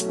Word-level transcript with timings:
Hai 0.00 0.08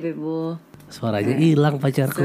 Bebo. 0.00 0.56
Suaranya 0.88 1.36
hilang 1.36 1.76
pacarku. 1.76 2.24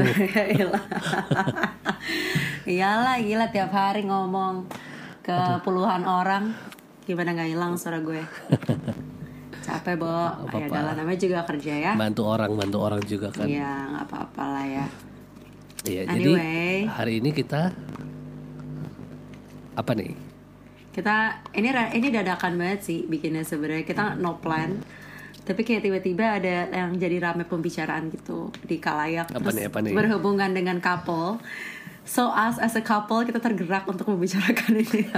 Iyalah 2.64 3.20
gila 3.20 3.52
tiap 3.52 3.68
hari 3.76 4.08
ngomong 4.08 4.72
ke 5.20 5.36
puluhan 5.60 6.08
orang. 6.08 6.56
Gimana 7.04 7.36
gak 7.36 7.52
hilang 7.52 7.76
suara 7.76 8.00
gue? 8.00 8.24
Capek 9.60 10.00
Bo. 10.00 10.08
Ya 10.56 10.72
adalah 10.72 10.96
namanya 10.96 11.20
juga 11.20 11.44
kerja 11.44 11.92
ya. 11.92 11.92
Bantu 12.00 12.32
orang, 12.32 12.56
bantu 12.56 12.80
orang 12.80 13.04
juga 13.04 13.28
kan. 13.28 13.44
Iya 13.44 13.92
gak 13.92 14.08
apa-apa 14.08 14.44
lah 14.56 14.64
ya 14.64 14.88
Iya, 15.84 16.08
Anyway. 16.08 16.16
jadi 16.16 16.32
hari 16.88 17.12
ini 17.20 17.30
kita 17.30 17.76
apa 19.76 19.92
nih? 19.92 20.12
Kita 20.90 21.16
ini 21.52 21.68
ini 21.92 22.08
dadakan 22.08 22.56
banget 22.56 22.80
sih 22.80 23.04
bikinnya 23.04 23.44
sebenarnya 23.44 23.84
kita 23.84 24.16
no 24.16 24.40
plan 24.40 24.80
tapi 25.46 25.62
kayak 25.62 25.86
tiba-tiba 25.86 26.42
ada 26.42 26.66
yang 26.74 26.98
jadi 26.98 27.22
rame 27.22 27.46
pembicaraan 27.46 28.10
gitu 28.10 28.50
di 28.66 28.82
kalayak 28.82 29.30
Apa 29.30 29.54
nih, 29.54 29.70
apa 29.70 29.78
nih? 29.78 29.94
berhubungan 29.94 30.50
dengan 30.50 30.82
couple 30.82 31.38
so 32.06 32.30
us 32.30 32.56
as 32.56 32.72
a 32.72 32.80
couple 32.80 33.20
kita 33.20 33.36
tergerak 33.36 33.82
untuk 33.84 34.06
membicarakan 34.06 34.78
ini 34.78 35.02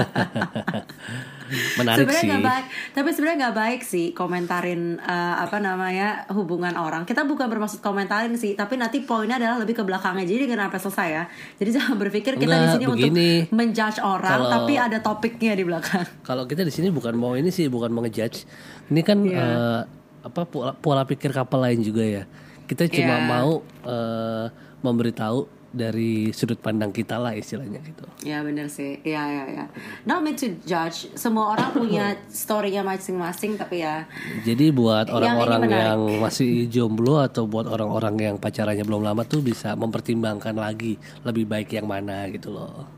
Menarik 1.48 2.04
sebenarnya 2.04 2.20
sih. 2.20 2.28
nggak 2.28 2.44
baik 2.44 2.64
tapi 2.92 3.08
sebenarnya 3.08 3.38
nggak 3.38 3.56
baik 3.56 3.80
sih 3.82 4.06
komentarin 4.12 4.80
eh, 4.98 5.34
apa 5.38 5.56
namanya 5.58 6.28
hubungan 6.30 6.76
orang 6.76 7.04
kita 7.04 7.24
bukan 7.24 7.44
bermaksud 7.46 7.80
komentarin 7.80 8.32
sih 8.34 8.52
tapi 8.52 8.76
nanti 8.76 9.00
poinnya 9.00 9.36
adalah 9.36 9.56
lebih 9.58 9.72
ke 9.74 9.82
belakangnya 9.82 10.24
jadi 10.24 10.44
sampai 10.44 10.76
selesai 10.78 11.08
ya 11.10 11.24
jadi 11.56 11.70
jangan 11.76 11.96
berpikir 11.96 12.36
kita 12.36 12.52
di 12.54 12.68
sini 12.70 12.84
untuk 12.84 13.12
menjudge 13.50 13.98
orang 13.98 14.28
Kalau- 14.34 14.50
tapi 14.50 14.72
ada 14.74 14.98
topiknya 14.98 15.52
di 15.52 15.64
belakang 15.64 16.04
Kalau 16.28 16.44
kita 16.44 16.60
di 16.60 16.72
sini 16.72 16.88
bukan 16.88 17.16
mau 17.16 17.32
ini 17.32 17.48
sih, 17.48 17.68
bukan 17.68 17.88
mau 17.88 18.00
ngejudge. 18.00 18.44
Ini 18.88 19.00
kan 19.00 19.18
Iya. 19.20 19.40
eh, 19.40 19.80
apa 20.20 20.44
pola, 20.44 20.72
pola 20.72 21.02
pikir 21.02 21.32
kapal 21.32 21.64
lain 21.64 21.80
juga 21.80 22.00
ya. 22.00 22.22
Kita 22.64 22.84
cuma 22.86 23.16
Iya. 23.16 23.24
mau 23.24 23.50
eh, 23.82 24.46
memberitahu 24.78 25.57
dari 25.68 26.32
sudut 26.32 26.56
pandang 26.56 26.88
kita 26.88 27.20
lah 27.20 27.36
istilahnya 27.36 27.76
gitu. 27.84 28.04
Ya 28.24 28.40
bener 28.40 28.72
sih, 28.72 28.96
ya 29.04 29.20
ya 29.20 29.44
ya. 29.52 29.64
Not 30.08 30.24
meant 30.24 30.40
to 30.40 30.48
judge. 30.64 31.12
Semua 31.12 31.52
orang 31.52 31.76
punya 31.76 32.16
storynya 32.32 32.80
masing-masing, 32.80 33.60
tapi 33.60 33.84
ya 33.84 34.08
Jadi 34.42 34.72
buat 34.72 35.06
Yang 35.06 35.16
orang-orang 35.20 35.60
menarik. 35.68 35.84
yang 35.84 36.00
masih 36.24 36.52
jomblo 36.66 37.20
atau 37.20 37.44
buat 37.44 37.68
orang-orang 37.68 38.16
yang 38.16 38.36
pacarannya 38.40 38.82
belum 38.82 39.04
lama 39.04 39.22
tuh 39.22 39.44
bisa 39.44 39.76
mempertimbangkan 39.76 40.56
lagi 40.56 40.96
lebih 41.22 41.44
baik 41.44 41.76
yang 41.76 41.84
mana 41.84 42.24
gitu 42.32 42.48
loh. 42.50 42.88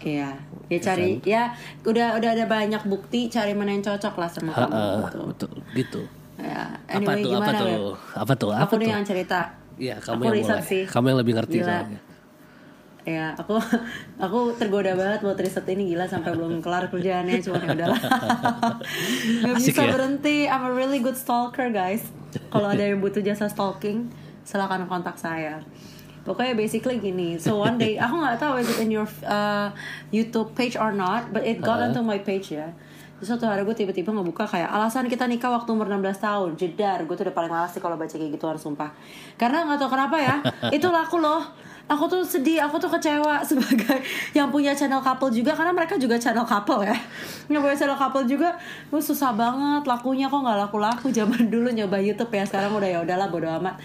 Iya, 0.00 0.32
ya 0.72 0.78
cari 0.80 1.20
ya 1.20 1.52
udah 1.84 2.16
udah 2.16 2.30
ada 2.32 2.48
banyak 2.48 2.88
bukti 2.88 3.28
cari 3.28 3.52
mana 3.52 3.76
yang 3.76 3.84
cocok 3.84 4.14
lah 4.16 4.28
sama 4.32 4.48
kamu 4.56 4.72
Heeh, 4.72 4.96
gitu. 4.96 5.18
betul 5.28 5.52
gitu. 5.76 6.02
Ya, 6.40 6.72
apa 6.88 6.96
anyway 6.96 7.20
tuh? 7.20 7.30
Apa 7.36 7.36
gimana 7.36 7.52
tuh? 7.52 7.68
Beb? 7.68 8.16
Apa 8.16 8.32
tuh? 8.32 8.50
Apa 8.56 8.64
Aku 8.64 8.74
tuh? 8.80 8.88
yang 8.88 9.04
cerita. 9.04 9.59
Iya, 9.80 9.96
kamu 9.98 10.20
Aku 10.20 10.24
yang 10.28 10.36
riset 10.36 10.60
mulai. 10.60 10.68
sih. 10.68 10.82
Kamu 10.84 11.04
yang 11.08 11.18
lebih 11.24 11.34
ngerti 11.40 11.56
Gila. 11.58 11.66
soalnya. 11.66 12.00
Ya, 13.00 13.32
aku 13.32 13.56
aku 14.28 14.38
tergoda 14.60 14.92
banget 14.92 15.24
buat 15.24 15.40
riset 15.40 15.64
ini 15.66 15.88
gila 15.88 16.04
sampai 16.04 16.36
belum 16.36 16.60
kelar 16.60 16.92
kerjaannya 16.92 17.40
cuma 17.40 17.56
ya 17.58 17.72
udahlah. 17.72 17.96
Gak 19.42 19.54
Asik 19.56 19.72
bisa 19.72 19.82
ya? 19.88 19.92
berhenti. 19.96 20.36
I'm 20.44 20.68
a 20.68 20.72
really 20.72 21.00
good 21.00 21.16
stalker, 21.16 21.72
guys. 21.72 22.04
Kalau 22.52 22.68
ada 22.68 22.84
yang 22.84 23.00
butuh 23.00 23.24
jasa 23.24 23.48
stalking, 23.48 24.12
silakan 24.44 24.84
kontak 24.84 25.16
saya. 25.16 25.64
Pokoknya 26.20 26.52
basically 26.52 27.00
gini. 27.00 27.40
So 27.40 27.56
one 27.56 27.80
day 27.80 27.96
aku 27.96 28.20
nggak 28.20 28.36
tahu 28.36 28.60
is 28.60 28.68
it 28.68 28.84
in 28.84 28.92
your 28.92 29.08
uh, 29.24 29.72
YouTube 30.12 30.52
page 30.52 30.76
or 30.76 30.92
not, 30.92 31.32
but 31.32 31.40
it 31.42 31.64
got 31.64 31.80
onto 31.80 32.04
my 32.04 32.20
page 32.20 32.52
ya. 32.52 32.76
Terus 33.20 33.36
suatu 33.36 33.44
hari 33.44 33.68
gue 33.68 33.76
tiba-tiba 33.76 34.16
ngebuka 34.16 34.48
kayak 34.48 34.72
alasan 34.72 35.04
kita 35.04 35.28
nikah 35.28 35.52
waktu 35.52 35.68
umur 35.76 35.92
16 35.92 36.24
tahun 36.24 36.50
Jedar, 36.56 37.04
gue 37.04 37.12
tuh 37.12 37.28
udah 37.28 37.36
paling 37.36 37.52
malas 37.52 37.68
sih 37.68 37.76
kalau 37.76 38.00
baca 38.00 38.08
kayak 38.08 38.32
gituan 38.32 38.56
sumpah. 38.56 38.96
Karena 39.36 39.68
nggak 39.68 39.76
tahu 39.76 39.92
kenapa 39.92 40.16
ya, 40.16 40.40
itu 40.80 40.88
laku 40.88 41.20
loh. 41.20 41.44
Aku 41.84 42.08
tuh 42.08 42.24
sedih, 42.24 42.64
aku 42.64 42.80
tuh 42.80 42.88
kecewa 42.88 43.42
sebagai 43.52 44.00
yang 44.32 44.48
punya 44.48 44.72
channel 44.72 45.04
couple 45.04 45.28
juga 45.28 45.52
Karena 45.52 45.76
mereka 45.76 46.00
juga 46.00 46.16
channel 46.16 46.48
couple 46.48 46.80
ya. 46.80 46.96
Yang 47.52 47.60
punya 47.60 47.76
channel 47.76 47.98
couple 48.00 48.24
juga, 48.24 48.56
gue 48.88 49.02
susah 49.04 49.36
banget 49.36 49.84
lakunya 49.84 50.24
kok 50.32 50.40
nggak 50.40 50.58
laku-laku? 50.64 51.12
Zaman 51.12 51.52
dulu 51.52 51.68
nyoba 51.76 52.00
Youtube 52.00 52.32
ya, 52.32 52.48
sekarang 52.48 52.72
udah 52.72 52.88
ya 52.88 52.98
udahlah 53.04 53.28
bodo 53.28 53.52
amat. 53.60 53.76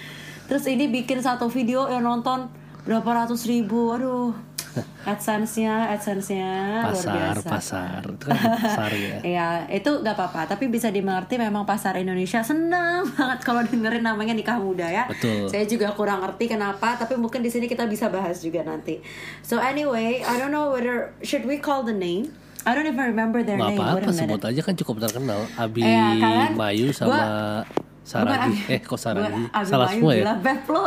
Terus 0.47 0.63
ini 0.71 0.87
bikin 0.87 1.19
satu 1.19 1.51
video 1.51 1.91
yang 1.91 2.07
nonton 2.07 2.47
berapa 2.87 3.27
ratus 3.27 3.51
ribu, 3.51 3.91
aduh 3.91 4.54
AdSense-nya, 5.11 5.91
AdSense-nya 5.91 6.51
luar 6.81 6.93
Pasar, 6.93 7.13
biasa 7.35 7.47
pasar. 7.47 8.01
Itu 8.03 8.25
kan 8.25 8.35
pasar 8.57 8.91
ya. 8.91 9.17
Iya, 9.31 9.47
itu 9.69 9.91
gak 9.99 10.13
apa-apa. 10.13 10.47
Tapi 10.47 10.67
bisa 10.67 10.89
dimengerti 10.89 11.35
memang 11.35 11.63
pasar 11.63 11.95
Indonesia 11.95 12.41
senang 12.41 13.07
banget 13.13 13.39
kalau 13.41 13.61
dengerin 13.61 14.01
namanya 14.01 14.33
nikah 14.33 14.57
muda 14.57 14.85
ya. 14.85 15.03
Betul. 15.05 15.47
Saya 15.47 15.63
juga 15.63 15.91
kurang 15.91 16.21
ngerti 16.21 16.47
kenapa, 16.47 16.95
tapi 16.95 17.15
mungkin 17.15 17.39
di 17.39 17.49
sini 17.49 17.65
kita 17.65 17.85
bisa 17.85 18.07
bahas 18.07 18.39
juga 18.39 18.61
nanti. 18.61 18.99
So 19.41 19.57
anyway, 19.57 20.19
I 20.19 20.35
don't 20.35 20.49
know 20.49 20.69
whether 20.69 21.13
should 21.19 21.43
we 21.43 21.57
call 21.57 21.81
the 21.81 21.93
name. 21.93 22.33
I 22.65 22.73
don't 22.73 22.83
even 22.83 22.97
remember 22.97 23.45
their 23.45 23.61
Nggak 23.61 23.77
name. 23.77 23.79
Apa-apa, 23.79 24.09
sebut 24.09 24.41
aja 24.41 24.57
kan 24.59 24.73
cukup 24.73 24.97
terkenal. 24.99 25.37
Abi 25.53 25.85
Iya, 25.85 26.17
kalian- 26.17 26.57
Mayu 26.57 26.89
sama 26.89 27.61
Saragi. 28.05 28.53
Bukan, 28.53 28.69
eh, 28.69 28.79
kok 28.79 28.99
Saragi? 29.01 29.41
bukan, 29.49 29.65
Salah 29.65 29.87
semua 29.89 30.13
gila. 30.13 30.29
ya? 30.29 30.33
Beb 30.37 30.61
lo, 30.69 30.83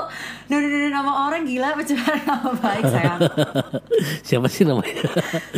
no, 0.47 0.55
no, 0.55 0.65
no, 0.65 0.77
no, 0.79 0.89
nama 0.89 1.13
orang 1.27 1.43
gila, 1.43 1.69
pencemaran 1.75 2.23
nama 2.23 2.51
baik 2.55 2.85
sayang. 2.87 3.21
Siapa 4.29 4.47
sih 4.47 4.63
namanya? 4.63 5.03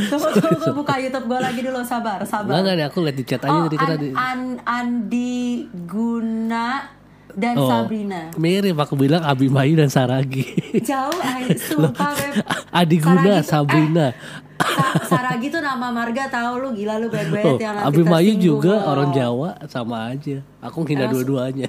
Tunggu, 0.09 0.29
tunggu, 0.33 0.57
gue 0.57 0.73
buka 0.73 0.95
YouTube 0.97 1.29
gue 1.29 1.37
lagi 1.39 1.61
dulu, 1.61 1.85
sabar, 1.85 2.25
sabar. 2.25 2.49
Enggak, 2.49 2.61
enggak, 2.65 2.75
nih, 2.75 2.87
aku 2.89 2.99
lihat 3.05 3.17
di 3.17 3.25
chat 3.29 3.43
aja 3.45 3.53
Oh, 3.53 3.69
tadi. 3.69 4.09
An, 4.17 4.41
Andi 4.65 5.69
Guna 5.85 6.97
dan 7.41 7.57
Oh, 7.57 7.67
Sabrina. 7.67 8.29
Mirip 8.37 8.77
aku 8.77 8.95
bilang 8.95 9.25
Abi 9.25 9.49
Mayu 9.49 9.75
dan 9.75 9.89
Saragi. 9.89 10.45
Jauh, 10.79 11.17
ay, 11.19 11.57
sumpah 11.67 12.13
Beb. 12.13 12.45
Adi 12.71 12.97
Guna, 13.01 13.41
Saragi 13.41 13.49
Sabrina. 13.49 14.07
eh, 14.07 14.15
Sa- 14.61 15.17
Saragi 15.17 15.49
tuh 15.49 15.65
nama 15.65 15.89
marga 15.89 16.29
tahu 16.29 16.61
lu 16.61 16.69
gila 16.77 17.01
lu 17.01 17.09
bad 17.09 17.33
Oh, 17.33 17.57
yang 17.57 17.81
Abi 17.81 18.05
juga 18.37 18.77
lo. 18.77 18.93
orang 18.93 19.09
Jawa 19.11 19.57
sama 19.67 20.13
aja. 20.13 20.45
Aku 20.61 20.85
menghina 20.85 21.09
dua-duanya. 21.09 21.65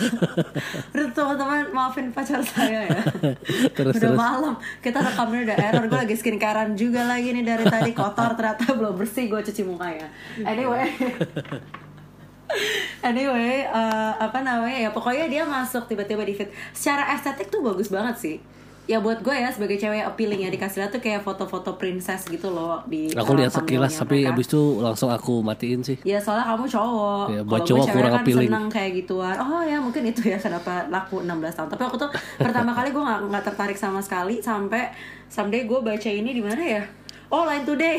Udah 0.94 1.06
teman-teman 1.10 1.66
maafin 1.74 2.14
pacar 2.14 2.38
saya 2.40 2.86
ya. 2.86 3.02
Terus, 3.76 3.98
udah 3.98 4.14
terus. 4.14 4.16
malam 4.16 4.54
kita 4.78 5.02
rekamnya 5.02 5.40
udah 5.44 5.56
error 5.58 5.84
gue 5.84 5.98
lagi 5.98 6.14
skincarean 6.14 6.78
juga 6.78 7.02
lagi 7.02 7.34
nih 7.34 7.42
dari 7.42 7.64
tadi 7.66 7.90
kotor 7.90 8.38
ternyata 8.38 8.70
belum 8.70 8.94
bersih 8.94 9.26
gue 9.26 9.40
cuci 9.42 9.62
mukanya. 9.62 10.06
Anyway. 10.40 10.86
Anyway, 13.02 13.62
eh, 13.62 14.12
apa 14.16 14.38
namanya 14.40 14.78
ya 14.78 14.90
pokoknya 14.90 15.26
dia 15.26 15.42
masuk 15.44 15.86
tiba-tiba 15.86 16.22
di 16.22 16.34
feed. 16.34 16.46
Secara 16.72 17.12
estetik 17.12 17.48
tuh 17.48 17.60
bagus 17.60 17.86
banget 17.86 18.16
sih. 18.16 18.36
Ya 18.84 18.98
buat 18.98 19.18
gue 19.18 19.30
ya 19.30 19.50
sebagai 19.50 19.74
cewek 19.76 19.98
appealing 20.00 20.40
ya 20.40 20.48
dikasih 20.48 20.78
lihat 20.78 20.92
tuh 20.92 21.02
kayak 21.02 21.18
foto-foto 21.20 21.74
princess 21.74 22.22
gitu 22.24 22.46
loh 22.48 22.78
di 22.84 23.10
Aku 23.12 23.34
lihat 23.34 23.50
sekilas 23.50 23.90
tapi 23.92 24.22
mereka. 24.22 24.30
abis 24.32 24.46
itu 24.46 24.62
langsung 24.78 25.10
aku 25.10 25.42
matiin 25.42 25.82
sih. 25.82 25.98
Ya 26.00 26.22
soalnya 26.22 26.46
kamu 26.46 26.64
cowok 26.66 27.24
Ya, 27.28 27.40
buat 27.42 27.66
cowok 27.66 27.86
kurang 27.88 28.12
kan 28.12 28.22
appealing. 28.22 28.46
seneng 28.46 28.66
kayak 28.68 28.90
gituan 28.96 29.34
Oh 29.36 29.58
ya 29.60 29.76
mungkin 29.76 30.06
itu 30.06 30.22
ya 30.24 30.38
kenapa 30.38 30.86
laku 30.86 31.18
16 31.20 31.26
tahun 31.52 31.68
Tapi 31.68 31.82
aku 31.84 31.96
tuh 31.98 32.10
pertama 32.38 32.70
kali 32.72 32.88
gue 32.88 33.02
gak, 33.02 33.20
nggak 33.26 33.44
tertarik 33.44 33.74
sama 33.74 33.98
sekali 33.98 34.38
Sampai 34.38 34.94
someday 35.26 35.66
gue 35.66 35.78
baca 35.80 36.06
ini 36.08 36.30
di 36.30 36.40
mana 36.40 36.62
ya 36.62 36.82
Oh 37.26 37.42
Line 37.42 37.62
Today 37.62 37.98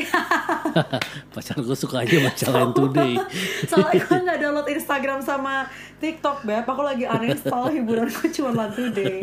Pacarku 1.34 1.74
suka 1.74 2.00
aja 2.00 2.16
baca 2.18 2.46
Line 2.48 2.72
Today. 2.72 3.12
Soalnya 3.70 4.00
gue 4.00 4.18
gak 4.24 4.38
download 4.40 4.68
Instagram 4.68 5.20
sama 5.20 5.68
TikTok 5.98 6.42
Beb 6.42 6.64
Aku 6.64 6.80
lagi 6.80 7.04
uninstall 7.04 7.68
hiburan 7.74 8.08
gue 8.08 8.28
cuma 8.30 8.50
Line 8.56 8.72
Today 8.72 9.16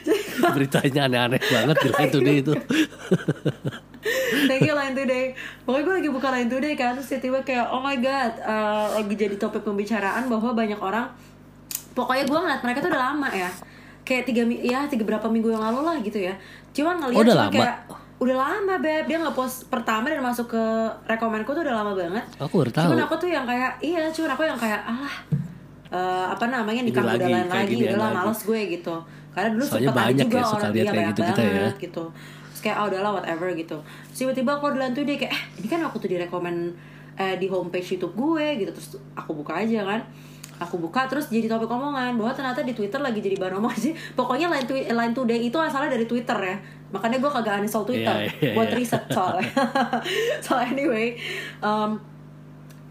Jadi 0.00 0.20
Beritanya 0.38 1.00
aneh-aneh 1.06 1.42
banget 1.42 1.76
di 1.76 1.88
Line 1.90 2.12
Today 2.12 2.36
itu. 2.38 2.52
Thank 4.46 4.62
you 4.62 4.74
Line 4.74 4.94
Today 4.94 5.34
Pokoknya 5.62 5.84
gue 5.84 5.94
lagi 5.98 6.10
buka 6.10 6.28
Line 6.30 6.46
Today 6.46 6.74
kan 6.74 6.94
Terus 6.94 7.08
tiba-tiba 7.10 7.38
kayak 7.42 7.66
Oh 7.68 7.82
my 7.82 7.98
god 7.98 8.32
eh, 8.38 8.86
Lagi 8.94 9.14
jadi 9.16 9.34
topik 9.34 9.62
pembicaraan 9.62 10.30
Bahwa 10.30 10.54
banyak 10.54 10.78
orang 10.78 11.10
Pokoknya 11.92 12.24
gue 12.24 12.38
ngeliat 12.38 12.62
mereka 12.62 12.78
tuh 12.78 12.90
udah 12.94 13.02
lama 13.10 13.28
ya 13.34 13.50
Kayak 14.06 14.22
tiga, 14.24 14.42
ya 14.46 14.86
tiga 14.86 15.02
berapa 15.04 15.26
minggu 15.26 15.50
yang 15.50 15.60
lalu 15.60 15.80
lah 15.82 15.96
gitu 15.98 16.16
ya 16.16 16.38
Cuman 16.70 17.02
ngeliat 17.02 17.18
Oh, 17.18 17.24
udah 17.26 17.34
cuma 17.34 17.42
lama? 17.42 17.54
kayak 17.58 17.76
Udah 18.18 18.34
lama 18.34 18.74
Beb. 18.78 19.06
Dia 19.06 19.18
nge-post 19.22 19.70
pertama 19.70 20.10
dan 20.10 20.18
masuk 20.18 20.50
ke 20.50 20.62
rekomenku 21.06 21.50
tuh 21.50 21.62
udah 21.62 21.74
lama 21.78 21.92
banget. 21.94 22.24
Aku 22.42 22.62
baru 22.62 22.72
tahu. 22.74 22.90
Cuman 22.90 23.02
aku 23.06 23.14
tuh 23.16 23.30
yang 23.30 23.46
kayak 23.46 23.78
Iya 23.78 24.10
cuman 24.10 24.30
aku 24.34 24.42
yang 24.42 24.58
kayak 24.58 24.80
Alah 24.82 25.16
eh, 25.88 26.26
Apa 26.34 26.44
namanya 26.50 26.82
nikah 26.82 27.06
muda 27.06 27.14
lagi, 27.14 27.30
lain 27.30 27.46
lagi 27.46 27.72
ginian 27.78 27.94
Udahlah 27.94 28.10
lagi. 28.10 28.18
males 28.26 28.40
gue 28.42 28.60
gitu. 28.74 28.94
Karena 29.30 29.48
dulu 29.54 29.64
Soalnya 29.64 29.88
sempet 29.88 30.02
ada 30.02 30.08
banyak 30.10 30.26
juga 30.26 30.38
ya 30.38 30.46
orang 30.46 30.58
dia 30.58 30.82
kayak 30.82 30.90
banyak 30.90 31.10
gitu-gitu 31.14 31.40
ya. 31.40 31.50
banget 31.54 31.76
gitu. 31.78 32.04
Terus 32.50 32.60
kayak 32.66 32.76
oh 32.82 32.86
udahlah 32.90 33.12
whatever 33.22 33.48
gitu. 33.54 33.76
Terus 34.10 34.18
tiba-tiba 34.18 34.50
aku 34.58 34.64
di 34.74 34.78
tuh 34.90 35.04
dia 35.06 35.16
kayak 35.16 35.32
eh 35.32 35.42
ini 35.62 35.66
kan 35.70 35.80
aku 35.86 35.96
tuh 36.02 36.08
direkomen 36.10 36.56
eh, 37.14 37.34
di 37.38 37.46
homepage 37.46 37.86
YouTube 37.94 38.14
gue 38.18 38.46
gitu. 38.58 38.70
Terus 38.74 38.88
aku 39.14 39.30
buka 39.38 39.62
aja 39.62 39.86
kan 39.86 40.00
aku 40.58 40.76
buka 40.76 41.06
terus 41.06 41.26
jadi 41.26 41.46
topik 41.46 41.66
omongan 41.66 42.18
bahwa 42.18 42.34
ternyata 42.34 42.60
di 42.60 42.74
Twitter 42.74 42.98
lagi 42.98 43.18
jadi 43.18 43.38
bahan 43.38 43.58
omongan 43.58 43.78
sih. 43.78 43.92
Pokoknya 44.12 44.46
line, 44.48 44.66
twi- 44.66 44.86
line 44.86 45.14
today 45.14 45.40
itu 45.40 45.54
asalnya 45.54 45.94
dari 45.94 46.04
Twitter 46.04 46.34
ya. 46.34 46.56
Makanya 46.88 47.18
gue 47.18 47.30
kagak 47.30 47.58
uninstall 47.58 47.84
Twitter 47.84 48.16
Iya, 48.16 48.32
iya, 48.40 48.52
buat 48.52 48.68
iya. 48.68 48.76
riset 48.76 49.02
soalnya. 49.08 49.46
So 50.44 50.56
anyway 50.56 51.14
um, 51.60 52.00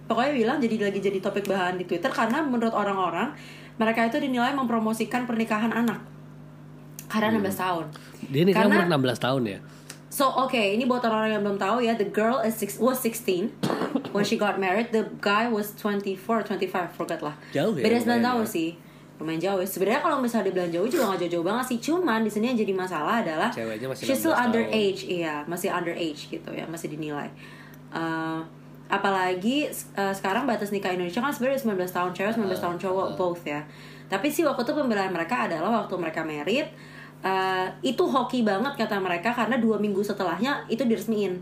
pokoknya 0.05 0.31
bilang 0.33 0.57
jadi 0.57 0.75
lagi 0.81 0.99
jadi 0.99 1.19
topik 1.19 1.43
bahan 1.43 1.75
di 1.75 1.83
Twitter 1.83 2.07
karena 2.07 2.39
menurut 2.39 2.71
orang-orang 2.71 3.35
mereka 3.75 4.05
itu 4.05 4.17
dinilai 4.17 4.53
mempromosikan 4.53 5.25
pernikahan 5.25 5.69
anak. 5.69 5.99
Karena 7.07 7.35
16 7.35 7.51
tahun. 7.55 7.85
Dia 8.27 8.43
nikah 8.43 8.63
Karena- 8.63 8.87
umur 8.87 9.11
16 9.11 9.19
tahun 9.19 9.41
ya. 9.45 9.59
So 10.17 10.33
oke, 10.33 10.57
ini 10.57 10.89
buat 10.89 11.05
orang-orang 11.05 11.37
yang 11.37 11.43
belum 11.45 11.61
tahu 11.61 11.77
ya, 11.85 11.93
the 11.93 12.09
girl 12.09 12.41
is 12.41 12.57
six, 12.57 12.81
was 12.81 12.97
16 13.05 13.53
when 14.17 14.25
she 14.25 14.33
got 14.33 14.57
married, 14.57 14.89
the 14.89 15.05
guy 15.21 15.45
was 15.45 15.77
24, 15.77 16.41
25, 16.41 16.89
forgot 16.97 17.21
lah. 17.21 17.37
Jauh 17.53 17.77
ya, 17.77 17.85
Beda 17.85 18.01
9 18.01 18.09
lumayan 18.09 18.25
tahun 18.25 18.45
ya. 18.49 18.49
sih. 18.49 18.69
Lumayan 19.21 19.41
jauh. 19.45 19.61
ya. 19.61 19.69
Sebenarnya 19.69 20.01
kalau 20.01 20.17
misalnya 20.17 20.49
dibilang 20.49 20.73
jauh 20.73 20.89
juga 20.89 21.13
gak 21.13 21.21
jauh-jauh 21.21 21.45
banget 21.45 21.65
sih. 21.69 21.77
Cuman 21.77 22.25
di 22.25 22.33
sini 22.33 22.49
yang 22.49 22.57
jadi 22.57 22.73
masalah 22.73 23.21
adalah 23.21 23.53
Ceweknya 23.53 23.93
masih 23.93 24.03
she's 24.09 24.17
still 24.17 24.33
16 24.33 24.41
tahun. 24.41 24.45
underage, 24.49 25.01
iya, 25.05 25.35
masih 25.45 25.69
underage 25.69 26.21
gitu 26.33 26.49
ya, 26.49 26.65
masih 26.65 26.87
dinilai. 26.89 27.29
Uh, 27.93 28.41
apalagi 28.89 29.69
uh, 29.93 30.13
sekarang 30.17 30.49
batas 30.49 30.73
nikah 30.73 30.97
Indonesia 30.97 31.21
kan 31.21 31.29
sebenarnya 31.29 31.61
19 31.61 31.93
tahun 31.93 32.11
cewek, 32.17 32.33
19 32.41 32.57
tahun 32.57 32.77
cowok 32.81 33.07
both 33.21 33.45
ya. 33.45 33.61
Tapi 34.09 34.33
sih 34.33 34.41
waktu 34.41 34.65
itu 34.65 34.73
pembelaan 34.73 35.13
mereka 35.13 35.45
adalah 35.45 35.85
waktu 35.85 35.93
mereka 35.93 36.25
married 36.25 36.73
uh, 37.23 37.67
itu 37.81 38.03
hoki 38.03 38.43
banget 38.45 38.73
kata 38.77 38.97
mereka 38.99 39.33
karena 39.33 39.57
dua 39.57 39.77
minggu 39.77 40.01
setelahnya 40.01 40.65
itu 40.67 40.83
diresmiin. 40.83 41.37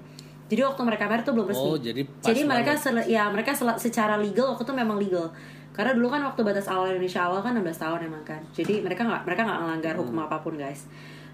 Jadi 0.45 0.61
waktu 0.61 0.81
mereka 0.85 1.09
married 1.09 1.25
tuh 1.25 1.33
belum 1.33 1.47
resmi. 1.49 1.69
Oh, 1.73 1.77
jadi 1.81 2.01
jadi 2.21 2.41
mereka 2.45 2.77
banget. 2.77 3.09
ya 3.09 3.23
mereka 3.33 3.51
secara 3.81 4.15
legal 4.21 4.53
waktu 4.53 4.63
itu 4.63 4.73
memang 4.77 4.97
legal. 5.01 5.27
Karena 5.75 5.91
dulu 5.91 6.07
kan 6.07 6.21
waktu 6.23 6.39
batas 6.45 6.69
awal 6.71 6.93
Indonesia 6.93 7.25
awal 7.25 7.41
kan 7.43 7.57
16 7.57 7.65
tahun 7.81 7.99
emang 8.07 8.23
kan. 8.23 8.41
Jadi 8.53 8.79
mereka 8.85 9.03
nggak 9.03 9.25
mereka 9.25 9.41
nggak 9.43 9.59
melanggar 9.65 9.93
hukum 9.97 10.15
Hmm. 10.15 10.25
apa 10.29 10.37
pun 10.39 10.53
guys. 10.55 10.85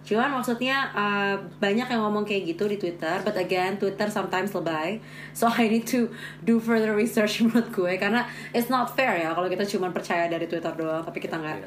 Cuman 0.01 0.33
maksudnya 0.33 0.89
uh, 0.91 1.37
banyak 1.61 1.85
yang 1.85 2.01
ngomong 2.01 2.25
kayak 2.25 2.57
gitu 2.57 2.65
di 2.65 2.81
Twitter, 2.81 3.21
but 3.21 3.37
again 3.37 3.77
Twitter 3.77 4.09
sometimes 4.09 4.51
lebay. 4.51 4.97
So 5.37 5.47
I 5.47 5.71
need 5.71 5.87
to 5.95 6.11
do 6.43 6.59
further 6.59 6.91
research 6.91 7.39
menurut 7.45 7.71
gue 7.71 7.93
karena 7.95 8.27
it's 8.51 8.67
not 8.67 8.91
fair 8.91 9.15
ya 9.15 9.31
kalau 9.31 9.47
kita 9.47 9.63
cuma 9.63 9.87
percaya 9.93 10.27
dari 10.27 10.43
Twitter 10.45 10.73
doang 10.75 11.01
tapi 11.01 11.23
kita 11.23 11.39
nggak 11.39 11.57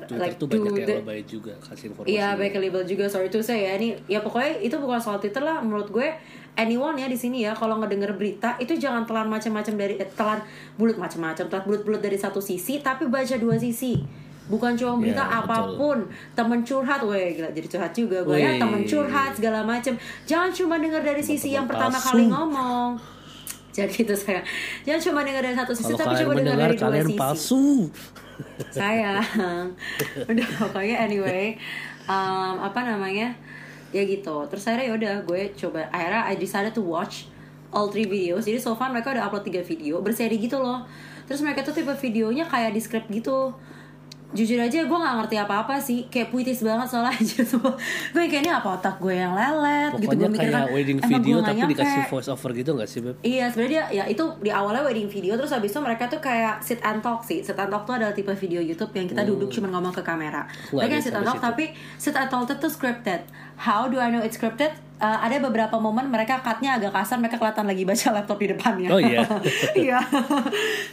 Ya, 0.00 0.08
Twitter 0.08 0.32
tuh 0.40 0.48
banyak 0.48 0.72
yang 0.80 0.88
the- 0.88 0.98
lebay 1.04 1.20
juga 1.28 1.52
kasih 1.60 1.92
informasi. 1.92 2.08
Iya, 2.16 2.28
baik 2.40 2.56
label 2.56 2.82
juga. 2.88 3.04
Sorry 3.04 3.28
to 3.28 3.44
say 3.44 3.68
ya. 3.68 3.76
Ini 3.76 4.08
ya 4.08 4.24
pokoknya 4.24 4.56
itu 4.64 4.80
bukan 4.80 4.96
soal 4.96 5.20
Twitter 5.20 5.44
lah. 5.44 5.60
Menurut 5.60 5.92
gue 5.92 6.08
anyone 6.56 6.96
ya 6.96 7.06
di 7.06 7.18
sini 7.20 7.44
ya 7.44 7.52
kalau 7.52 7.78
ngedenger 7.78 8.16
berita 8.16 8.56
itu 8.56 8.74
jangan 8.80 9.04
telan 9.04 9.28
macam-macam 9.28 9.74
dari 9.76 9.94
eh, 10.00 10.08
telan 10.16 10.40
bulut 10.80 10.96
macam-macam, 10.96 11.44
telan 11.46 11.64
bulut-bulut 11.68 12.00
dari 12.00 12.16
satu 12.16 12.40
sisi 12.40 12.80
tapi 12.80 13.06
baca 13.12 13.36
dua 13.36 13.60
sisi. 13.60 14.00
Bukan 14.50 14.74
cuma 14.74 14.98
berita 14.98 15.22
Iya, 15.22 15.46
betul. 15.46 15.46
apa 15.46 15.56
pun, 15.78 15.98
temen 16.34 16.58
curhat, 16.66 17.00
weh 17.06 17.38
gila 17.38 17.54
jadi 17.54 17.68
curhat 17.70 17.92
juga 17.94 18.18
gue 18.26 18.34
ya, 18.34 18.58
temen 18.58 18.82
curhat 18.82 19.30
segala 19.38 19.62
macam. 19.62 19.94
Jangan 20.26 20.50
cuma 20.50 20.74
denger 20.82 21.02
dari 21.06 21.22
sisi 21.22 21.54
yang 21.54 21.70
Teman-teman 21.70 21.94
pertama 21.94 21.98
palsu. 22.02 22.10
kali 22.10 22.24
ngomong. 22.26 22.90
Jadi 23.78 24.02
itu 24.02 24.14
saya. 24.18 24.42
Jangan 24.82 25.00
cuma 25.06 25.20
denger 25.22 25.42
dari 25.46 25.54
satu 25.54 25.72
sisi 25.78 25.94
Kalau 25.94 26.02
tapi 26.02 26.14
coba 26.18 26.32
mendengar 26.34 26.58
dari 26.66 26.76
dua 26.76 26.98
sisi 27.06 27.14
palsu. 27.14 27.66
sayang 28.76 29.20
udah 30.30 30.48
pokoknya 30.60 30.96
anyway 31.04 31.56
um, 32.08 32.56
apa 32.60 32.80
namanya 32.84 33.36
ya 33.90 34.02
gitu 34.06 34.46
terus 34.48 34.64
akhirnya 34.64 34.86
yaudah 34.94 35.14
gue 35.26 35.40
coba 35.58 35.90
akhirnya 35.90 36.22
I 36.24 36.34
decided 36.38 36.72
to 36.76 36.82
watch 36.84 37.26
all 37.74 37.90
three 37.90 38.06
videos 38.06 38.46
jadi 38.46 38.62
so 38.62 38.74
far 38.78 38.90
mereka 38.90 39.14
udah 39.14 39.26
upload 39.26 39.44
tiga 39.46 39.62
video 39.62 39.98
berseri 40.00 40.38
gitu 40.38 40.58
loh 40.58 40.86
terus 41.26 41.42
mereka 41.42 41.62
tuh 41.62 41.74
tipe 41.74 41.90
videonya 41.90 42.46
kayak 42.46 42.74
di 42.74 42.80
script 42.82 43.08
gitu 43.10 43.54
jujur 44.30 44.62
aja 44.62 44.86
gue 44.86 44.98
nggak 45.02 45.14
ngerti 45.22 45.36
apa-apa 45.42 45.74
sih 45.82 46.06
kayak 46.06 46.30
puitis 46.30 46.62
banget 46.62 46.86
soalnya 46.86 47.10
aja 47.18 47.42
semua 47.42 47.74
gue 48.14 48.22
kayak 48.30 48.46
ini 48.46 48.50
apa 48.50 48.68
otak 48.78 49.02
gue 49.02 49.10
yang 49.10 49.34
lelet 49.34 49.90
gitu 49.98 50.06
Pokoknya 50.06 50.22
gue 50.22 50.30
mikir 50.30 50.48
kayak 50.50 50.54
kan 50.54 50.74
wedding 50.74 51.00
video 51.02 51.36
tapi 51.42 51.58
nyampe. 51.58 51.72
dikasih 51.74 52.02
voice 52.06 52.28
over 52.30 52.50
gitu 52.54 52.70
gak 52.78 52.88
sih, 52.88 53.00
Beb? 53.02 53.16
Iya 53.26 53.44
sebenarnya 53.50 53.70
dia 53.70 53.84
ya 53.90 54.04
itu 54.06 54.24
di 54.38 54.50
awalnya 54.54 54.82
wedding 54.86 55.10
video 55.10 55.34
terus 55.34 55.50
habis 55.50 55.74
itu 55.74 55.80
mereka 55.82 56.06
tuh 56.06 56.22
kayak 56.22 56.62
sit 56.62 56.78
and 56.86 57.02
talk 57.02 57.26
sih 57.26 57.42
sit 57.42 57.58
and 57.58 57.70
talk 57.70 57.82
tuh 57.86 57.94
adalah 57.98 58.14
tipe 58.14 58.30
video 58.38 58.62
YouTube 58.62 58.94
yang 58.94 59.06
kita 59.10 59.22
duduk 59.26 59.50
cuma 59.50 59.66
ngomong 59.70 59.94
ke 59.94 60.02
kamera. 60.06 60.46
Mereka 60.70 61.02
sit 61.02 61.14
and 61.14 61.26
talk 61.26 61.38
situ. 61.38 61.46
tapi 61.50 61.64
sit 61.98 62.14
and 62.14 62.30
talk 62.30 62.46
itu 62.46 62.68
scripted. 62.70 63.26
How 63.58 63.90
do 63.90 63.98
I 63.98 64.14
know 64.14 64.22
it's 64.22 64.38
scripted? 64.38 64.89
Uh, 65.00 65.18
ada 65.24 65.40
beberapa 65.40 65.80
momen 65.80 66.12
mereka 66.12 66.44
cutnya 66.44 66.76
agak 66.76 66.92
kasar 66.92 67.16
mereka 67.16 67.40
kelihatan 67.40 67.64
lagi 67.64 67.88
baca 67.88 68.06
laptop 68.20 68.36
di 68.36 68.48
depannya. 68.52 68.88
Oh, 68.92 69.00
iya? 69.00 69.24
Iya. 69.80 69.98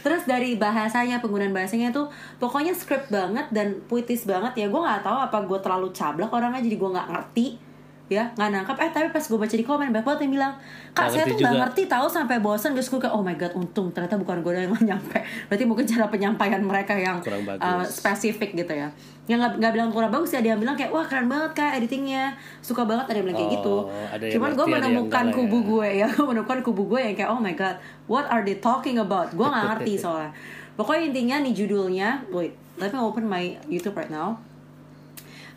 terus 0.00 0.24
dari 0.24 0.56
bahasanya 0.56 1.20
penggunaan 1.20 1.52
bahasanya 1.52 1.92
tuh 1.92 2.08
pokoknya 2.40 2.72
script 2.72 3.12
banget 3.12 3.52
dan 3.52 3.84
puitis 3.84 4.24
banget 4.24 4.64
ya 4.64 4.66
gue 4.72 4.80
nggak 4.80 5.04
tahu 5.04 5.18
apa 5.18 5.38
gue 5.44 5.58
terlalu 5.60 5.88
cablak 5.92 6.32
orangnya 6.32 6.64
jadi 6.64 6.76
gue 6.80 6.90
nggak 6.96 7.08
ngerti 7.12 7.46
ya 8.08 8.24
nggak 8.32 8.48
nangkap 8.50 8.76
eh 8.80 8.88
tapi 8.88 9.08
pas 9.08 9.20
gue 9.20 9.36
baca 9.36 9.52
di 9.52 9.60
komen 9.60 9.92
banyak 9.92 10.00
banget 10.02 10.20
yang 10.24 10.32
bilang 10.32 10.52
kak 10.90 11.04
Nggak 11.04 11.08
saya 11.12 11.24
tuh 11.24 11.36
nggak 11.36 11.52
juga." 11.52 11.60
ngerti 11.60 11.82
tahu 11.84 12.06
sampai 12.08 12.36
bosan 12.40 12.72
terus 12.72 12.88
gue 12.88 12.96
kayak 12.96 13.12
oh 13.12 13.20
my 13.20 13.36
god 13.36 13.52
untung 13.52 13.92
ternyata 13.92 14.16
bukan 14.16 14.40
gue 14.40 14.52
yang 14.56 14.72
nyampe. 14.90 15.20
Berarti 15.46 15.64
mungkin 15.64 15.84
cara 15.84 16.08
penyampaian 16.08 16.58
mereka 16.58 16.96
yang 16.96 17.20
uh, 17.20 17.84
spesifik 17.84 18.56
gitu 18.56 18.72
ya. 18.72 18.88
Yang 19.24 19.38
nggak 19.38 19.52
nggak 19.60 19.72
bilang 19.72 19.90
kurang 19.90 20.08
bagus 20.08 20.32
ya 20.32 20.40
dia 20.40 20.56
bilang 20.56 20.72
kayak 20.72 20.88
wah 20.88 21.04
keren 21.04 21.28
banget 21.28 21.52
kak 21.52 21.76
editingnya. 21.76 22.32
Suka 22.58 22.82
banget. 22.82 23.12
Ada 23.12 23.16
yang 23.16 23.26
bilang 23.28 23.38
kayak 23.38 23.48
Oh, 23.48 23.54
gitu 23.54 23.76
yang 24.18 24.32
cuman 24.32 24.50
gue 24.50 24.64
ada 24.64 24.72
yang 24.72 24.80
menemukan 24.80 25.24
kubu 25.28 25.58
ya. 25.58 25.68
gue 25.68 25.88
ya. 25.94 26.06
Gue 26.16 26.26
menemukan 26.26 26.58
kubu 26.62 26.82
gue 26.88 27.00
yang 27.02 27.14
kayak 27.14 27.30
oh 27.30 27.38
my 27.38 27.52
god 27.52 27.76
what 28.06 28.24
are 28.26 28.40
they 28.40 28.56
talking 28.56 28.96
about? 28.96 29.28
Gue 29.30 29.44
nggak 29.44 29.64
ngerti 29.76 29.92
soalnya. 30.02 30.32
Pokoknya 30.74 31.12
intinya 31.12 31.36
nih 31.44 31.52
judulnya. 31.52 32.08
Wait 32.28 32.56
let 32.78 32.88
me 32.88 32.98
open 32.98 33.26
my 33.26 33.58
YouTube 33.66 33.92
right 33.92 34.08
now 34.08 34.38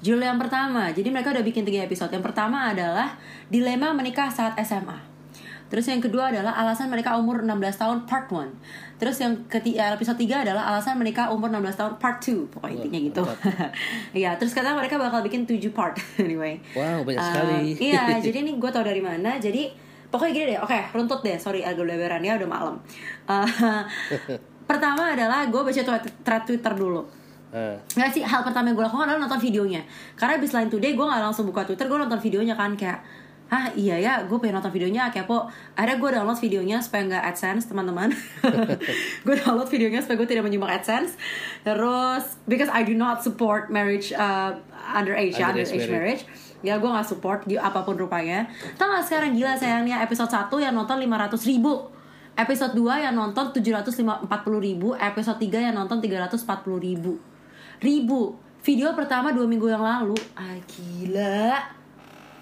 Judul 0.01 0.25
yang 0.25 0.41
pertama, 0.41 0.89
jadi 0.89 1.07
mereka 1.07 1.29
udah 1.29 1.41
bikin 1.41 1.61
tiga 1.61 1.85
episode. 1.85 2.09
Yang 2.09 2.25
pertama 2.25 2.73
adalah 2.73 3.15
dilema 3.47 3.93
menikah 3.93 4.27
saat 4.27 4.57
SMA. 4.59 4.97
Terus 5.69 5.87
yang 5.87 6.03
kedua 6.03 6.27
adalah 6.27 6.51
alasan 6.51 6.91
mereka 6.91 7.15
umur 7.15 7.47
16 7.47 7.55
tahun 7.79 7.97
part 8.03 8.27
1. 8.27 8.99
Terus 8.99 9.15
yang 9.17 9.47
ketiga 9.47 9.95
episode 9.95 10.19
3 10.19 10.43
adalah 10.43 10.67
alasan 10.67 10.99
menikah 10.99 11.31
umur 11.31 11.47
16 11.47 11.79
tahun 11.79 11.93
part 11.95 12.19
2. 12.19 12.51
Pokoknya 12.51 12.75
intinya 12.81 12.99
gitu. 12.99 13.23
Iya, 14.19 14.35
terus 14.35 14.51
katanya 14.51 14.75
mereka 14.75 14.99
bakal 14.99 15.23
bikin 15.23 15.47
7 15.47 15.55
part 15.71 15.95
anyway. 16.19 16.59
Wow, 16.75 17.07
banyak 17.07 17.21
Um, 17.21 17.27
sekali. 17.31 17.57
iya, 17.79 18.03
jadi 18.25 18.37
ini 18.43 18.59
gue 18.59 18.67
tau 18.67 18.83
dari 18.83 18.99
mana. 18.99 19.39
Jadi 19.39 19.71
pokoknya 20.11 20.33
gini 20.35 20.45
deh. 20.51 20.59
Oke, 20.59 20.75
runtut 20.91 21.23
deh. 21.23 21.39
Sorry 21.39 21.63
agak 21.63 21.87
lebaran 21.87 22.19
ya 22.19 22.35
udah 22.35 22.49
malam. 22.49 22.75
Uh, 23.23 23.47
pertama 24.65 25.15
adalah 25.15 25.47
gue 25.47 25.61
baca 25.61 25.81
thread 26.19 26.43
Twitter 26.43 26.73
dulu. 26.75 27.07
Nggak 27.99 28.09
sih, 28.15 28.23
hal 28.23 28.41
pertama 28.47 28.71
yang 28.71 28.79
gue 28.79 28.85
lakukan 28.87 29.05
adalah 29.07 29.27
nonton 29.27 29.41
videonya. 29.43 29.83
Karena 30.15 30.39
abis 30.39 30.55
Line 30.55 30.71
Today 30.71 30.95
gue 30.95 31.05
gak 31.05 31.19
langsung 31.19 31.43
buka 31.43 31.67
Twitter 31.67 31.85
Gue 31.91 31.99
nonton 31.99 32.19
videonya 32.23 32.55
kan 32.55 32.73
kayak 32.79 33.03
Ah 33.51 33.67
iya 33.75 33.99
ya, 33.99 34.23
gue 34.23 34.39
pengen 34.39 34.63
nonton 34.63 34.71
videonya 34.71 35.11
kepo. 35.11 35.43
Akhirnya 35.75 35.99
gue 35.99 36.09
download 36.15 36.39
videonya 36.39 36.79
supaya 36.79 37.03
nggak 37.03 37.35
AdSense 37.35 37.67
teman-teman. 37.67 38.07
Gue 39.27 39.35
download 39.35 39.67
videonya 39.67 39.99
supaya 39.99 40.23
gue 40.23 40.29
tidak 40.31 40.47
menyumbang 40.47 40.79
AdSense. 40.79 41.19
Terus, 41.67 42.39
because 42.47 42.71
I 42.71 42.87
do 42.87 42.95
not 42.95 43.19
support 43.19 43.67
marriage 43.67 44.15
uh, 44.15 44.55
underage, 44.95 45.35
ya, 45.35 45.51
Underage 45.51 45.67
underage 45.67 45.91
marriage. 45.91 46.23
marriage. 46.23 46.63
Ya 46.63 46.79
gue 46.79 46.87
gak 46.95 47.03
support 47.03 47.43
di 47.43 47.59
apa 47.59 47.83
pun 47.83 47.99
rupanya. 47.99 48.47
Tau 48.79 48.87
gak 48.87 49.03
sekarang 49.03 49.35
gila 49.35 49.59
sayangnya 49.59 49.99
episode 49.99 50.31
1 50.31 50.47
yang 50.55 50.71
nonton 50.71 50.95
500 50.95 51.35
ribu. 51.51 51.91
Episode 52.39 52.71
2 52.71 53.03
yang 53.03 53.19
nonton 53.19 53.51
740 53.51 53.91
ribu. 54.63 54.95
Episode 54.95 55.43
3 55.43 55.67
yang 55.67 55.75
nonton 55.75 55.99
340 55.99 56.47
ribu 56.79 57.19
Ribu 57.81 58.37
Video 58.61 58.93
pertama 58.93 59.33
dua 59.33 59.49
minggu 59.49 59.65
yang 59.67 59.81
lalu 59.81 60.15
Ah 60.37 60.55
gila 60.69 61.57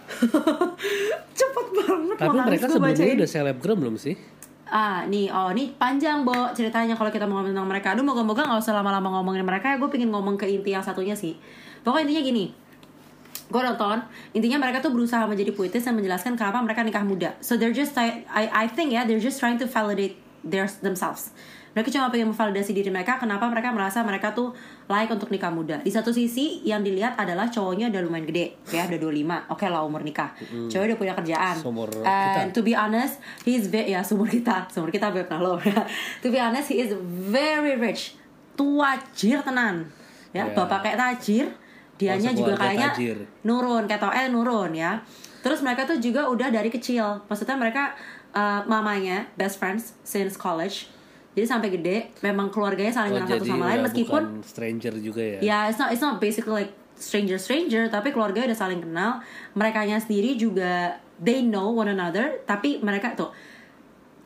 Cepet 1.39 1.65
banget 1.71 2.15
tapi 2.19 2.37
mereka 2.43 2.65
sebelumnya 2.67 3.15
udah 3.23 3.29
selebgram 3.29 3.77
belum 3.79 3.95
sih? 3.95 4.15
Ah, 4.69 5.01
nih, 5.09 5.33
oh, 5.33 5.49
nih 5.49 5.73
panjang, 5.81 6.21
Bo, 6.21 6.53
ceritanya 6.53 6.93
kalau 6.93 7.09
kita 7.09 7.25
mau 7.25 7.41
ngomongin 7.41 7.57
tentang 7.57 7.69
mereka. 7.73 7.87
Aduh, 7.97 8.05
moga-moga 8.05 8.45
gak 8.45 8.61
usah 8.61 8.77
lama-lama 8.77 9.17
ngomongin 9.17 9.41
mereka 9.41 9.73
ya. 9.73 9.81
Gue 9.81 9.89
pengen 9.89 10.13
ngomong 10.13 10.37
ke 10.37 10.45
inti 10.45 10.77
yang 10.77 10.85
satunya 10.85 11.17
sih. 11.17 11.33
Pokoknya 11.81 12.05
intinya 12.05 12.21
gini. 12.21 12.45
Gue 13.49 13.61
nonton, 13.65 13.97
intinya 14.37 14.61
mereka 14.61 14.77
tuh 14.85 14.93
berusaha 14.93 15.25
menjadi 15.25 15.57
puitis 15.57 15.81
dan 15.81 15.97
menjelaskan 15.97 16.37
kenapa 16.37 16.61
mereka 16.61 16.85
nikah 16.85 17.01
muda. 17.01 17.33
So 17.41 17.57
they're 17.57 17.73
just, 17.73 17.97
I, 17.97 18.21
I 18.29 18.69
think 18.69 18.93
ya, 18.93 19.09
they're 19.09 19.21
just 19.21 19.41
trying 19.41 19.57
to 19.57 19.65
validate 19.65 20.21
their, 20.45 20.69
themselves. 20.85 21.33
Mereka 21.73 21.89
cuma 21.89 22.13
pengen 22.13 22.29
memvalidasi 22.29 22.69
diri 22.77 22.93
mereka, 22.93 23.17
kenapa 23.17 23.49
mereka 23.49 23.73
merasa 23.73 24.05
mereka 24.05 24.37
tuh 24.37 24.53
layak 24.89 25.13
untuk 25.13 25.29
nikah 25.29 25.53
muda. 25.53 25.77
Di 25.79 25.93
satu 25.93 26.09
sisi, 26.09 26.65
yang 26.65 26.81
dilihat 26.81 27.13
adalah 27.13 27.45
cowoknya 27.45 27.87
udah 27.87 28.01
lumayan 28.01 28.25
gede, 28.25 28.57
ya 28.67 28.89
udah 28.89 28.97
25, 28.97 29.53
oke 29.53 29.65
lah 29.69 29.85
umur 29.85 30.01
nikah. 30.01 30.33
Cowoknya 30.65 30.87
udah 30.89 30.97
punya 30.97 31.13
kerjaan. 31.13 31.55
Seumur 31.55 31.89
And 32.01 32.49
kita. 32.49 32.57
to 32.57 32.61
be 32.63 32.73
honest, 32.73 33.21
he's 33.41 33.69
very 33.69 33.93
ya 33.93 34.01
sumur 34.01 34.25
kita, 34.25 34.65
sumur 34.73 34.89
kita 34.89 35.13
beb 35.13 35.29
nah 35.29 35.37
lo. 35.37 35.61
to 36.25 36.27
be 36.27 36.41
honest, 36.41 36.73
he 36.73 36.81
is 36.81 36.89
very 37.29 37.77
rich, 37.77 38.17
tuajir 38.57 39.39
tenan. 39.39 39.85
Ya, 40.29 40.45
Ya. 40.45 40.53
bapak 40.53 40.81
kayak 40.83 40.97
tajir, 40.97 41.45
dianya 41.95 42.33
juga 42.33 42.53
kayaknya 42.53 42.89
tajir. 42.89 43.17
nurun, 43.41 43.85
kayak 43.85 44.01
tau 44.01 44.09
eh 44.09 44.25
nurun 44.25 44.73
ya. 44.73 44.97
Terus 45.39 45.61
mereka 45.61 45.85
tuh 45.85 45.97
juga 45.97 46.25
udah 46.25 46.49
dari 46.49 46.67
kecil, 46.67 47.21
maksudnya 47.25 47.55
mereka 47.55 47.93
uh, 48.31 48.65
mamanya 48.65 49.29
best 49.35 49.57
friends 49.57 49.93
since 50.01 50.33
college. 50.33 50.89
Jadi 51.37 51.45
sampai 51.45 51.69
gede 51.71 51.97
memang 52.21 52.49
keluarganya 52.49 52.91
saling 52.91 53.13
Oh, 53.13 53.21
kenal 53.21 53.29
satu 53.29 53.37
jadi 53.41 53.49
sama 53.49 53.65
lain 53.69 53.79
meskipun 53.85 54.21
stranger 54.41 54.93
juga 54.99 55.21
ya. 55.21 55.39
ya 55.39 55.59
it's 55.69 55.79
not 55.79 55.89
it's 55.93 56.01
not 56.01 56.17
basically 56.17 56.65
like 56.65 56.73
stranger 56.99 57.39
stranger 57.39 57.87
tapi 57.87 58.11
keluarganya 58.11 58.51
udah 58.51 58.59
saling 58.59 58.81
kenal 58.83 59.23
mereka 59.55 59.87
sendiri 59.99 60.35
juga 60.35 60.99
they 61.21 61.39
know 61.39 61.71
one 61.71 61.87
another 61.87 62.43
tapi 62.43 62.83
mereka 62.83 63.15
tuh 63.15 63.31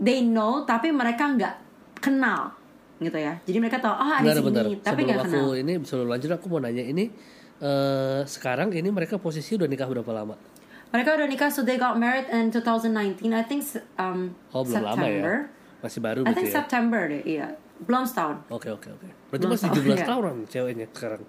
they 0.02 0.26
know 0.26 0.66
tapi 0.66 0.90
mereka 0.90 1.30
nggak 1.30 1.56
kenal 2.02 2.52
gitu 2.98 3.20
ya 3.20 3.38
jadi 3.46 3.58
mereka 3.60 3.78
tahu 3.84 3.94
oh 3.94 4.12
ada 4.16 4.24
Bentar, 4.24 4.36
si 4.36 4.44
bentar. 4.44 4.64
tapi 4.82 5.02
sebelum 5.04 5.06
nggak 5.06 5.20
aku 5.20 5.28
kenal 5.30 5.52
ini 5.54 5.74
sebelum 5.84 6.08
lanjut 6.10 6.32
aku 6.34 6.46
mau 6.50 6.60
nanya 6.64 6.84
ini 6.84 7.06
eh 7.64 8.22
sekarang 8.26 8.74
ini 8.74 8.90
mereka 8.90 9.16
posisi 9.22 9.56
udah 9.56 9.70
nikah 9.70 9.88
berapa 9.88 10.12
lama? 10.12 10.36
mereka 10.94 11.16
udah 11.18 11.26
nikah 11.26 11.50
so 11.50 11.66
they 11.66 11.78
got 11.78 11.98
married 11.98 12.28
in 12.30 12.50
2019 12.54 13.34
I 13.34 13.44
think 13.46 13.62
um, 13.98 14.34
Oh 14.54 14.62
belum 14.62 14.82
lama 14.84 15.00
September 15.00 15.36
ya. 15.50 15.63
Masih 15.84 16.00
baru 16.00 16.24
I 16.24 16.32
gitu 16.32 16.38
think 16.40 16.48
ya. 16.48 16.56
September 16.58 17.02
deh 17.06 17.24
iya 17.24 17.48
belum 17.84 18.08
setahun 18.08 18.38
Oke 18.48 18.72
oke 18.72 18.88
oke. 18.90 19.08
Berarti 19.28 19.44
Belum 19.44 19.52
masih 19.52 19.68
tahu, 19.68 19.84
17 19.84 19.92
ya. 19.94 20.06
tahunan 20.08 20.36
ceweknya 20.48 20.86
sekarang. 20.90 21.22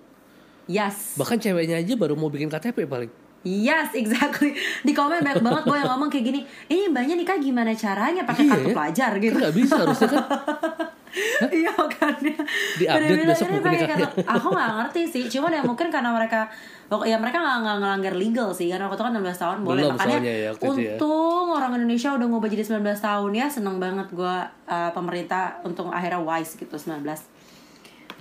yes 0.65 0.97
Bahkan 1.19 1.37
ceweknya 1.37 1.77
aja 1.77 1.95
baru 1.95 2.15
mau 2.15 2.31
bikin 2.31 2.47
KTP 2.47 2.87
paling. 2.87 3.11
Yes, 3.45 3.93
exactly. 3.93 4.57
Di 4.81 4.91
komen 4.91 5.21
banyak 5.21 5.39
banget 5.39 5.63
gue 5.63 5.77
yang 5.77 5.91
ngomong 5.91 6.09
kayak 6.09 6.25
gini. 6.25 6.41
Ini 6.65 6.89
mbaknya 6.89 7.13
nikah 7.15 7.37
gimana 7.37 7.71
caranya 7.71 8.25
pakai 8.25 8.43
Iya 8.43 8.51
kartu 8.51 8.69
ya. 8.69 8.75
pelajar 8.75 9.11
gitu. 9.15 9.31
Kan 9.31 9.41
nggak 9.43 9.55
bisa 9.55 9.75
harusnya 9.79 10.09
kan. 10.11 10.25
Iya 11.47 11.71
kan 11.71 12.11
ya. 12.19 12.35
Di-update 12.75 12.91
Bener-bener 13.07 13.27
besok 13.31 13.47
ini 13.47 13.55
buku 13.55 13.63
pakai 13.63 13.79
nikahnya. 13.79 14.03
kartu- 14.03 14.27
Aku 14.27 14.47
nggak 14.51 14.71
ngerti 14.75 15.03
sih. 15.07 15.23
Cuman 15.29 15.51
ya 15.53 15.63
mungkin 15.63 15.87
karena 15.87 16.11
mereka 16.11 16.51
ya 17.03 17.17
mereka 17.17 17.39
nggak 17.39 17.79
ngelanggar 17.79 18.15
legal 18.15 18.49
sih 18.51 18.67
karena 18.67 18.87
waktu 18.87 18.99
itu 18.99 19.05
kan 19.05 19.13
16 19.15 19.35
tahun 19.37 19.59
boleh 19.63 19.83
Belum 19.83 19.95
makanya 19.95 20.21
ya, 20.21 20.37
ya. 20.45 20.51
untung 20.61 21.47
orang 21.49 21.71
Indonesia 21.75 22.11
udah 22.13 22.27
ngubah 22.27 22.49
jadi 22.49 22.65
19 22.67 22.87
tahun 22.99 23.31
ya 23.33 23.47
seneng 23.47 23.77
banget 23.79 24.07
gue 24.11 24.37
uh, 24.65 24.91
pemerintah 24.91 25.59
untuk 25.63 25.89
akhirnya 25.89 26.21
wise 26.21 26.55
gitu 26.55 26.77
19 26.77 27.03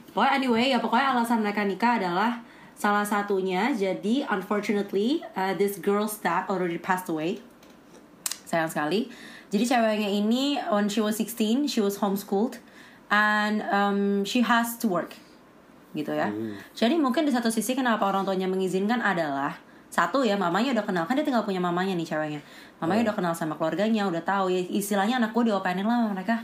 pokoknya 0.09 0.31
anyway 0.33 0.65
ya 0.69 0.79
pokoknya 0.79 1.11
alasan 1.11 1.41
mereka 1.41 1.61
nikah 1.63 1.97
adalah 1.97 2.39
salah 2.73 3.05
satunya 3.07 3.71
jadi 3.73 4.27
unfortunately 4.27 5.23
uh, 5.37 5.53
this 5.55 5.79
girl's 5.79 6.19
dad 6.19 6.49
already 6.49 6.77
passed 6.77 7.07
away. 7.07 7.39
Sayang 8.45 8.69
sekali. 8.69 9.09
Jadi 9.53 9.63
ceweknya 9.69 10.09
ini 10.09 10.57
when 10.73 10.89
she 10.89 10.99
was 10.99 11.21
16 11.21 11.69
she 11.69 11.79
was 11.79 12.01
homeschooled. 12.01 12.59
And 13.13 13.61
um, 13.69 14.25
she 14.25 14.41
has 14.41 14.73
to 14.81 14.89
work. 14.89 15.13
Gitu 15.93 16.09
ya. 16.09 16.33
Jadi 16.73 16.97
mungkin 16.97 17.29
di 17.29 17.31
satu 17.33 17.53
sisi 17.53 17.77
kenapa 17.77 18.09
orang 18.09 18.25
tuanya 18.25 18.49
mengizinkan 18.49 18.97
adalah 19.05 19.53
satu 19.93 20.25
ya 20.25 20.33
mamanya 20.33 20.73
udah 20.73 20.81
kenal. 20.81 21.03
Kan 21.05 21.21
dia 21.21 21.25
tinggal 21.25 21.45
punya 21.45 21.61
mamanya 21.61 21.93
nih 21.93 22.09
ceweknya. 22.09 22.41
Mamanya 22.81 23.13
udah 23.13 23.15
kenal 23.21 23.33
sama 23.37 23.53
keluarganya 23.53 24.09
udah 24.09 24.25
tahu 24.25 24.49
ya 24.49 24.65
istilahnya 24.65 25.21
anak 25.21 25.37
gue 25.37 25.53
diopainin 25.53 25.85
lah 25.85 26.01
sama 26.01 26.09
mereka. 26.17 26.41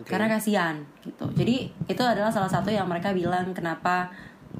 Oke. 0.00 0.16
karena 0.16 0.32
kasihan 0.32 0.80
gitu. 1.04 1.28
Jadi 1.36 1.68
itu 1.68 2.02
adalah 2.02 2.32
salah 2.32 2.48
satu 2.48 2.72
yang 2.72 2.88
mereka 2.88 3.12
bilang 3.12 3.52
kenapa 3.52 4.08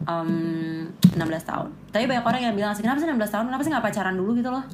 um, 0.07 0.87
16 1.15 1.19
tahun. 1.45 1.69
Tapi 1.91 2.05
banyak 2.07 2.25
orang 2.25 2.43
yang 2.51 2.55
bilang 2.57 2.73
sih 2.73 2.83
kenapa 2.83 3.03
sih 3.03 3.09
16 3.09 3.35
tahun? 3.35 3.45
Kenapa 3.51 3.63
sih 3.63 3.71
nggak 3.71 3.85
pacaran 3.85 4.15
dulu? 4.17 4.31
Gitu 4.37 4.51
loh. 4.51 4.65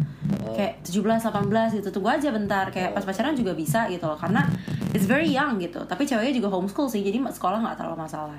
Kayak 0.55 0.73
17 0.87 1.29
18 1.29 1.79
gitu. 1.81 1.89
Tunggu 1.91 2.09
aja 2.13 2.29
bentar. 2.31 2.65
Kayak 2.71 2.97
pas 2.97 3.05
pacaran 3.05 3.35
juga 3.35 3.53
bisa 3.57 3.89
gitu 3.91 4.05
loh. 4.07 4.19
Karena 4.19 4.45
it's 4.95 5.09
very 5.09 5.29
young 5.29 5.59
gitu. 5.59 5.83
Tapi 5.85 6.07
ceweknya 6.07 6.35
juga 6.37 6.49
homeschool 6.53 6.89
sih 6.89 7.03
jadi 7.03 7.19
sekolah 7.21 7.61
nggak 7.63 7.77
terlalu 7.77 7.97
masalah. 8.01 8.39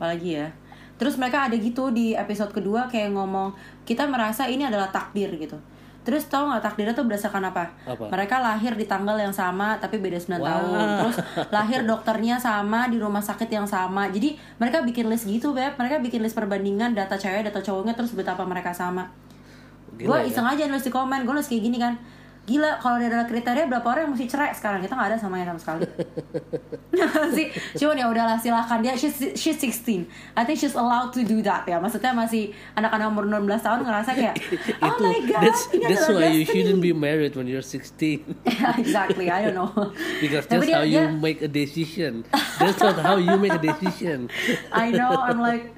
Apalagi 0.00 0.40
ya. 0.40 0.48
Terus 1.00 1.16
mereka 1.16 1.48
ada 1.48 1.56
gitu 1.56 1.88
di 1.88 2.12
episode 2.12 2.52
kedua 2.52 2.84
kayak 2.84 3.16
ngomong 3.16 3.56
kita 3.88 4.04
merasa 4.04 4.44
ini 4.44 4.68
adalah 4.68 4.92
takdir 4.92 5.32
gitu 5.40 5.56
terus 6.00 6.24
tau 6.32 6.48
nggak 6.48 6.64
takdirnya 6.64 6.96
tuh 6.96 7.04
berdasarkan 7.04 7.52
apa? 7.52 7.76
Apa? 7.84 8.08
mereka 8.08 8.40
lahir 8.40 8.72
di 8.72 8.88
tanggal 8.88 9.20
yang 9.20 9.32
sama 9.32 9.76
tapi 9.76 10.00
beda 10.00 10.16
9 10.16 10.40
Wah. 10.40 10.48
tahun 10.48 10.86
terus 11.04 11.16
lahir 11.56 11.80
dokternya 11.84 12.40
sama 12.40 12.88
di 12.88 12.96
rumah 12.96 13.20
sakit 13.20 13.52
yang 13.52 13.68
sama 13.68 14.08
jadi 14.08 14.32
mereka 14.56 14.80
bikin 14.80 15.12
list 15.12 15.28
gitu 15.28 15.52
beb 15.52 15.76
mereka 15.76 16.00
bikin 16.00 16.24
list 16.24 16.32
perbandingan 16.32 16.96
data 16.96 17.20
cewek 17.20 17.44
data 17.44 17.60
cowoknya 17.60 17.92
terus 17.92 18.16
betapa 18.16 18.48
mereka 18.48 18.72
sama 18.72 19.12
gue 20.00 20.08
Gila 20.08 20.24
ya. 20.24 20.28
iseng 20.28 20.46
aja 20.48 20.64
nulis 20.64 20.86
di 20.86 20.92
komen 20.92 21.28
gue 21.28 21.34
nulis 21.36 21.48
kayak 21.52 21.62
gini 21.68 21.76
kan 21.76 22.00
gila 22.50 22.82
kalau 22.82 22.98
dia 22.98 23.06
ada 23.06 23.22
kriteria 23.22 23.70
berapa 23.70 23.86
orang 23.86 24.10
yang 24.10 24.12
mesti 24.12 24.26
cerai 24.26 24.50
sekarang? 24.50 24.82
Kita 24.82 24.98
nggak 24.98 25.08
ada 25.14 25.18
samanya 25.18 25.46
sama 25.46 25.60
sekali. 25.62 25.86
Sih 27.36 27.46
cuman 27.78 27.94
ya 27.94 28.06
udahlah 28.10 28.36
silahkan 28.36 28.82
dia. 28.82 28.98
She's, 28.98 29.14
she's 29.38 29.54
16 29.54 30.10
I 30.34 30.42
think 30.42 30.58
she's 30.58 30.74
allowed 30.74 31.14
to 31.14 31.22
do 31.22 31.38
that 31.46 31.62
ya. 31.64 31.78
Maksudnya 31.78 32.10
masih 32.10 32.50
anak-anak 32.74 33.06
umur 33.06 33.24
16 33.30 33.62
tahun 33.62 33.78
ngerasa 33.86 34.10
kayak 34.18 34.34
oh 34.82 34.88
itu 34.90 35.02
my 35.06 35.18
god 35.30 35.42
that's 35.46 35.62
ini 35.70 35.84
that's 35.86 36.02
adalah 36.02 36.18
why 36.18 36.28
you 36.28 36.42
destiny." 36.42 36.50
shouldn't 36.50 36.82
be 36.82 36.90
married 36.90 37.32
when 37.38 37.46
you're 37.46 37.62
16 37.62 38.26
exactly. 38.82 39.30
I 39.30 39.46
don't 39.46 39.54
know. 39.54 39.70
Because 40.18 40.50
that's 40.50 40.66
dia- 40.66 40.74
how 40.74 40.82
you 40.82 40.98
dia- 41.06 41.14
make 41.14 41.38
a 41.40 41.50
decision. 41.50 42.26
That's 42.58 42.82
not 42.82 42.98
how 42.98 43.16
you 43.16 43.38
make 43.38 43.54
a 43.54 43.62
decision. 43.62 44.26
I 44.74 44.90
know. 44.90 45.14
I'm 45.14 45.38
like 45.38 45.70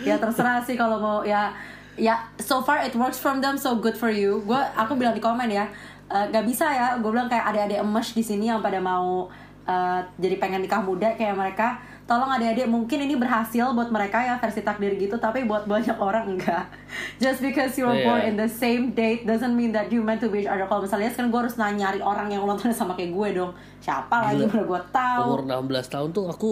ya 0.00 0.16
terserah 0.16 0.62
sih 0.62 0.78
kalau 0.78 0.96
mau 0.96 1.18
ya 1.26 1.52
ya 2.00 2.30
so 2.40 2.62
far 2.62 2.80
it 2.80 2.94
works 2.96 3.20
from 3.20 3.42
them 3.42 3.58
so 3.58 3.74
good 3.76 3.98
for 3.98 4.08
you. 4.08 4.40
Gue 4.46 4.56
aku 4.78 4.94
bilang 4.94 5.12
di 5.12 5.20
komen 5.20 5.50
ya 5.50 5.68
eh, 6.10 6.24
nggak 6.26 6.44
bisa 6.44 6.66
ya 6.68 6.86
gue 6.96 7.08
bilang 7.08 7.26
kayak 7.26 7.46
adik-adik 7.46 7.78
emes 7.78 8.08
di 8.10 8.20
sini 8.20 8.44
yang 8.46 8.58
pada 8.58 8.78
mau 8.78 9.30
eh, 9.62 10.00
jadi 10.16 10.36
pengen 10.36 10.60
nikah 10.60 10.80
muda 10.80 11.08
kayak 11.12 11.34
mereka 11.34 11.78
tolong 12.04 12.26
adik-adik 12.28 12.66
mungkin 12.66 12.98
ini 13.00 13.14
berhasil 13.14 13.70
buat 13.70 13.86
mereka 13.88 14.18
ya 14.18 14.34
versi 14.36 14.60
takdir 14.60 14.90
gitu 14.96 15.14
tapi 15.16 15.44
buat 15.44 15.62
banyak 15.64 15.94
orang 15.94 16.26
enggak 16.28 16.66
just 17.22 17.38
because 17.38 17.70
you 17.74 17.84
were 17.84 17.94
Iya. 17.94 18.02
born 18.04 18.20
in 18.24 18.34
the 18.34 18.50
same 18.50 18.90
date 18.90 19.22
doesn't 19.22 19.54
mean 19.54 19.70
that 19.70 19.86
you 19.88 20.00
meant 20.00 20.18
to 20.18 20.26
be 20.26 20.42
each 20.42 20.50
other 20.50 20.66
kalau 20.66 20.82
misalnya 20.82 21.06
kan 21.08 21.30
gue 21.30 21.38
harus 21.38 21.54
nanya 21.54 21.86
nyari 21.86 22.02
orang 22.02 22.26
yang 22.28 22.42
ulang 22.42 22.58
tahun 22.58 22.74
sama 22.74 22.92
kayak 22.92 23.10
gue 23.10 23.28
dong 23.32 23.52
siapa 23.78 24.10
lagi 24.24 24.42
mana 24.44 24.62
gue 24.64 24.80
tahu 24.90 25.22
umur 25.24 25.42
16 25.46 25.86
tahun 25.88 26.08
tuh 26.10 26.24
aku 26.26 26.50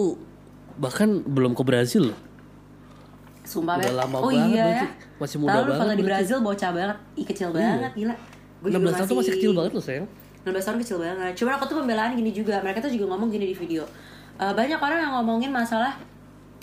bahkan 0.75 1.09
belum 1.21 1.51
ke 1.51 1.61
Brazil 1.61 2.07
loh 2.09 2.19
Sumpah 3.41 3.75
Udah 3.75 3.93
lama 3.97 4.17
oh 4.19 4.29
banget 4.29 4.53
iya 4.53 4.65
ya. 4.77 4.85
Masih 5.17 5.41
muda 5.41 5.57
Lalu 5.57 5.73
banget 5.73 5.81
foto 5.81 5.97
di. 5.97 6.03
Brazil 6.05 6.37
bocah 6.39 6.69
banget. 6.69 6.97
Ih 7.17 7.25
kecil 7.25 7.47
Iya. 7.49 7.55
banget 7.57 7.91
gila. 7.97 8.15
Gua 8.59 8.69
16 8.75 8.91
tahun 8.91 9.07
tuh 9.07 9.17
masih 9.23 9.33
kecil 9.39 9.51
banget 9.55 9.71
loh 9.75 9.83
sayang 9.83 10.07
16 10.43 10.55
tahun 10.55 10.77
kecil 10.79 10.97
banget. 11.03 11.33
Cuma 11.35 11.59
aku 11.59 11.67
tuh 11.67 11.77
pembelaan 11.83 12.15
gini 12.15 12.31
juga. 12.31 12.63
Mereka 12.63 12.79
tuh 12.79 12.91
juga 12.91 13.11
ngomong 13.11 13.27
gini 13.27 13.51
di 13.51 13.55
video. 13.55 13.83
Eh, 14.39 14.53
banyak 14.55 14.79
orang 14.79 14.99
yang 15.03 15.13
ngomongin 15.19 15.51
masalah 15.51 15.99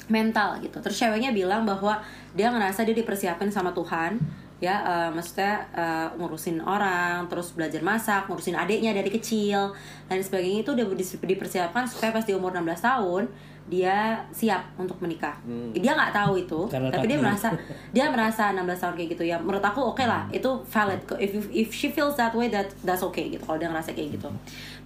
mental 0.08 0.56
gitu. 0.64 0.80
Terus 0.80 0.96
ceweknya 0.96 1.30
bilang 1.36 1.68
bahwa 1.68 2.00
dia 2.32 2.48
ngerasa 2.48 2.88
dia 2.88 2.96
dipersiapin 2.96 3.52
sama 3.52 3.76
Tuhan 3.76 4.16
ya 4.56 4.80
eh, 4.80 5.10
maksudnya 5.12 5.68
eh, 5.76 6.08
ngurusin 6.16 6.64
orang 6.64 7.28
terus 7.28 7.52
belajar 7.52 7.84
masak 7.84 8.24
ngurusin 8.24 8.56
adiknya 8.56 8.96
dari 8.96 9.12
kecil 9.12 9.76
dan 10.08 10.16
sebagainya 10.16 10.64
itu 10.64 10.72
udah 10.72 10.84
di- 10.96 11.20
dipersiapkan 11.36 11.84
supaya 11.84 12.08
pas 12.08 12.24
di 12.24 12.32
umur 12.32 12.56
16 12.56 12.64
tahun 12.80 13.28
dia 13.66 14.14
siap 14.30 14.62
untuk 14.78 14.94
menikah. 14.98 15.34
Dia 15.74 15.92
nggak 15.92 16.14
tahu 16.14 16.38
itu 16.38 16.60
Karena 16.70 16.86
tapi 16.86 17.10
dia 17.10 17.18
merasa 17.18 17.50
dia 17.96 18.06
merasa 18.06 18.54
16 18.54 18.62
tahun 18.62 18.94
kayak 18.94 19.08
gitu 19.18 19.24
ya. 19.26 19.36
Menurut 19.36 19.60
aku 19.60 19.82
oke 19.82 20.06
lah 20.06 20.22
itu 20.30 20.46
valid. 20.64 21.02
If 21.18 21.30
if- 21.34 21.52
if 21.52 21.68
she 21.70 21.90
feels 21.90 22.14
that 22.14 22.30
way 22.30 22.46
that 22.46 22.70
that's 22.82 23.02
okay 23.02 23.26
gitu 23.26 23.42
kalau 23.42 23.58
dia 23.58 23.66
ngerasa 23.66 23.90
kayak 23.90 24.14
gitu. 24.14 24.30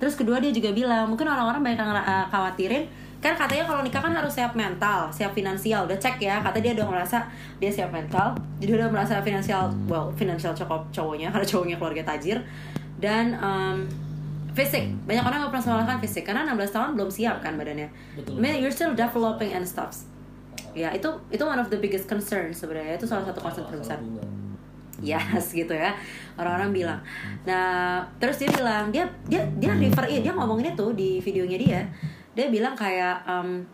Terus 0.01 0.17
kedua 0.17 0.41
dia 0.41 0.49
juga 0.49 0.73
bilang 0.73 1.07
mungkin 1.07 1.25
orang-orang 1.25 1.61
banyak 1.61 1.79
yang 1.79 1.93
uh, 1.93 2.25
khawatirin 2.27 2.89
kan 3.21 3.37
katanya 3.37 3.69
kalau 3.69 3.85
nikah 3.85 4.01
kan 4.01 4.17
harus 4.17 4.33
siap 4.33 4.57
mental 4.57 5.13
siap 5.13 5.37
finansial. 5.37 5.85
Udah 5.85 6.01
cek 6.01 6.17
ya 6.17 6.41
kata 6.41 6.57
dia 6.59 6.73
udah 6.73 6.89
ngerasa 6.89 7.21
dia 7.61 7.69
siap 7.69 7.93
mental 7.93 8.33
jadi 8.57 8.81
udah 8.81 8.89
merasa 8.89 9.21
finansial 9.21 9.69
well 9.85 10.09
finansial 10.17 10.57
cowok 10.57 10.89
cowoknya 10.89 11.29
karena 11.33 11.45
cowoknya 11.45 11.77
keluarga 11.77 12.17
tajir. 12.17 12.41
Dan 12.97 13.37
um, 13.37 13.85
fisik. 14.61 14.85
Banyak 15.09 15.25
orang 15.25 15.39
nggak 15.45 15.53
pernah 15.57 15.67
salahkan 15.67 15.99
fisik 15.99 16.23
karena 16.29 16.45
16 16.45 16.77
tahun 16.77 16.91
belum 16.99 17.11
siap 17.11 17.37
kan 17.41 17.57
badannya. 17.57 17.89
Betul. 18.17 18.37
I 18.37 18.41
mean, 18.41 18.55
you're 18.61 18.75
still 18.75 18.93
developing 18.93 19.51
and 19.57 19.65
stuff. 19.65 20.05
Ya 20.77 20.93
itu 20.95 21.09
itu 21.33 21.43
one 21.43 21.59
of 21.59 21.73
the 21.73 21.79
biggest 21.81 22.07
concern 22.07 22.53
sebenarnya. 22.53 23.01
Itu 23.01 23.09
salah 23.09 23.25
satu 23.25 23.41
concern 23.41 23.67
terbesar. 23.67 23.99
yes 25.01 25.53
gitu 25.61 25.73
ya. 25.73 25.97
Orang-orang 26.37 26.71
bilang. 26.71 27.01
Nah 27.49 28.05
terus 28.21 28.37
dia 28.37 28.53
bilang 28.53 28.93
dia 28.93 29.09
dia 29.27 29.41
dia 29.57 29.73
refer 29.73 30.05
iya, 30.13 30.21
dia 30.21 30.33
ngomongin 30.37 30.77
itu 30.77 30.87
di 30.93 31.19
videonya 31.19 31.59
dia. 31.59 31.81
Dia 32.37 32.47
bilang 32.53 32.77
kayak 32.77 33.25
em, 33.27 33.65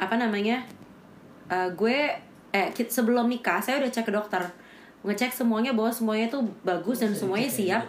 apa 0.00 0.18
namanya 0.18 0.58
eh, 1.52 1.68
gue 1.76 1.96
eh 2.54 2.68
sebelum 2.74 3.28
nikah 3.28 3.60
saya 3.60 3.78
udah 3.84 3.90
cek 3.92 4.08
ke 4.08 4.12
dokter. 4.12 4.42
Ngecek 5.04 5.36
semuanya 5.36 5.76
bahwa 5.76 5.92
semuanya 5.92 6.26
tuh 6.32 6.42
bagus 6.64 7.04
dan 7.04 7.12
semuanya 7.12 7.46
siap. 7.46 7.84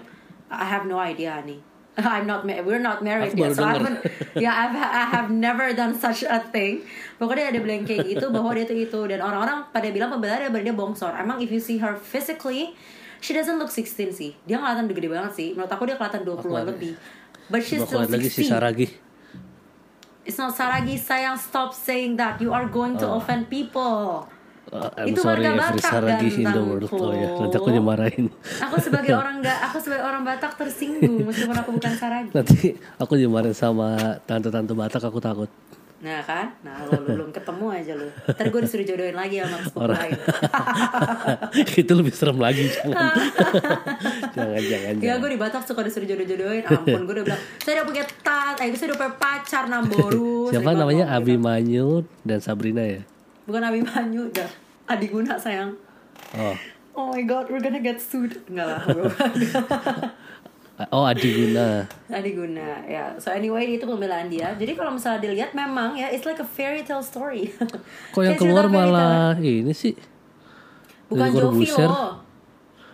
I 0.52 0.68
have 0.68 0.86
no 0.86 1.02
idea 1.02 1.42
nih 1.42 1.75
I'm 2.04 2.28
not 2.28 2.44
ma- 2.44 2.60
we're 2.62 2.84
not 2.84 3.00
married 3.00 3.32
Aku 3.32 3.40
yet 3.40 3.52
baru 3.52 3.56
so 3.56 3.64
I 3.64 3.72
denger. 3.72 3.80
haven't 3.80 3.98
yeah 4.36 4.54
I've, 4.54 4.76
I 4.76 5.04
have 5.10 5.28
never 5.32 5.72
done 5.72 5.96
such 5.96 6.22
a 6.22 6.44
thing 6.44 6.84
pokoknya 7.16 7.56
ada 7.56 7.60
bilang 7.60 7.88
kayak 7.88 8.04
gitu 8.06 8.28
bahwa 8.30 8.52
dia 8.52 8.68
tuh 8.68 8.76
itu 8.76 9.00
dan 9.08 9.24
orang-orang 9.24 9.64
pada 9.72 9.88
bilang 9.90 10.12
pembelaan 10.12 10.52
dia 10.52 10.62
dia 10.62 10.76
bongsor 10.76 11.16
emang 11.16 11.40
if 11.40 11.48
you 11.48 11.60
see 11.60 11.80
her 11.80 11.96
physically 11.96 12.76
she 13.24 13.32
doesn't 13.32 13.56
look 13.56 13.72
16 13.72 14.12
sih 14.12 14.36
dia 14.44 14.60
kelihatan 14.60 14.92
gede 14.92 15.08
banget 15.08 15.32
sih 15.34 15.48
menurut 15.56 15.72
aku 15.72 15.88
dia 15.88 15.96
kelihatan 15.96 16.22
20-an 16.22 16.44
Aku 16.44 16.52
lebih 16.76 16.94
but 17.48 17.64
she's 17.64 17.80
still 17.80 18.04
lagi 18.04 18.28
si 18.28 18.44
16 18.44 18.52
Saragi 18.52 18.88
It's 20.26 20.42
not 20.42 20.58
Saragi 20.58 20.98
sayang 20.98 21.38
stop 21.38 21.70
saying 21.70 22.18
that. 22.18 22.42
You 22.42 22.50
are 22.50 22.66
going 22.66 22.98
to 22.98 23.06
Oh. 23.06 23.22
offend 23.22 23.46
people. 23.46 24.26
Uh, 24.74 24.90
I'm 24.98 25.14
Itu 25.14 25.22
sorry 25.22 25.46
warga 25.46 25.78
Batak 25.78 25.86
Saragi 25.86 26.30
in 26.42 26.50
the 26.50 26.62
world. 26.66 26.90
Oh 26.90 27.14
ya, 27.14 27.30
nanti 27.38 27.56
aku 27.62 27.70
dimarahin. 27.70 28.26
Aku 28.66 28.76
sebagai 28.82 29.14
orang 29.22 29.46
nggak, 29.46 29.58
aku 29.70 29.78
sebagai 29.78 30.06
orang 30.10 30.22
Batak 30.26 30.58
tersinggung 30.58 31.22
meskipun 31.22 31.54
aku 31.54 31.70
bukan 31.78 31.94
Saragi. 31.94 32.30
Nanti 32.34 32.74
aku 32.98 33.14
dimarahin 33.14 33.54
sama 33.54 34.18
tante-tante 34.26 34.74
Batak 34.74 35.06
aku 35.06 35.22
takut. 35.22 35.50
Nah 36.06 36.22
kan, 36.22 36.54
nah 36.62 36.86
lo 36.86 37.02
lu 37.02 37.18
belum 37.18 37.30
ketemu 37.34 37.66
aja 37.72 37.94
lu. 37.98 38.08
Ntar 38.30 38.46
gue 38.52 38.62
disuruh 38.68 38.86
jodohin 38.86 39.16
lagi 39.18 39.42
sama 39.42 39.58
sepupu 39.64 39.90
lain. 39.90 40.20
itu 41.82 41.94
lebih 41.98 42.14
serem 42.14 42.38
lagi 42.38 42.68
jangan. 42.68 43.16
jangan 44.38 44.62
jangan. 44.70 44.94
Ya 45.02 45.14
gue 45.18 45.30
di 45.34 45.40
Batak 45.40 45.64
suka 45.66 45.82
disuruh 45.82 46.06
jodoh-jodohin 46.06 46.62
Ampun 46.68 47.02
gue 47.10 47.16
udah 47.16 47.26
bilang 47.26 47.42
Saya 47.64 47.82
udah 47.82 47.86
punya 47.90 48.04
tat 48.22 48.56
Eh 48.62 48.70
saya 48.76 48.94
udah 48.94 49.00
punya 49.02 49.14
pacar 49.18 49.64
Namboru 49.66 50.52
Siapa 50.54 50.78
namanya 50.78 51.10
ngomong 51.10 51.26
Abi 51.26 51.34
gitu. 51.40 51.42
Manyu 51.42 51.88
dan 52.22 52.40
Sabrina 52.44 52.84
ya? 52.86 53.02
Bukan 53.46 53.62
Abi 53.62 53.80
Manyu 53.80 54.28
dah 54.30 54.48
Adi 54.86 55.08
Guna 55.08 55.36
sayang 55.36 55.72
Oh. 56.34 56.54
Oh 56.94 57.06
my 57.12 57.22
god 57.24 57.48
we're 57.48 57.60
gonna 57.60 57.80
get 57.80 57.98
sued 57.98 58.38
Enggak 58.46 58.66
lah 58.68 58.80
Oh 60.92 61.04
Adi 61.04 61.28
Guna. 61.32 61.86
Adi 62.10 62.30
Guna 62.34 62.82
ya 62.84 63.14
So 63.16 63.30
anyway 63.30 63.64
itu 63.72 63.84
pembelaan 63.84 64.28
dia 64.28 64.52
Jadi 64.54 64.74
kalau 64.74 64.92
misalnya 64.92 65.22
dilihat 65.22 65.52
memang 65.52 65.94
ya 65.94 66.10
It's 66.10 66.24
like 66.24 66.38
a 66.38 66.44
fairy 66.44 66.82
tale 66.82 67.00
story 67.00 67.52
Kok 68.12 68.22
yang 68.22 68.36
keluar 68.36 68.66
malah 68.68 69.34
ini 69.38 69.72
sih? 69.72 69.94
Bukan 71.08 71.30
Jovi 71.32 71.68
loh 71.72 72.20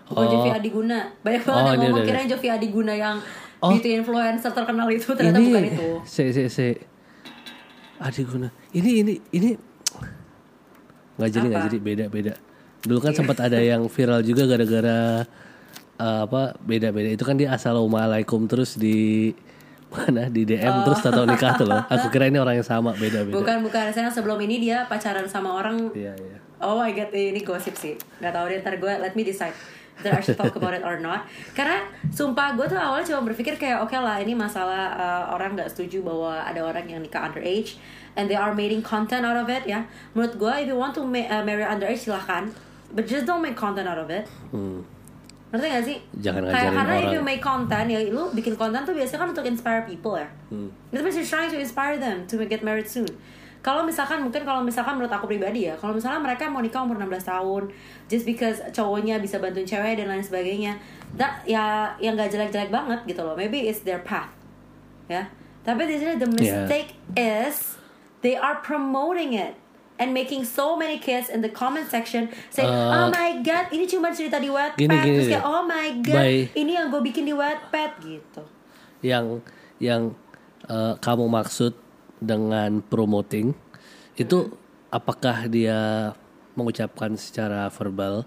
Bukan 0.06 0.20
Oh. 0.20 0.30
Jovi 0.30 0.50
Adi 0.52 0.70
Guna 0.70 1.00
Banyak 1.22 1.42
banget 1.42 1.58
Oh, 1.58 1.70
yang 1.72 1.80
ngomong 1.88 2.04
kirain 2.04 2.28
Jovi 2.28 2.48
Adi 2.48 2.68
Guna 2.70 2.94
yang 2.94 3.16
Oh. 3.62 3.70
Beauty 3.72 3.94
influencer 3.96 4.52
terkenal 4.52 4.90
itu 4.90 5.06
Ternyata 5.14 5.38
ini 5.38 5.46
bukan 5.48 5.64
itu 5.70 5.90
Se 6.04 6.24
se 6.30 6.44
se. 6.50 6.68
Adi 7.98 8.22
Guna. 8.26 8.50
Ini 8.74 8.90
ini 9.06 9.14
ini 9.32 9.50
nggak 11.22 11.32
jadi 11.32 11.46
nggak 11.46 11.64
jadi 11.70 11.78
beda 11.78 12.06
beda. 12.10 12.34
Dulu 12.82 12.98
kan 12.98 13.14
sempat 13.14 13.38
ada 13.46 13.62
yang 13.62 13.86
viral 13.86 14.26
juga 14.26 14.50
gara-gara 14.50 15.22
eh, 16.02 16.20
apa 16.26 16.58
beda 16.58 16.90
beda 16.90 17.14
itu 17.14 17.22
kan 17.22 17.38
dia 17.38 17.54
assalamualaikum 17.54 18.50
terus 18.50 18.74
di 18.74 19.30
mana 19.94 20.32
di 20.32 20.48
DM 20.50 20.88
terus 20.88 21.06
tahu 21.06 21.30
nikah 21.30 21.54
tuh 21.62 21.70
loh. 21.70 21.86
Aku 21.94 22.10
kira 22.10 22.26
ini 22.26 22.42
orang 22.42 22.58
yang 22.58 22.66
sama 22.66 22.98
beda 22.98 23.22
beda. 23.22 23.38
Bukan 23.38 23.58
bukan 23.62 23.94
Saya 23.94 24.10
sebelum 24.10 24.42
ini 24.42 24.58
dia 24.58 24.90
pacaran 24.90 25.30
sama 25.30 25.54
orang 25.62 25.94
Iya 25.94 26.18
iya. 26.18 26.38
Oh 26.62 26.78
my 26.78 26.94
god, 26.94 27.10
ini 27.10 27.42
gosip 27.42 27.74
sih. 27.74 27.98
Gak 28.22 28.38
tau 28.38 28.46
deh, 28.46 28.62
ntar 28.62 28.78
gue 28.78 28.94
let 29.02 29.18
me 29.18 29.26
decide 29.26 29.54
whether 30.02 30.18
I 30.18 30.22
should 30.26 30.38
talk 30.42 30.58
about 30.58 30.74
it 30.74 30.82
or 30.82 30.98
not. 30.98 31.30
Karena 31.54 31.86
sumpah 32.10 32.58
gue 32.58 32.66
tuh 32.66 32.82
awalnya 32.82 33.06
cuma 33.14 33.22
berpikir 33.30 33.62
kayak 33.62 33.86
oke 33.86 33.94
lah 33.94 34.18
ini 34.18 34.34
masalah 34.34 34.98
uh, 34.98 35.24
orang 35.38 35.54
nggak 35.54 35.70
setuju 35.70 36.02
bahwa 36.02 36.42
ada 36.42 36.66
orang 36.66 36.90
yang 36.90 37.06
nikah 37.06 37.30
underage 37.30 37.78
and 38.18 38.26
they 38.26 38.36
are 38.36 38.58
making 38.58 38.82
content 38.82 39.22
out 39.22 39.38
of 39.38 39.46
it 39.46 39.70
ya. 39.70 39.86
Menurut 40.18 40.34
gue 40.42 40.54
if 40.66 40.68
you 40.68 40.76
want 40.76 40.98
to 40.98 41.06
ma- 41.06 41.30
uh, 41.30 41.46
marry 41.46 41.62
underage 41.62 42.10
silahkan, 42.10 42.50
but 42.90 43.06
just 43.06 43.30
don't 43.30 43.46
make 43.46 43.54
content 43.54 43.86
out 43.86 44.02
of 44.02 44.10
it. 44.10 44.26
Hmm. 44.50 44.82
Ngerti 45.52 45.68
gak 45.68 45.84
sih? 45.84 45.98
Jangan 46.24 46.48
Kayak 46.48 46.72
karena 46.74 46.94
if 46.98 47.12
you 47.12 47.22
make 47.22 47.44
content 47.44 47.88
ya 47.92 48.00
lu 48.10 48.32
bikin 48.32 48.56
konten 48.56 48.82
tuh 48.88 48.96
biasanya 48.96 49.20
kan 49.22 49.30
untuk 49.36 49.46
inspire 49.46 49.84
people 49.86 50.18
ya. 50.18 50.28
Hmm. 50.50 50.74
Itu 50.90 51.04
means 51.06 51.16
you're 51.16 51.28
trying 51.28 51.52
to 51.54 51.60
inspire 51.62 52.00
them 52.02 52.26
to 52.26 52.42
get 52.50 52.66
married 52.66 52.90
soon. 52.90 53.08
Kalau 53.62 53.86
misalkan 53.86 54.20
mungkin 54.20 54.42
kalau 54.42 54.66
misalkan 54.66 54.98
menurut 54.98 55.14
aku 55.14 55.30
pribadi 55.30 55.70
ya, 55.70 55.78
kalau 55.78 55.94
misalnya 55.94 56.18
mereka 56.18 56.50
mau 56.50 56.60
nikah 56.60 56.82
umur 56.82 56.98
16 56.98 57.30
tahun, 57.30 57.64
just 58.10 58.26
because 58.26 58.58
cowoknya 58.70 59.22
bisa 59.22 59.38
bantuin 59.38 59.64
cewek 59.64 59.96
dan 59.96 60.10
lain 60.10 60.20
sebagainya, 60.20 60.82
that 61.14 61.46
ya 61.46 61.94
yang 61.98 62.18
gak 62.18 62.30
jelek-jelek 62.30 62.68
banget 62.68 63.06
gitu 63.06 63.22
loh. 63.22 63.38
Maybe 63.38 63.64
it's 63.64 63.82
their 63.82 64.02
path. 64.02 64.34
Ya. 65.06 65.30
Tapi 65.62 65.86
di 65.86 65.96
sini 65.96 66.18
the 66.18 66.26
mistake 66.26 66.98
is 67.14 67.78
they 68.20 68.34
are 68.34 68.58
promoting 68.60 69.38
it 69.38 69.54
and 70.02 70.10
making 70.10 70.42
so 70.42 70.74
many 70.74 70.98
kids 70.98 71.30
in 71.30 71.46
the 71.46 71.52
comment 71.52 71.86
section 71.86 72.34
say, 72.50 72.66
"Oh 72.66 73.06
Uh, 73.06 73.14
my 73.14 73.38
god, 73.40 73.70
ini 73.70 73.86
cuma 73.86 74.10
cerita 74.10 74.42
di 74.42 74.50
Wattpad." 74.50 74.82
gini, 74.82 74.98
gini 74.98 75.16
Terus 75.22 75.30
kayak. 75.30 75.46
"Oh 75.46 75.62
my 75.62 76.02
god, 76.02 76.18
By- 76.18 76.50
ini 76.56 76.72
yang 76.74 76.90
gue 76.90 77.02
bikin 77.04 77.30
di 77.30 77.34
Wattpad." 77.34 77.92
gitu. 78.02 78.42
yang 79.02 79.42
yang 79.78 80.14
eh, 80.64 80.94
kamu 80.98 81.26
maksud 81.26 81.74
dengan 82.22 82.80
promoting 82.80 83.52
itu 84.14 84.54
apakah 84.88 85.50
dia 85.50 86.14
mengucapkan 86.54 87.18
secara 87.18 87.66
verbal 87.68 88.24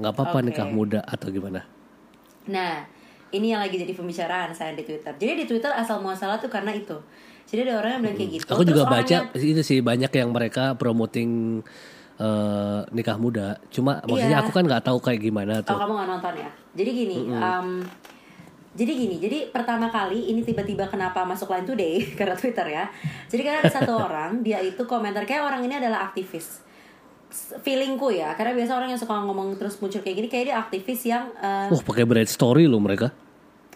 nggak 0.00 0.12
apa-apa 0.14 0.38
Oke. 0.40 0.46
nikah 0.48 0.66
muda 0.66 1.00
atau 1.02 1.28
gimana? 1.28 1.66
Nah, 2.46 2.86
ini 3.28 3.52
yang 3.52 3.60
lagi 3.60 3.76
jadi 3.76 3.92
pembicaraan 3.92 4.54
saya 4.54 4.72
di 4.72 4.80
Twitter. 4.80 5.12
Jadi 5.12 5.32
di 5.34 5.46
Twitter 5.46 5.68
asal 5.68 6.00
muasalah 6.00 6.38
tuh 6.38 6.48
karena 6.48 6.72
itu. 6.72 6.96
Jadi 7.44 7.66
ada 7.66 7.80
orang 7.80 7.98
yang 7.98 8.02
bilang 8.02 8.16
kayak 8.16 8.30
gitu. 8.30 8.44
Aku 8.46 8.62
Terus 8.62 8.70
juga 8.70 8.84
baca 8.86 9.10
yang- 9.10 9.28
itu 9.34 9.62
sih 9.62 9.78
banyak 9.80 10.08
yang 10.08 10.30
mereka 10.30 10.72
promoting 10.74 11.60
eh, 12.18 12.80
nikah 12.90 13.14
muda. 13.14 13.62
Cuma 13.68 14.02
maksudnya 14.02 14.38
Iya. 14.38 14.42
aku 14.42 14.50
kan 14.50 14.66
nggak 14.66 14.82
tahu 14.82 14.98
kayak 14.98 15.20
gimana 15.20 15.62
Oh 15.62 15.66
tuh. 15.66 15.78
kamu 15.78 15.92
gak 15.94 16.08
nonton 16.08 16.34
ya? 16.34 16.50
Jadi 16.74 16.90
gini, 16.90 17.18
um, 17.30 17.78
jadi 18.76 18.92
gini, 18.92 19.16
jadi 19.16 19.48
pertama 19.48 19.88
kali 19.88 20.28
ini 20.28 20.44
tiba-tiba 20.44 20.84
kenapa 20.86 21.24
masuk 21.24 21.48
Line 21.50 21.64
Today 21.64 21.94
karena 22.18 22.36
Twitter 22.36 22.66
ya. 22.68 22.84
Jadi 23.30 23.40
karena 23.42 23.58
ada 23.64 23.72
satu 23.72 23.92
orang 24.08 24.44
dia 24.44 24.60
itu 24.60 24.84
komentar 24.84 25.24
kayak 25.24 25.44
orang 25.44 25.64
ini 25.64 25.80
adalah 25.80 26.04
aktivis. 26.10 26.60
Feelingku 27.60 28.08
ya, 28.08 28.32
karena 28.32 28.56
biasa 28.56 28.72
orang 28.72 28.88
yang 28.96 29.00
suka 29.00 29.12
ngomong 29.12 29.52
terus 29.60 29.76
muncul 29.84 30.00
kayak 30.00 30.16
gini 30.16 30.28
kayak 30.32 30.44
dia 30.48 30.56
aktivis 30.56 31.00
yang 31.04 31.28
uh, 31.36 31.68
Wah 31.68 31.84
pakai 31.84 32.08
bright 32.08 32.28
story 32.28 32.64
loh 32.64 32.80
mereka. 32.80 33.12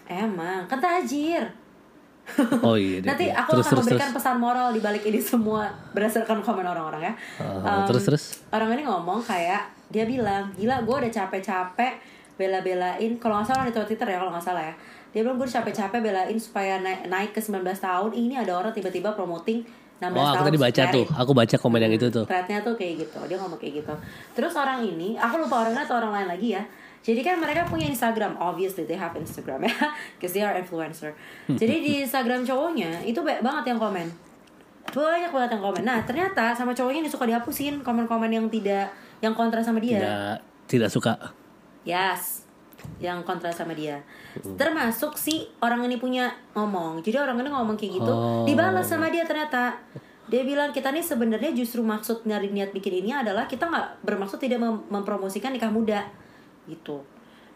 emang 0.03 0.67
kan 0.67 0.77
tajir. 0.81 1.47
Oh 2.63 2.79
iya. 2.79 3.03
Nanti 3.03 3.27
iya. 3.27 3.43
aku 3.43 3.59
terus 3.59 3.67
akan 3.67 3.71
terus 3.75 3.83
memberikan 3.83 4.09
terus. 4.09 4.17
pesan 4.23 4.37
moral 4.39 4.67
di 4.71 4.79
balik 4.79 5.03
ini 5.03 5.19
semua 5.19 5.67
berdasarkan 5.91 6.39
komen 6.39 6.63
orang-orang 6.63 7.11
ya. 7.11 7.13
Ah, 7.43 7.83
Um, 7.83 7.87
terus 7.91 8.03
terus. 8.07 8.23
Orang 8.47 8.71
ini 8.71 8.87
ngomong 8.87 9.19
kayak 9.23 9.67
dia 9.91 10.07
bilang, 10.07 10.49
gila 10.55 10.81
gue 10.81 10.95
udah 11.03 11.11
capek-capek 11.11 11.93
bela-belain. 12.39 13.11
Kalau 13.21 13.39
nggak 13.39 13.49
salah 13.53 13.63
di 13.65 13.73
Twitter 13.73 14.07
ya 14.09 14.17
kalau 14.19 14.31
nggak 14.33 14.45
salah 14.45 14.63
ya. 14.65 14.73
Dia 15.13 15.21
bilang 15.21 15.37
gue 15.37 15.45
capek-capek 15.45 15.99
belain 16.01 16.37
supaya 16.41 16.81
naik, 16.81 17.05
naik 17.05 17.31
ke 17.37 17.41
19 17.41 17.61
tahun. 17.77 18.11
Ini 18.17 18.41
ada 18.41 18.57
orang 18.57 18.73
tiba-tiba 18.73 19.13
promoting 19.13 19.61
16 20.01 20.09
Oh 20.09 20.25
aku 20.25 20.35
tahun. 20.35 20.47
tadi 20.49 20.57
baca 20.57 20.83
tuh. 20.89 21.05
Aku 21.15 21.31
baca 21.31 21.55
komen 21.55 21.79
yang 21.79 21.93
itu 21.93 22.07
tuh. 22.09 22.25
Threadnya 22.25 22.59
tuh 22.65 22.73
kayak 22.75 23.07
gitu 23.07 23.19
Dia 23.29 23.37
ngomong 23.39 23.55
kayak 23.55 23.85
gitu 23.85 23.93
Terus 24.35 24.51
orang 24.57 24.83
ini 24.83 25.15
Aku 25.15 25.39
lupa 25.39 25.63
orangnya 25.63 25.85
atau 25.87 25.95
orang 26.01 26.11
lain 26.11 26.27
lagi 26.27 26.57
ya 26.57 26.63
Jadi 26.99 27.23
kan 27.23 27.39
mereka 27.39 27.63
punya 27.63 27.87
Instagram 27.87 28.35
Obviously 28.35 28.83
they 28.83 28.99
have 28.99 29.15
Instagram 29.15 29.63
ya 29.63 29.71
Because 30.17 30.33
they 30.35 30.43
are 30.43 30.57
influencer 30.59 31.15
Jadi 31.47 31.75
di 31.79 31.91
Instagram 32.03 32.43
cowoknya 32.43 33.05
Itu 33.05 33.23
banyak 33.23 33.45
banget 33.45 33.63
yang 33.71 33.79
komen 33.79 34.07
Banyak 34.91 35.31
banget 35.31 35.49
yang 35.55 35.63
komen 35.63 35.83
Nah 35.87 35.99
ternyata 36.03 36.51
sama 36.51 36.75
cowoknya 36.75 36.99
ini 37.05 37.11
suka 37.13 37.23
dihapusin 37.23 37.79
Komen-komen 37.79 38.27
yang 38.27 38.49
tidak 38.51 38.91
Yang 39.23 39.33
kontra 39.39 39.63
sama 39.63 39.79
dia 39.79 40.03
Tidak 40.03 40.35
tidak 40.63 40.89
suka. 40.89 41.13
Yes. 41.83 42.43
Yang 42.99 43.23
kontra 43.23 43.47
sama 43.47 43.71
dia. 43.71 44.03
Termasuk 44.55 45.15
si 45.15 45.47
orang 45.59 45.83
ini 45.83 45.95
punya 45.95 46.27
ngomong. 46.51 46.99
Jadi 46.99 47.15
orang 47.15 47.39
ini 47.39 47.47
ngomong 47.47 47.75
kayak 47.75 47.93
gitu 47.95 48.11
Oh. 48.11 48.43
Dibalas 48.43 48.83
sama 48.83 49.07
dia 49.07 49.23
ternyata. 49.23 49.75
Dia 50.23 50.43
bilang 50.43 50.71
kita 50.71 50.89
nih 50.89 51.03
sebenarnya 51.03 51.51
justru 51.51 51.79
maksud 51.79 52.23
dari 52.23 52.47
niat 52.49 52.71
bikin 52.71 53.03
ini 53.03 53.11
adalah 53.11 53.43
Kita 53.43 53.67
nggak 53.67 54.03
bermaksud 54.03 54.39
tidak 54.39 54.59
mem- 54.59 54.83
mempromosikan 54.89 55.51
nikah 55.51 55.71
muda. 55.71 56.03
Gitu. 56.65 56.99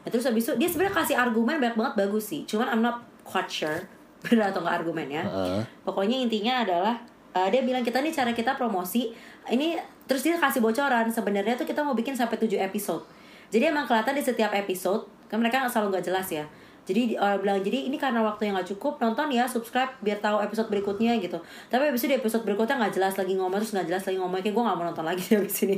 Nah, 0.03 0.09
Terus 0.09 0.23
habis 0.23 0.43
itu 0.43 0.53
dia 0.55 0.67
sebenarnya 0.67 0.95
kasih 0.95 1.15
argumen 1.15 1.59
banyak 1.59 1.75
banget 1.75 1.93
bagus 1.97 2.27
sih. 2.27 2.43
Cuman 2.43 2.67
I'm 2.67 2.79
not 2.79 3.03
quite 3.23 3.51
sure. 3.51 3.83
Benar 4.23 4.49
atau 4.49 4.65
nggak 4.65 4.81
argumennya 4.81 5.21
Heeh. 5.21 5.61
Pokoknya 5.85 6.17
intinya 6.17 6.65
adalah 6.65 6.95
uh, 7.31 7.47
dia 7.47 7.61
bilang 7.61 7.85
kita 7.85 8.01
nih 8.01 8.09
cara 8.09 8.33
kita 8.33 8.57
promosi 8.57 9.13
ini 9.47 9.77
terus 10.09 10.25
dia 10.25 10.35
kasih 10.35 10.57
bocoran 10.57 11.05
sebenarnya 11.07 11.53
tuh 11.53 11.63
kita 11.63 11.85
mau 11.85 11.93
bikin 11.93 12.15
sampai 12.17 12.35
7 12.35 12.57
episode. 12.57 13.05
Jadi 13.47 13.63
emang 13.65 13.83
kelihatan 13.83 14.11
di 14.11 14.21
setiap 14.21 14.51
episode 14.51 15.03
kan 15.25 15.37
mereka 15.37 15.59
nggak 15.59 15.71
selalu 15.71 15.87
nggak 15.93 16.05
jelas 16.05 16.27
ya. 16.29 16.45
Jadi 16.83 17.11
di- 17.11 17.17
orang 17.17 17.39
bilang 17.39 17.59
jadi 17.59 17.83
ini 17.83 17.95
karena 17.95 18.23
waktu 18.23 18.47
yang 18.47 18.55
nggak 18.55 18.71
cukup 18.71 18.95
nonton 18.97 19.27
ya 19.27 19.43
subscribe 19.43 19.91
biar 19.99 20.17
tahu 20.17 20.39
episode 20.39 20.67
berikutnya 20.67 21.19
gitu. 21.19 21.35
Tapi 21.67 21.83
habis 21.83 21.99
itu 21.99 22.11
di 22.11 22.17
episode 22.17 22.41
berikutnya 22.41 22.79
nggak 22.79 22.93
jelas 22.95 23.13
lagi 23.15 23.35
ngomong 23.35 23.57
terus 23.57 23.75
nggak 23.75 23.87
jelas 23.87 24.03
lagi 24.03 24.17
ngomong 24.17 24.39
kayak 24.39 24.55
gue 24.55 24.63
nggak 24.63 24.77
mau 24.77 24.85
nonton 24.85 25.03
lagi 25.03 25.23
di 25.37 25.51
sini 25.51 25.75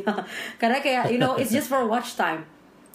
karena 0.55 0.77
kayak 0.77 1.10
you 1.10 1.17
know 1.17 1.34
it's 1.34 1.49
just 1.49 1.65
for 1.65 1.82
watch 1.84 2.13
time. 2.13 2.45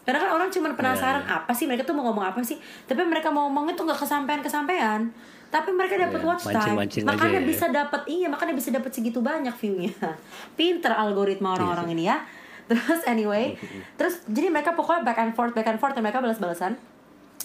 Karena 0.05 0.21
kan 0.21 0.37
orang 0.37 0.53
cuma 0.53 0.69
penasaran 0.71 1.25
Iya, 1.25 1.41
apa 1.41 1.51
sih 1.51 1.65
mereka 1.65 1.83
tuh 1.83 1.97
mau 1.97 2.05
ngomong 2.05 2.29
apa 2.29 2.37
sih. 2.39 2.61
Tapi 2.85 3.01
mereka 3.03 3.33
mau 3.33 3.49
ngomongnya 3.49 3.73
tuh 3.73 3.89
nggak 3.89 3.97
kesampaian 3.99 4.39
kesampaian. 4.39 5.01
Tapi 5.49 5.73
mereka 5.73 5.97
dapat 5.97 6.21
Iya, 6.21 6.29
watch 6.29 6.45
time. 6.45 6.55
mancing-mancing 6.55 7.03
aja 7.03 7.09
Makanya 7.09 7.41
ya. 7.41 7.47
bisa 7.47 7.67
dapat 7.73 8.01
iya 8.05 8.27
makanya 8.29 8.53
bisa 8.53 8.69
dapat 8.69 8.91
segitu 8.93 9.25
banyak 9.25 9.55
viewnya. 9.57 9.91
Pinter 10.61 10.93
algoritma 10.93 11.57
orang-orang 11.57 11.97
ini 11.97 12.05
ya. 12.07 12.21
Terus 12.65 13.01
anyway, 13.05 13.55
terus 13.99 14.25
jadi 14.29 14.49
mereka 14.49 14.73
pokoknya 14.73 15.05
back 15.05 15.19
and 15.21 15.33
forth 15.37 15.53
back 15.53 15.69
and 15.69 15.79
forth 15.81 15.93
dan 15.93 16.03
mereka 16.05 16.25
balas-balasan. 16.25 16.77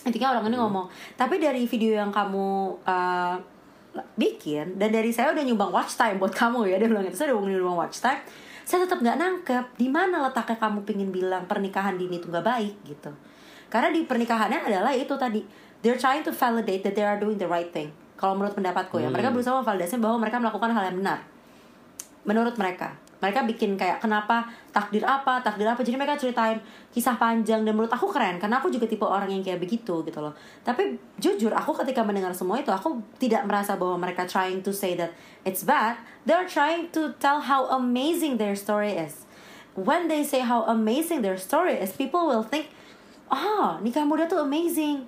Intinya 0.08 0.32
orang 0.32 0.48
ini 0.48 0.56
ngomong, 0.56 0.88
tapi 1.20 1.44
dari 1.44 1.68
video 1.68 2.00
yang 2.00 2.08
kamu 2.08 2.80
uh, 2.88 3.36
bikin 4.16 4.80
dan 4.80 4.96
dari 4.96 5.12
saya 5.12 5.36
udah 5.36 5.44
nyumbang 5.44 5.76
watch 5.76 5.98
time 6.00 6.22
buat 6.22 6.32
kamu 6.32 6.72
ya 6.72 6.78
dia 6.78 6.88
bilang 6.88 7.04
itu 7.04 7.18
saya 7.18 7.34
udah 7.34 7.52
nyumbang 7.52 7.80
watch 7.84 8.00
time 8.00 8.22
saya 8.64 8.86
tetap 8.86 9.02
nggak 9.02 9.18
nangkep 9.18 9.66
di 9.82 9.90
mana 9.90 10.30
letaknya 10.30 10.62
kamu 10.62 10.86
pingin 10.86 11.10
bilang 11.10 11.50
pernikahan 11.50 11.98
dini 11.98 12.22
itu 12.22 12.30
nggak 12.30 12.46
baik 12.46 12.76
gitu. 12.86 13.10
Karena 13.66 13.90
di 13.90 14.06
pernikahannya 14.06 14.62
adalah 14.62 14.94
itu 14.94 15.14
tadi 15.18 15.42
they're 15.82 15.98
trying 15.98 16.22
to 16.22 16.30
validate 16.30 16.86
that 16.86 16.94
they 16.94 17.02
are 17.02 17.18
doing 17.18 17.42
the 17.42 17.50
right 17.50 17.74
thing 17.74 17.90
kalau 18.14 18.38
menurut 18.38 18.54
pendapatku 18.54 19.02
ya. 19.02 19.10
Mereka 19.10 19.34
berusaha 19.34 19.58
memvalidasi 19.58 19.98
bahwa 19.98 20.22
mereka 20.22 20.38
melakukan 20.38 20.70
hal 20.70 20.94
yang 20.94 20.98
benar 21.02 21.20
menurut 22.30 22.56
mereka 22.62 22.94
mereka 23.20 23.44
bikin 23.44 23.76
kayak 23.76 24.00
kenapa 24.00 24.48
takdir 24.72 25.04
apa 25.04 25.44
takdir 25.44 25.68
apa? 25.68 25.84
Jadi 25.84 26.00
mereka 26.00 26.16
ceritain 26.16 26.56
kisah 26.90 27.20
panjang 27.20 27.68
dan 27.68 27.76
menurut 27.76 27.92
aku 27.92 28.08
keren 28.08 28.40
karena 28.40 28.64
aku 28.64 28.72
juga 28.72 28.88
tipe 28.88 29.04
orang 29.04 29.28
yang 29.28 29.44
kayak 29.44 29.60
begitu 29.60 30.00
gitu 30.08 30.20
loh. 30.24 30.32
Tapi 30.64 30.96
jujur 31.20 31.52
aku 31.52 31.76
ketika 31.84 32.00
mendengar 32.02 32.32
semua 32.32 32.64
itu 32.64 32.72
aku 32.72 33.04
tidak 33.20 33.44
merasa 33.44 33.76
bahwa 33.76 34.00
mereka 34.00 34.24
trying 34.24 34.64
to 34.64 34.72
say 34.72 34.96
that 34.96 35.12
it's 35.44 35.68
bad. 35.68 36.00
They're 36.24 36.48
trying 36.48 36.96
to 36.96 37.12
tell 37.20 37.44
how 37.44 37.68
amazing 37.76 38.40
their 38.40 38.56
story 38.56 38.96
is. 38.96 39.28
When 39.76 40.08
they 40.08 40.24
say 40.24 40.40
how 40.44 40.64
amazing 40.68 41.20
their 41.20 41.38
story 41.38 41.76
is 41.76 41.92
people 41.92 42.28
will 42.28 42.48
think 42.48 42.72
oh 43.28 43.78
nikah 43.84 44.08
muda 44.08 44.32
tuh 44.32 44.48
amazing. 44.48 45.04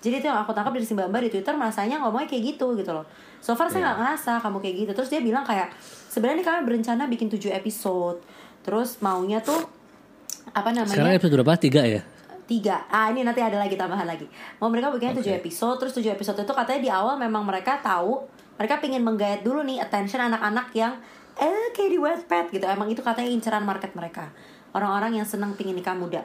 Jadi 0.00 0.22
itu 0.22 0.26
yang 0.28 0.40
aku 0.40 0.56
tangkap 0.56 0.72
dari 0.72 0.86
si 0.88 0.92
Mbak 0.96 1.08
Mbak 1.12 1.22
di 1.28 1.30
Twitter 1.36 1.54
masanya 1.56 2.00
ngomongnya 2.00 2.28
kayak 2.28 2.56
gitu 2.56 2.76
gitu 2.76 2.92
loh. 2.92 3.04
So 3.40 3.54
far 3.54 3.70
saya 3.70 3.92
nggak 3.92 3.98
ngerasa 4.02 4.32
kamu 4.42 4.58
kayak 4.62 4.74
gitu. 4.86 4.92
Terus 4.96 5.08
dia 5.12 5.20
bilang 5.22 5.44
kayak 5.46 5.72
sebenarnya 6.10 6.42
kami 6.42 6.60
berencana 6.66 7.06
bikin 7.06 7.30
7 7.30 7.52
episode. 7.54 8.18
Terus 8.66 8.98
maunya 9.02 9.38
tuh 9.44 9.64
apa 10.50 10.70
namanya? 10.74 10.94
Sekarang 10.94 11.14
episode 11.14 11.34
berapa? 11.40 11.54
Tiga 11.58 11.82
ya? 11.86 12.02
tiga 12.46 12.86
ah 12.88 13.10
ini 13.10 13.26
nanti 13.26 13.42
ada 13.42 13.58
lagi 13.58 13.74
tambahan 13.74 14.06
lagi 14.06 14.24
mau 14.62 14.70
mereka 14.70 14.94
bikin 14.94 15.18
tujuh 15.18 15.34
Oke. 15.34 15.42
episode 15.42 15.76
terus 15.82 15.92
tujuh 15.98 16.14
episode 16.14 16.38
itu 16.38 16.54
katanya 16.54 16.80
di 16.80 16.90
awal 16.90 17.18
memang 17.18 17.42
mereka 17.42 17.82
tahu 17.82 18.22
mereka 18.56 18.78
pingin 18.78 19.02
menggait 19.02 19.42
dulu 19.42 19.66
nih 19.66 19.82
attention 19.82 20.22
anak-anak 20.22 20.70
yang 20.72 20.94
eh 21.36 21.74
kayak 21.74 21.90
di 21.90 21.98
Wattpad 21.98 22.46
gitu 22.54 22.64
emang 22.64 22.88
itu 22.88 23.02
katanya 23.02 23.28
inceran 23.28 23.66
market 23.66 23.92
mereka 23.98 24.30
orang-orang 24.72 25.20
yang 25.20 25.26
senang 25.26 25.58
pingin 25.58 25.74
nikah 25.74 25.98
muda 25.98 26.22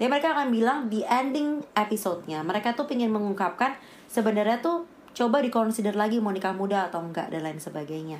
tapi 0.00 0.08
mereka 0.08 0.32
akan 0.32 0.48
bilang 0.48 0.88
di 0.88 1.04
ending 1.04 1.60
episode-nya 1.76 2.40
mereka 2.40 2.72
tuh 2.72 2.88
pingin 2.88 3.12
mengungkapkan 3.12 3.76
sebenarnya 4.08 4.64
tuh 4.64 4.88
coba 5.12 5.38
dikonsider 5.38 5.92
lagi 5.92 6.16
mau 6.16 6.30
nikah 6.30 6.52
muda 6.52 6.86
atau 6.86 7.00
enggak 7.00 7.28
dan 7.28 7.42
lain 7.42 7.56
sebagainya. 7.56 8.18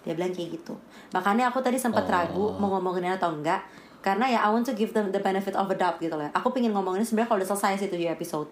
Dia 0.00 0.12
bilang 0.12 0.30
kayak 0.30 0.56
gitu. 0.56 0.74
Makanya 1.10 1.48
aku 1.48 1.60
tadi 1.60 1.76
sempat 1.76 2.04
Oh. 2.04 2.10
ragu 2.10 2.44
mau 2.56 2.70
ngomongin 2.70 3.10
atau 3.10 3.30
enggak 3.30 3.60
karena 4.00 4.24
ya 4.26 4.38
I 4.40 4.48
want 4.48 4.64
to 4.64 4.72
give 4.72 4.90
them 4.90 5.08
the 5.08 5.20
benefit 5.20 5.52
of 5.52 5.68
a 5.68 5.76
doubt 5.76 6.00
gitu 6.00 6.16
lah 6.16 6.32
aku 6.32 6.48
pingin 6.50 6.72
ngomongin 6.72 7.04
sebenarnya 7.04 7.28
kalau 7.28 7.38
udah 7.38 7.50
selesai 7.50 7.72
sih 7.76 7.88
tujuh 7.88 8.08
episode 8.08 8.48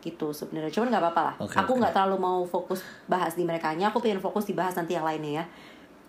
gitu 0.00 0.30
sebenarnya. 0.30 0.70
Cuman 0.70 0.88
nggak 0.88 1.02
apa-apa 1.02 1.22
lah. 1.22 1.34
Oke, 1.38 1.52
aku 1.54 1.72
nggak 1.76 1.92
terlalu 1.92 2.16
mau 2.16 2.40
fokus 2.42 2.80
bahas 3.04 3.34
di 3.34 3.42
mereka 3.42 3.74
nya 3.74 3.90
aku 3.90 3.98
pengen 3.98 4.18
fokus 4.18 4.44
dibahas 4.44 4.72
nanti 4.72 4.94
yang 4.94 5.02
lainnya 5.02 5.42
ya. 5.42 5.44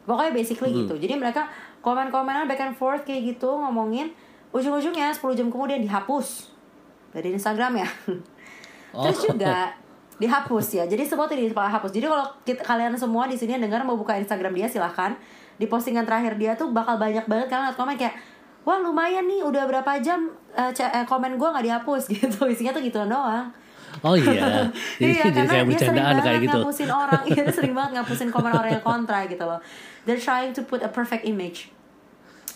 Pokoknya 0.05 0.31
basically 0.31 0.71
Hmm. 0.71 0.85
gitu. 0.85 0.95
Jadi 0.95 1.17
mereka 1.17 1.49
komen-komenan 1.81 2.47
back 2.47 2.61
and 2.61 2.73
forth 2.73 3.03
kayak 3.03 3.27
gitu 3.27 3.49
ngomongin. 3.49 4.13
Ujung-ujungnya 4.49 5.11
10 5.11 5.35
jam 5.35 5.51
kemudian 5.51 5.81
dihapus 5.81 6.47
dari 7.11 7.33
Instagram 7.33 7.83
ya. 7.83 7.87
Terus 9.03 9.19
Oh. 9.19 9.35
juga 9.35 9.75
dihapus 10.17 10.67
ya. 10.81 10.83
Jadi 10.89 11.05
semua 11.05 11.29
tuh 11.29 11.37
dihapus. 11.37 11.91
Jadi 11.93 12.05
kalau 12.09 12.25
kita, 12.41 12.61
kalian 12.65 12.93
semua 12.97 13.29
di 13.29 13.37
sini 13.37 13.57
yang 13.57 13.63
dengar 13.69 13.85
mau 13.85 13.97
buka 13.97 14.17
Instagram 14.17 14.53
dia 14.53 14.67
silahkan. 14.69 15.13
Di 15.57 15.65
postingan 15.65 16.05
terakhir 16.05 16.37
dia 16.37 16.53
tuh 16.53 16.69
bakal 16.69 17.01
banyak 17.01 17.25
banget 17.25 17.49
kalian 17.49 17.73
liat 17.73 17.77
komen 17.77 17.97
kayak 17.97 18.13
wah 18.61 18.77
lumayan 18.77 19.25
nih 19.25 19.41
udah 19.41 19.63
berapa 19.65 19.97
jam 20.03 20.29
eh, 20.53 21.05
komen 21.09 21.39
gue 21.39 21.49
nggak 21.49 21.65
dihapus 21.65 22.03
gitu. 22.17 22.49
Isinya 22.49 22.73
tuh 22.73 22.81
gitu 22.81 23.01
doang. 23.05 23.49
Oh 24.05 24.13
iya. 24.13 24.69
Jadi, 25.01 25.09
iya, 25.09 25.23
jadi 25.25 25.33
karena 25.33 25.49
kayak 25.49 25.65
dia 25.65 25.79
sering 25.79 26.05
banget 26.05 26.21
kayak 26.21 26.41
gitu. 26.45 26.59
ngapusin 26.61 26.89
orang. 26.91 27.23
Iya, 27.25 27.41
dia 27.49 27.55
sering 27.55 27.73
banget 27.73 27.91
ngapusin 27.97 28.29
komen 28.29 28.51
orang 28.53 28.71
yang 28.77 28.85
kontra 28.85 29.19
gitu 29.25 29.41
loh. 29.41 29.59
They're 30.05 30.21
trying 30.21 30.53
to 30.53 30.61
put 30.61 30.85
a 30.85 30.91
perfect 30.91 31.25
image. 31.25 31.73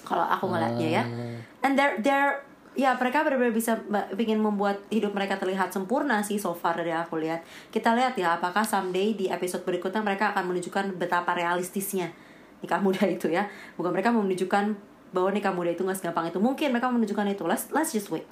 Kalau 0.06 0.26
aku 0.28 0.50
ngeliatnya 0.54 1.02
ya. 1.02 1.04
Ah. 1.06 1.66
And 1.66 1.74
they're, 1.78 1.98
they're 2.02 2.46
Ya 2.72 2.96
mereka 2.96 3.28
benar-benar 3.28 3.52
bisa 3.52 3.84
bikin 4.16 4.40
membuat 4.40 4.80
hidup 4.88 5.12
mereka 5.12 5.36
terlihat 5.36 5.76
sempurna 5.76 6.24
sih 6.24 6.40
so 6.40 6.56
far 6.56 6.80
dari 6.80 6.96
aku 6.96 7.20
lihat. 7.20 7.44
Kita 7.68 7.92
lihat 7.92 8.16
ya 8.16 8.40
apakah 8.40 8.64
someday 8.64 9.12
di 9.12 9.28
episode 9.28 9.68
berikutnya 9.68 10.00
mereka 10.00 10.32
akan 10.32 10.48
menunjukkan 10.48 10.96
betapa 10.96 11.36
realistisnya 11.36 12.16
nikah 12.64 12.80
muda 12.80 13.04
itu 13.10 13.28
ya. 13.28 13.50
Bukan 13.76 13.92
mereka 13.92 14.14
mau 14.16 14.24
menunjukkan 14.24 14.64
bahwa 15.12 15.30
nikah 15.36 15.52
muda 15.52 15.76
itu 15.76 15.84
gak 15.84 16.00
segampang 16.00 16.32
itu. 16.32 16.40
Mungkin 16.40 16.72
mereka 16.72 16.88
menunjukkan 16.88 17.28
itu. 17.36 17.44
Let's, 17.44 17.68
let's 17.76 17.92
just 17.92 18.08
wait. 18.08 18.24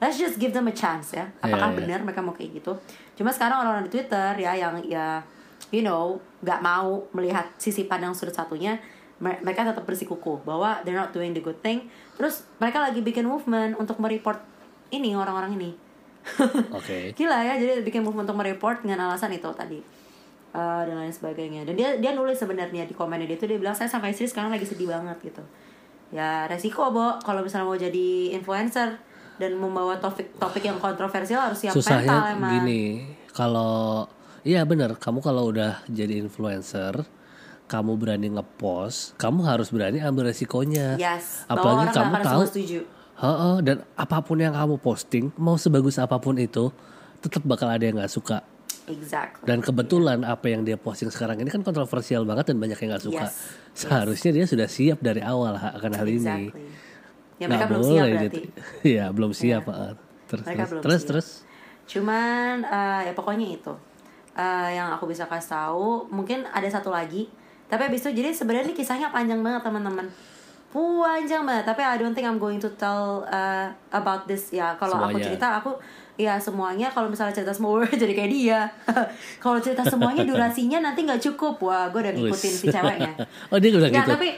Let's 0.00 0.16
just 0.16 0.40
give 0.40 0.56
them 0.56 0.66
a 0.66 0.74
chance 0.74 1.12
ya. 1.12 1.28
Apakah 1.44 1.70
Iya, 1.70 1.76
iya. 1.76 1.78
benar 1.84 1.98
mereka 2.02 2.24
mau 2.24 2.32
kayak 2.32 2.58
gitu? 2.58 2.72
Cuma 3.14 3.30
sekarang 3.30 3.62
orang-orang 3.62 3.86
di 3.86 3.92
Twitter 3.92 4.34
ya 4.40 4.56
yang 4.56 4.80
ya 4.88 5.20
you 5.70 5.86
know 5.86 6.18
nggak 6.42 6.58
mau 6.58 7.06
melihat 7.14 7.46
sisi 7.54 7.86
pandang 7.86 8.10
sudut 8.10 8.34
satunya 8.34 8.82
mereka 9.22 9.62
tetap 9.62 9.86
bersikukuh 9.86 10.42
bahwa 10.42 10.82
they're 10.82 10.98
not 10.98 11.14
doing 11.14 11.30
the 11.30 11.38
good 11.38 11.58
thing. 11.62 11.86
Terus 12.18 12.42
mereka 12.58 12.82
lagi 12.82 12.98
bikin 12.98 13.22
movement 13.22 13.78
untuk 13.78 14.02
mereport 14.02 14.42
ini 14.90 15.14
orang-orang 15.14 15.54
ini. 15.54 15.70
Oke. 16.78 17.10
gila 17.18 17.42
ya 17.42 17.58
jadi 17.58 17.82
bikin 17.82 18.02
movement 18.06 18.30
untuk 18.30 18.38
mereport 18.38 18.82
dengan 18.82 19.10
alasan 19.10 19.30
itu 19.34 19.46
tadi. 19.54 19.78
Eh, 20.52 20.82
dan 20.84 20.96
lain 21.00 21.14
sebagainya. 21.14 21.64
Dan 21.64 21.78
dia 21.78 21.96
dia 21.96 22.12
nulis 22.12 22.36
sebenarnya 22.36 22.84
di 22.84 22.92
komennya 22.92 23.24
dia 23.24 23.38
tuh 23.40 23.48
dia 23.48 23.56
bilang 23.56 23.72
saya 23.72 23.88
sampai 23.88 24.12
istri 24.12 24.28
sekarang 24.28 24.52
lagi 24.52 24.68
sedih 24.68 24.90
banget 24.90 25.16
gitu. 25.32 25.40
Ya 26.12 26.44
resiko 26.44 26.92
bo. 26.92 27.16
Kalau 27.24 27.40
misalnya 27.40 27.64
mau 27.64 27.78
jadi 27.78 28.36
influencer 28.36 29.00
dan 29.40 29.56
membawa 29.56 29.96
topik 29.96 30.36
topik 30.36 30.60
yang 30.60 30.76
kontroversial 30.76 31.40
harus 31.40 31.56
siap 31.56 31.72
mental 31.72 31.80
Susahnya 31.82 32.36
emang. 32.36 32.52
gini, 32.60 32.82
kalau 33.32 34.04
iya 34.44 34.62
bener, 34.68 35.00
kamu 35.00 35.24
kalau 35.24 35.48
udah 35.48 35.80
jadi 35.88 36.20
influencer, 36.20 37.00
kamu 37.72 37.96
berani 37.96 38.28
ngepost, 38.28 39.16
kamu 39.16 39.40
harus 39.42 39.72
berani 39.72 39.96
ambil 39.98 40.28
resikonya. 40.28 41.00
yes 41.00 41.48
Apalagi 41.48 41.88
bahwa 41.88 41.88
orang 41.88 41.96
kamu 41.96 42.14
tahu, 42.20 42.42
setuju 42.46 42.80
Heeh, 43.14 43.54
dan 43.62 43.76
apa 43.94 44.18
pun 44.20 44.36
yang 44.36 44.52
kamu 44.52 44.76
posting, 44.76 45.30
mau 45.38 45.56
sebagus 45.56 45.96
apa 45.96 46.18
pun 46.18 46.36
itu, 46.36 46.68
tetap 47.18 47.40
bakal 47.42 47.66
ada 47.66 47.80
yang 47.80 47.96
nggak 47.96 48.10
suka. 48.10 48.42
exactly 48.84 49.46
Dan 49.46 49.62
kebetulan 49.62 50.26
apa 50.26 50.50
yang 50.50 50.60
dia 50.60 50.74
posting 50.74 51.06
sekarang 51.06 51.38
ini 51.38 51.46
kan 51.46 51.62
kontroversial 51.62 52.26
banget 52.26 52.50
dan 52.50 52.58
banyak 52.58 52.74
yang 52.76 52.90
nggak 52.92 53.04
suka. 53.04 53.26
Yes, 53.30 53.34
Seharusnya 53.72 54.30
dia 54.32 54.44
sudah 54.44 54.66
siap 54.66 54.98
dari 54.98 55.22
awal 55.22 55.54
akan 55.54 55.92
hal 55.94 56.04
ini. 56.04 56.50
ya 57.38 57.46
mereka 57.46 57.70
belum 57.70 57.82
siap 57.86 58.06
berarti. 58.06 58.42
Iya, 58.92 59.04
belum 59.08 59.32
siap. 59.32 59.64
ah. 59.66 59.94
Terus 60.26 60.44
Mereka 60.44 60.58
terus 60.58 60.70
belum 60.70 60.82
terus, 60.82 60.98
siap. 60.98 61.08
terus. 61.08 61.28
Cuman 61.86 62.54
eh, 62.62 63.00
ya 63.06 63.12
pokoknya 63.14 63.46
itu 63.48 63.74
Eh, 64.32 64.68
yang 64.72 64.88
aku 64.88 65.04
bisa 65.04 65.28
kasih 65.28 65.52
tahu. 65.52 66.08
Mungkin 66.08 66.48
ada 66.48 66.64
satu 66.64 66.88
lagi. 66.88 67.28
Tapi 67.72 67.88
abis 67.88 68.04
itu 68.04 68.20
jadi 68.20 68.28
sebenarnya 68.36 68.68
ini 68.68 68.76
kisahnya 68.76 69.08
panjang 69.08 69.40
banget 69.40 69.64
teman-teman. 69.64 70.04
Panjang 70.76 71.48
banget. 71.48 71.64
Tapi 71.64 71.80
I 71.80 71.96
don't 71.96 72.12
think 72.12 72.28
I'm 72.28 72.36
going 72.36 72.60
to 72.60 72.68
tell 72.76 73.24
eh, 73.24 73.72
about 73.96 74.28
this 74.28 74.52
ya. 74.52 74.76
Kalau 74.76 75.00
aku 75.00 75.16
cerita 75.16 75.56
aku 75.56 75.80
ya 76.20 76.36
semuanya 76.36 76.92
kalau 76.92 77.08
misalnya 77.08 77.32
cerita 77.32 77.56
semua 77.56 77.80
jadi 78.04 78.12
kayak 78.12 78.28
dia. 78.28 78.60
kalau 79.44 79.56
cerita 79.56 79.80
semuanya 79.88 80.28
durasinya 80.28 80.84
nanti 80.84 81.08
nggak 81.08 81.32
cukup. 81.32 81.64
Wah, 81.64 81.88
gue 81.88 82.04
udah 82.04 82.12
ngikutin 82.12 82.52
si 82.60 82.66
ceweknya. 82.68 83.16
oh 83.52 83.56
dia 83.56 83.70
bilang 83.72 83.88
Ya 83.88 84.04
gitu. 84.04 84.12
tapi 84.20 84.28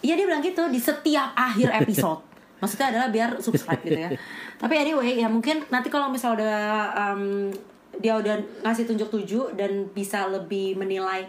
Iya 0.00 0.14
dia 0.16 0.24
bilang 0.24 0.40
gitu 0.40 0.64
di 0.72 0.80
setiap 0.80 1.36
akhir 1.36 1.68
episode. 1.84 2.24
Maksudnya 2.64 2.96
adalah 2.96 3.08
biar 3.12 3.44
subscribe 3.44 3.84
gitu 3.84 4.00
ya. 4.08 4.08
Tapi 4.56 4.74
anyway 4.80 5.20
ya 5.20 5.28
mungkin 5.28 5.68
nanti 5.68 5.92
kalau 5.92 6.08
misal 6.08 6.32
udah 6.32 6.56
um, 6.96 7.52
dia 8.00 8.16
udah 8.16 8.40
ngasih 8.64 8.88
tunjuk 8.88 9.12
tujuh 9.12 9.52
dan 9.52 9.84
bisa 9.92 10.24
lebih 10.32 10.80
menilai 10.80 11.28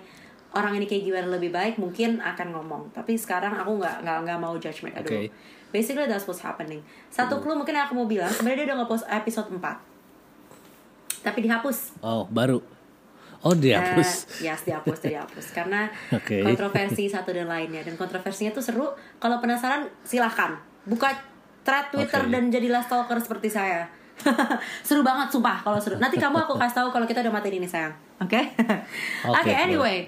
orang 0.55 0.79
ini 0.79 0.87
kayak 0.87 1.03
gimana 1.03 1.27
lebih 1.35 1.51
baik 1.51 1.75
mungkin 1.75 2.23
akan 2.23 2.55
ngomong. 2.55 2.83
Tapi 2.95 3.19
sekarang 3.19 3.53
aku 3.59 3.77
nggak 3.77 4.07
nggak 4.07 4.17
nggak 4.23 4.39
mau 4.39 4.55
judge 4.55 4.81
mereka 4.81 5.03
dulu. 5.03 5.27
Oke. 5.27 5.35
Basically 5.75 6.07
that's 6.07 6.23
what's 6.23 6.39
happening. 6.39 6.79
Satu 7.11 7.43
clue 7.43 7.53
mungkin 7.53 7.75
yang 7.75 7.91
aku 7.91 7.99
mau 7.99 8.07
bilang 8.07 8.31
sebenarnya 8.31 8.63
dia 8.63 8.67
udah 8.71 8.77
nge-post 8.87 9.05
episode 9.11 9.51
4 9.51 9.95
tapi 11.25 11.41
dihapus. 11.41 11.99
Oh 12.05 12.29
baru. 12.29 12.61
Oh 13.41 13.53
dihapus. 13.53 14.41
Eh, 14.41 14.49
yes, 14.49 14.61
dihapus, 14.65 15.01
dihapus. 15.01 15.45
Karena 15.53 15.89
Oke. 16.17 16.45
kontroversi 16.45 17.09
satu 17.09 17.33
dan 17.33 17.49
lainnya. 17.49 17.81
Dan 17.81 17.97
kontroversinya 17.97 18.53
tuh 18.53 18.61
seru. 18.61 18.89
Kalau 19.17 19.41
penasaran, 19.41 19.89
silahkan. 20.05 20.57
Buka 20.85 21.13
thread 21.65 21.89
Twitter 21.89 22.21
Oke. 22.25 22.31
dan 22.33 22.53
jadilah 22.53 22.81
stalker 22.85 23.17
seperti 23.17 23.49
saya. 23.49 23.89
seru 24.87 25.01
banget, 25.03 25.27
sumpah 25.29 25.61
kalau 25.61 25.77
seru. 25.77 25.99
Nanti 25.99 26.17
kamu 26.17 26.47
aku 26.47 26.55
kasih 26.55 26.83
tahu 26.83 26.87
kalau 26.89 27.05
kita 27.05 27.21
udah 27.21 27.33
matiin 27.33 27.61
ini, 27.61 27.67
sayang. 27.67 27.93
Oke? 28.21 28.39
Oke, 29.29 29.39
Oke, 29.43 29.51
anyway. 29.51 30.07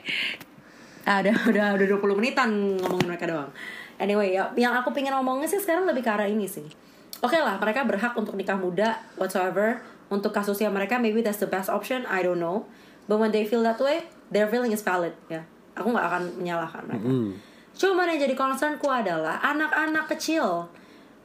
Ah, 1.07 1.23
udah, 1.23 1.35
udah, 1.47 1.65
udah 1.79 1.87
20 1.99 2.19
menitan 2.19 2.49
ngomongin 2.79 3.07
mereka 3.07 3.25
doang. 3.27 3.51
Anyway, 3.97 4.35
ya, 4.35 4.51
yang 4.59 4.75
aku 4.75 4.93
pengen 4.93 5.15
ngomongin 5.15 5.49
sih 5.49 5.57
sekarang 5.57 5.87
lebih 5.87 6.03
ke 6.05 6.11
arah 6.11 6.27
ini 6.27 6.45
sih. 6.45 6.67
Oke 7.23 7.39
lah, 7.39 7.57
mereka 7.57 7.81
berhak 7.87 8.13
untuk 8.13 8.37
nikah 8.37 8.59
muda, 8.59 8.99
whatsoever. 9.17 9.81
Untuk 10.07 10.31
kasusnya 10.31 10.71
mereka, 10.71 11.01
maybe 11.01 11.19
that's 11.19 11.41
the 11.41 11.49
best 11.49 11.67
option, 11.67 12.05
I 12.07 12.21
don't 12.23 12.39
know. 12.39 12.69
But 13.09 13.17
when 13.17 13.33
they 13.33 13.43
feel 13.43 13.63
that 13.65 13.81
way, 13.81 14.05
their 14.29 14.47
feeling 14.47 14.71
is 14.71 14.85
valid, 14.85 15.17
ya. 15.27 15.43
Aku 15.75 15.91
nggak 15.91 16.05
akan 16.05 16.23
menyalahkan 16.39 16.83
mereka. 16.85 17.07
Hmm. 17.07 17.31
Cuman 17.77 18.09
yang 18.09 18.19
jadi 18.25 18.33
concernku 18.33 18.89
adalah 18.89 19.37
anak-anak 19.41 20.09
kecil 20.09 20.65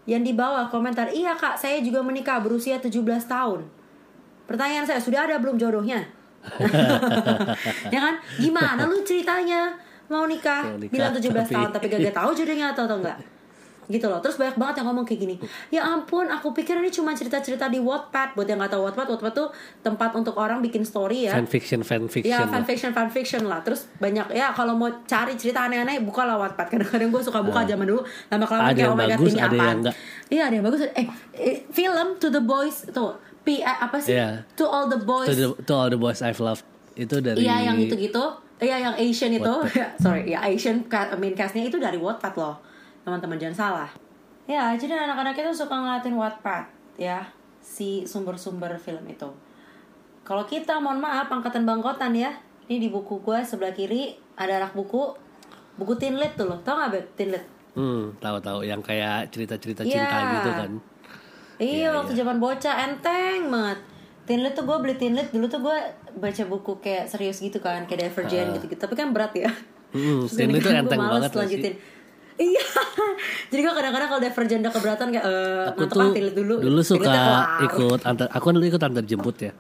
yang 0.04 0.26
di 0.26 0.34
bawah 0.34 0.66
komentar, 0.66 1.10
iya 1.14 1.38
kak, 1.38 1.54
saya 1.54 1.78
juga 1.78 2.02
menikah 2.02 2.42
berusia 2.42 2.82
17 2.82 2.98
tahun. 3.26 3.62
Pertanyaan 4.50 4.82
saya, 4.82 4.98
sudah 4.98 5.30
ada 5.30 5.38
belum 5.38 5.54
jodohnya? 5.54 6.02
ya 7.94 8.00
kan? 8.02 8.14
Gimana 8.42 8.82
lu 8.90 8.98
ceritanya 9.06 9.78
mau 10.10 10.26
nikah, 10.26 10.74
Mau 10.74 10.78
nikah, 10.82 10.90
bilang 10.90 11.12
17 11.14 11.22
tapi- 11.30 11.54
tahun 11.54 11.70
tapi 11.70 11.86
gak 11.86 12.16
tahu 12.18 12.30
jodohnya 12.34 12.66
atau 12.74 12.82
atau 12.90 12.98
enggak? 12.98 13.18
Gitu 13.84 14.06
loh 14.06 14.22
terus 14.22 14.38
banyak 14.38 14.54
banget 14.54 14.78
yang 14.78 14.86
ngomong 14.88 15.02
kayak 15.02 15.20
gini 15.20 15.36
ya 15.68 15.82
ampun 15.82 16.24
aku 16.24 16.54
pikir 16.54 16.78
ini 16.78 16.86
cuma 16.86 17.10
cerita-cerita 17.12 17.66
di 17.66 17.76
Wattpad 17.76 18.32
buat 18.32 18.46
yang 18.46 18.62
nggak 18.62 18.70
tahu 18.70 18.86
Wattpad 18.86 19.06
Wattpad 19.10 19.32
tuh 19.32 19.48
tempat 19.80 20.14
untuk 20.14 20.34
orang 20.34 20.58
bikin 20.58 20.82
story 20.82 21.26
ya 21.26 21.34
Fanfiction, 21.34 21.82
fanfiction. 21.82 22.30
Ya 22.30 22.46
lah. 22.46 22.48
fanfiction 22.48 22.90
fanfiction 22.90 23.42
lah 23.42 23.58
Terus 23.60 23.90
banyak 23.96 24.30
ya 24.30 24.50
kalau 24.50 24.72
mau 24.72 24.86
cari 25.02 25.34
cerita 25.34 25.66
aneh-aneh 25.66 25.98
buka 26.00 26.22
lah 26.22 26.38
Wattpad 26.38 26.70
Kadang-kadang 26.70 27.10
gue 27.10 27.22
suka 27.22 27.42
buka 27.42 27.64
zaman 27.64 27.82
dulu 27.82 28.00
Lama 28.30 28.44
kelamaan 28.44 28.70
Ah. 28.70 28.76
Kayak 28.76 28.88
oh 28.88 28.96
my 28.96 29.06
god 29.06 29.18
ini 29.18 29.32
ada 29.32 29.42
apaan 29.42 29.58
yang 29.58 29.78
enggak. 29.82 29.94
Iya 30.28 30.42
ada 30.46 30.54
yang 30.54 30.64
bagus 30.64 30.80
eh, 30.86 31.06
eh, 31.34 31.56
Film 31.68 32.06
To 32.16 32.26
The 32.30 32.42
Boys 32.42 32.76
Tuh 32.88 33.12
P, 33.42 33.46
eh, 33.58 33.66
apa 33.66 33.96
sih 33.98 34.14
Iya. 34.14 34.46
To 34.54 34.64
All 34.64 34.86
The 34.86 35.00
Boys 35.02 35.26
To, 35.26 35.34
the, 35.34 35.48
to 35.58 35.72
all 35.74 35.90
the 35.90 35.98
boys 35.98 36.22
I've 36.22 36.38
loved 36.38 36.62
itu 36.94 37.18
dari 37.18 37.42
Iya 37.42 37.66
yang 37.66 37.76
itu-gitu 37.76 38.24
Iya 38.56 38.76
yang 38.78 38.94
Asian 38.94 39.34
itu. 39.34 39.54
Sorry 40.04 40.30
ya 40.30 40.38
Asian 40.46 40.86
main 41.18 41.34
castnya 41.34 41.66
itu 41.66 41.76
dari 41.76 41.98
Wattpad 41.98 42.34
loh 42.38 42.56
Teman-teman 43.02 43.36
jangan 43.36 43.56
salah. 43.56 43.90
Ya 44.46 44.74
jadi 44.74 44.94
anak-anak 44.98 45.38
itu 45.38 45.54
suka 45.54 45.70
ngeliatin 45.70 46.18
Wattpad 46.18 46.66
Ya 46.98 47.30
Si 47.62 48.02
sumber-sumber 48.02 48.74
film 48.74 49.06
itu. 49.06 49.30
Kalau 50.22 50.42
kita 50.42 50.82
mohon 50.82 50.98
maaf 50.98 51.30
angkatan 51.30 51.62
bangkotan 51.62 52.14
ya. 52.14 52.30
Ini 52.66 52.78
di 52.78 52.88
buku 52.90 53.22
gue 53.22 53.42
sebelah 53.42 53.74
kiri 53.74 54.14
Ada 54.34 54.62
rak 54.62 54.74
buku 54.74 55.14
Buku 55.72 55.94
Tinlit 55.96 56.34
tuh 56.34 56.46
loh. 56.46 56.58
Tau 56.60 56.76
gak 56.76 56.90
Beb? 56.92 57.06
Tinlit? 57.16 57.42
Hmm, 57.72 58.12
tahu-tahu 58.20 58.60
yang 58.62 58.84
kayak 58.84 59.32
cerita-cerita 59.32 59.80
Iya. 59.82 60.04
cinta 60.04 60.18
gitu 60.36 60.50
kan. 60.52 60.70
Iya 61.56 61.88
waktu 61.94 62.12
zaman 62.12 62.36
bocah 62.36 62.74
enteng 62.84 63.48
banget. 63.48 63.78
Tinlit 64.28 64.52
tuh 64.52 64.68
gue 64.68 64.76
beli 64.78 64.94
Tinlit 64.94 65.32
dulu 65.32 65.48
tuh 65.48 65.64
gue 65.64 65.76
baca 66.12 66.42
buku 66.44 66.78
kayak 66.78 67.08
serius 67.08 67.40
gitu 67.40 67.58
kan 67.58 67.88
Kayak 67.88 68.12
Divergent 68.12 68.52
gitu-gitu. 68.58 68.78
Tapi 68.78 68.94
kan 68.94 69.10
berat 69.16 69.32
ya. 69.32 69.50
Hmm, 69.94 70.22
Terus 70.28 70.36
Tinlit 70.36 70.60
ini 70.60 70.66
tuh 70.66 70.72
enteng 70.76 71.00
banget 71.00 71.30
gak 71.32 71.48
sih? 71.48 71.74
Iya 72.40 72.64
Jadi 73.52 73.60
gue 73.60 73.74
kadang-kadang 73.76 74.08
kalau 74.08 74.20
udah 74.20 74.70
keberatan 74.72 75.06
kayak 75.12 75.24
eh 75.24 75.68
Aku 75.72 75.84
tuh 75.88 76.00
ah, 76.00 76.12
Tinlit 76.12 76.34
dulu 76.36 76.54
dulu 76.60 76.80
suka 76.80 77.16
ikut 77.66 78.00
antar 78.08 78.26
aku 78.32 78.44
kan 78.48 78.54
dulu 78.56 78.66
ikut 78.68 78.82
antar 78.82 79.04
jemput 79.04 79.36
ya. 79.40 79.52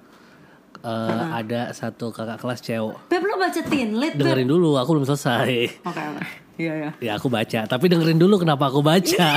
Eh, 0.82 1.24
ada 1.30 1.70
satu 1.70 2.10
kakak 2.10 2.42
kelas 2.42 2.58
cewek. 2.58 2.96
Beb 3.06 3.22
lo 3.22 3.38
baca 3.38 3.60
Tinlit 3.62 4.18
Beb 4.18 4.26
Dengerin 4.26 4.48
dulu, 4.50 4.74
aku 4.74 4.98
belum 4.98 5.06
selesai. 5.06 5.78
Oke 5.86 6.02
oke 6.02 6.24
Iya 6.52 6.72
iya 6.76 6.90
Ya 7.00 7.12
aku 7.16 7.32
baca, 7.32 7.64
tapi 7.64 7.88
dengerin 7.88 8.18
dulu 8.18 8.42
kenapa 8.42 8.66
aku 8.68 8.82
baca. 8.82 9.28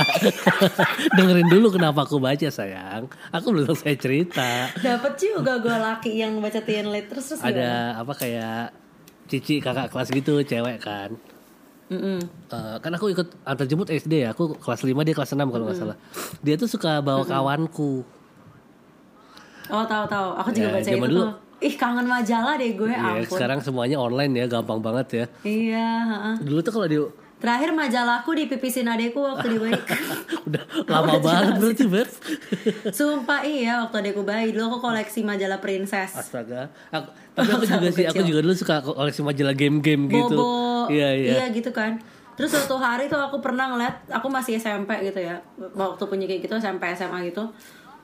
dengerin 1.16 1.48
dulu 1.48 1.70
kenapa 1.70 2.02
aku 2.02 2.18
baca 2.18 2.48
sayang. 2.50 3.06
Aku 3.30 3.54
belum 3.54 3.72
selesai 3.72 3.94
cerita. 3.94 4.74
Dapet 4.74 5.14
juga 5.22 5.62
gue 5.62 5.76
laki 5.76 6.18
yang 6.18 6.42
baca 6.42 6.58
Tinlit 6.60 7.06
Terus 7.06 7.30
terus 7.30 7.40
gimana? 7.40 7.54
Ada 7.54 7.70
apa 8.02 8.12
kayak 8.18 8.64
cici 9.30 9.62
kakak 9.62 9.94
kelas 9.94 10.08
gitu, 10.10 10.42
cewek 10.42 10.82
kan. 10.82 11.14
Mm-mm. 11.86 12.18
Eh, 12.48 12.76
kan 12.78 12.90
aku 12.90 13.06
ikut 13.08 13.30
antar 13.42 13.62
jemput 13.64 13.86
SD 13.86 14.26
ya, 14.26 14.34
aku 14.34 14.58
kelas 14.58 14.82
5 14.82 15.06
dia 15.06 15.14
kelas 15.14 15.30
6 15.30 15.46
kalau 15.46 15.64
nggak 15.64 15.78
salah. 15.78 15.96
Dia 16.40 16.54
tuh 16.54 16.66
suka 16.66 16.98
bawa 16.98 17.22
kawanku. 17.22 18.02
Oh 19.66 19.82
tahu 19.82 20.04
tahu 20.06 20.28
Aku 20.38 20.48
juga 20.50 20.68
Ya, 20.68 20.74
baca 20.74 20.88
itu 20.88 20.98
dulu. 21.00 21.22
tuh 21.22 21.30
Ih 21.56 21.74
kangen 21.74 22.04
majalah 22.04 22.54
deh 22.54 22.76
gue 22.76 22.86
Ya, 22.86 23.16
ampun 23.16 23.32
sekarang 23.32 23.58
semuanya 23.58 23.96
online 23.96 24.28
ya, 24.34 24.44
gampang 24.46 24.78
banget 24.78 25.06
ya. 25.10 25.24
Iya 25.42 25.88
heeh. 26.04 26.34
Dulu 26.44 26.58
tuh 26.60 26.70
kalau 26.70 26.86
di 26.86 26.98
Terakhir 27.36 27.68
majalahku 27.76 28.32
dipipisin 28.32 28.88
adekku 28.88 29.20
waktu 29.20 29.46
di 29.52 29.58
bayi 29.60 29.76
udah 30.48 30.62
lama 30.88 31.20
banget 31.20 31.54
berarti 31.60 31.84
Beb. 31.84 32.08
Sumpah 32.88 33.44
iya 33.44 33.84
waktu 33.84 34.08
adekku 34.08 34.24
bayi 34.24 34.56
Dulu 34.56 34.72
aku 34.72 34.78
koleksi 34.88 35.20
majalah 35.20 35.60
princess. 35.60 36.16
Astaga. 36.16 36.72
Aku, 36.88 37.12
tapi 37.36 37.52
aku 37.52 37.64
juga 37.68 37.88
sih, 37.92 38.04
aku 38.08 38.24
juga 38.24 38.40
dulu 38.40 38.54
suka 38.56 38.80
koleksi 38.80 39.20
majalah 39.20 39.52
game-game 39.52 40.08
gitu. 40.08 40.32
Bobo. 40.32 40.88
Iya, 40.88 41.12
iya. 41.12 41.44
gitu 41.52 41.68
kan. 41.76 42.00
Terus 42.40 42.56
suatu 42.56 42.80
hari 42.80 43.08
tuh 43.08 43.20
aku 43.20 43.40
pernah 43.40 43.72
ngeliat 43.72 44.08
Aku 44.16 44.32
masih 44.32 44.56
SMP 44.56 44.96
gitu 45.04 45.20
ya. 45.20 45.36
Waktu 45.76 46.02
punya 46.08 46.24
kayak 46.24 46.40
gitu 46.40 46.56
SMP 46.56 46.88
SMA 46.96 47.28
gitu. 47.28 47.52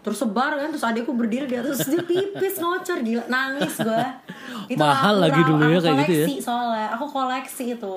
Terus 0.05 0.19
sebar 0.21 0.61
kan 0.61 0.69
Terus 0.69 0.85
adekku 0.85 1.17
berdiri 1.17 1.49
di 1.49 1.57
atas. 1.57 1.89
Dia 1.89 2.05
pipis 2.05 2.61
ngocor 2.61 3.01
Gila. 3.01 3.25
Nangis 3.33 3.81
gue 3.81 4.05
Mahal 4.81 5.25
lagi 5.25 5.41
dulu 5.41 5.73
ya 5.73 5.81
kayak 5.81 6.05
gitu 6.05 6.13
ya. 6.13 6.27
koleksi 6.29 6.35
soalnya. 6.45 6.87
Aku 7.01 7.09
koleksi 7.09 7.65
itu 7.81 7.97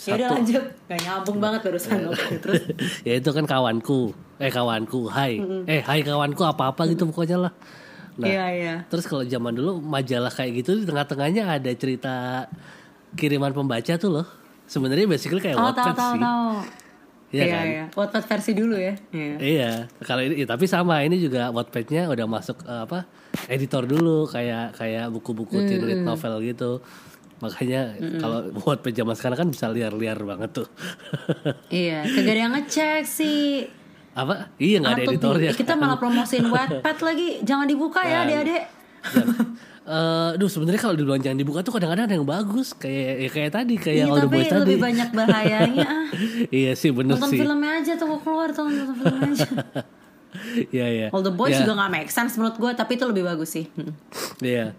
Ya 0.00 0.14
udah 0.14 0.28
lanjut 0.32 0.64
Gak 0.86 1.00
nyambung 1.02 1.38
banget 1.38 1.60
barusan 1.60 1.98
Oke, 2.06 2.38
Terus 2.44 2.62
ya 3.02 3.14
itu 3.16 3.30
kan 3.30 3.44
kawanku. 3.44 4.14
Eh 4.38 4.48
kawanku, 4.48 5.10
hai. 5.10 5.42
Eh 5.66 5.82
hai 5.82 6.00
kawanku 6.00 6.42
apa-apa 6.42 6.86
gitu 6.86 7.06
pokoknya 7.06 7.48
lah. 7.48 7.52
Nah, 8.14 8.26
Iya 8.26 8.44
iya 8.50 8.74
terus 8.86 9.06
kalau 9.06 9.22
zaman 9.22 9.54
dulu 9.54 9.78
majalah 9.78 10.26
kayak 10.28 10.58
gitu 10.58 10.74
di 10.74 10.84
tengah-tengahnya 10.84 11.54
ada 11.54 11.70
cerita 11.70 12.46
kiriman 13.14 13.50
pembaca 13.50 13.94
tuh 13.94 14.10
loh. 14.12 14.26
Sebenarnya 14.64 15.06
basically 15.06 15.38
kayak 15.38 15.54
Oh 15.54 15.66
Wattpad 15.66 15.86
tahu 15.86 15.94
tahu 15.96 16.12
sih. 16.12 16.20
tahu 16.20 16.46
Iya 17.28 17.40
Iya 17.40 17.52
kan? 17.52 17.64
iya 17.64 17.84
Wattpad 17.92 18.24
versi 18.24 18.52
dulu 18.52 18.74
ya 18.74 18.94
Iya 19.10 19.34
Iya, 19.38 19.70
kalau 20.00 20.22
ini 20.22 20.34
ya, 20.40 20.46
tapi 20.46 20.64
sama 20.64 21.04
ini 21.04 21.16
juga 21.16 21.48
Wattpad-nya 21.48 22.08
udah 22.08 22.26
masuk 22.26 22.58
eh, 22.64 22.82
apa 22.84 23.06
editor 23.46 23.84
dulu 23.84 24.26
kayak 24.26 24.74
kayak 24.74 25.06
buku-buku 25.08 25.62
teen 25.62 25.84
lit 25.84 26.00
novel 26.00 26.40
gitu. 26.42 26.80
Makanya 27.38 27.80
kalau 28.16 28.38
Wattpad 28.64 28.92
zaman 28.92 29.14
sekarang 29.14 29.38
kan 29.38 29.48
bisa 29.48 29.66
liar-liar 29.66 30.18
banget 30.20 30.50
tuh. 30.54 30.68
Iya 31.70 32.02
Kagak 32.04 32.28
ada 32.28 32.40
yang 32.40 32.52
ngecek 32.52 33.02
sih 33.02 33.68
apa? 34.12 34.50
Iya 34.56 34.76
nggak 34.78 34.92
ada 34.92 35.04
editornya. 35.04 35.50
di- 35.50 35.56
Kita 35.56 35.72
malah 35.74 35.98
promosiin 36.02 36.46
Wattpad 36.46 36.98
lagi 37.00 37.38
Jangan 37.40 37.64
dibuka 37.64 38.02
ya 38.02 38.10
Kan. 38.16 38.26
adik-adik 38.26 38.64
Eh, 39.86 40.30
duh 40.36 40.44
sebenarnya 40.46 40.76
kalau 40.78 40.92
duluan 40.92 41.16
jangan 41.16 41.38
dibuka 41.38 41.64
tuh 41.64 41.72
kadang-kadang 41.72 42.04
ada 42.04 42.14
yang 42.14 42.28
bagus 42.28 42.76
kayak 42.76 43.14
ya 43.16 43.28
kayak 43.30 43.50
tadi 43.54 43.74
kayak 43.74 43.96
Iya 43.96 44.04
All 44.04 44.16
the 44.18 44.22
tapi 44.22 44.34
Boys 44.34 44.48
tadi. 44.50 44.60
lebih 44.60 44.78
banyak 44.82 45.08
bahayanya 45.10 45.88
ah. 45.88 46.06
iya 46.52 46.72
sih 46.74 46.90
bener 46.90 47.16
Nonton 47.16 47.30
sih. 47.30 47.40
filmnya 47.40 47.72
aja 47.74 47.92
tuh 47.94 48.20
keluar 48.20 48.52
tuh 48.52 48.68
nonton 48.68 48.94
filmnya 48.94 49.28
aja 49.32 49.48
Iya 50.68 50.86
iya. 50.90 51.06
All 51.08 51.24
the 51.24 51.32
Boys 51.32 51.56
Ya, 51.56 51.64
juga 51.64 51.72
gak 51.78 51.90
make 51.90 52.10
sense 52.10 52.36
menurut 52.36 52.60
gue 52.60 52.70
Tapi 52.74 52.92
itu 52.94 53.04
lebih 53.06 53.24
bagus 53.24 53.48
sih. 53.50 53.64
Iya. 54.40 54.76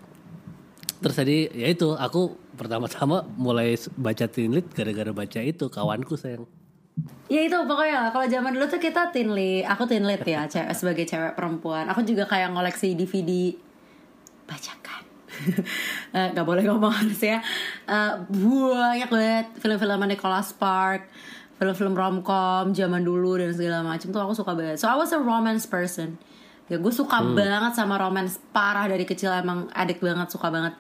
Terus 1.00 1.16
tadi 1.16 1.48
ya 1.56 1.68
itu 1.72 1.96
aku 1.96 2.36
pertama-tama 2.60 3.24
mulai 3.40 3.80
baca 3.96 4.28
teen 4.28 4.52
lit 4.52 4.68
gara-gara 4.76 5.16
baca 5.16 5.40
itu 5.40 5.66
kawanku 5.72 6.20
sayang. 6.20 6.44
Ya 7.32 7.48
itu 7.48 7.56
pokoknya 7.56 8.12
kalau 8.12 8.28
zaman 8.28 8.52
dulu 8.52 8.68
tuh 8.68 8.82
kita 8.84 9.08
teen 9.16 9.32
lit 9.32 9.64
Aku 9.64 9.88
teen 9.88 10.04
lit 10.04 10.20
ya 10.28 10.44
cewek, 10.52 10.76
sebagai 10.76 11.06
cewek 11.08 11.40
perempuan. 11.40 11.88
Aku 11.88 12.04
juga 12.04 12.28
kayak 12.28 12.52
ngoleksi 12.52 12.96
DVD 12.96 13.56
Bacakan. 14.48 15.04
Eh, 16.10 16.34
Gak 16.34 16.42
boleh 16.42 16.66
ngomong 16.66 16.90
harus 16.90 17.22
ya. 17.22 17.38
Eh, 17.86 18.14
Banyak 18.34 19.08
banget 19.14 19.46
film-film 19.62 20.02
Nicholas 20.10 20.50
Spark 20.52 21.06
Film-film 21.62 21.94
romcom 21.94 22.72
zaman 22.74 23.04
dulu 23.06 23.36
dan 23.38 23.52
segala 23.52 23.86
macam 23.86 24.10
tuh 24.10 24.18
aku 24.24 24.34
suka 24.34 24.58
banget. 24.58 24.82
So 24.82 24.90
I 24.90 24.96
was 24.98 25.14
a 25.14 25.20
romance 25.22 25.70
person 25.70 26.16
Ya 26.70 26.78
gue 26.78 26.94
suka 26.94 27.18
banget 27.34 27.74
sama 27.74 27.98
romance 27.98 28.38
parah 28.54 28.86
dari 28.86 29.04
kecil 29.04 29.34
emang 29.34 29.68
adik 29.74 30.06
banget 30.06 30.30
suka 30.30 30.54
banget 30.54 30.78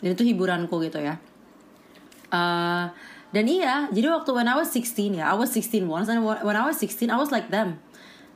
Dan 0.00 0.16
itu 0.16 0.24
hiburanku 0.24 0.80
gitu 0.80 0.96
ya 0.96 1.20
Uh, 2.30 2.86
dan 3.30 3.46
iya, 3.46 3.86
jadi 3.94 4.10
waktu 4.10 4.30
when 4.34 4.46
I 4.46 4.54
was 4.58 4.70
16 4.70 5.18
ya, 5.18 5.30
I 5.30 5.34
was 5.34 5.50
16 5.50 5.86
once 5.86 6.06
and 6.10 6.22
when 6.22 6.54
I 6.54 6.62
was 6.66 6.78
16 6.78 7.10
I 7.10 7.18
was 7.18 7.30
like 7.30 7.50
them. 7.50 7.78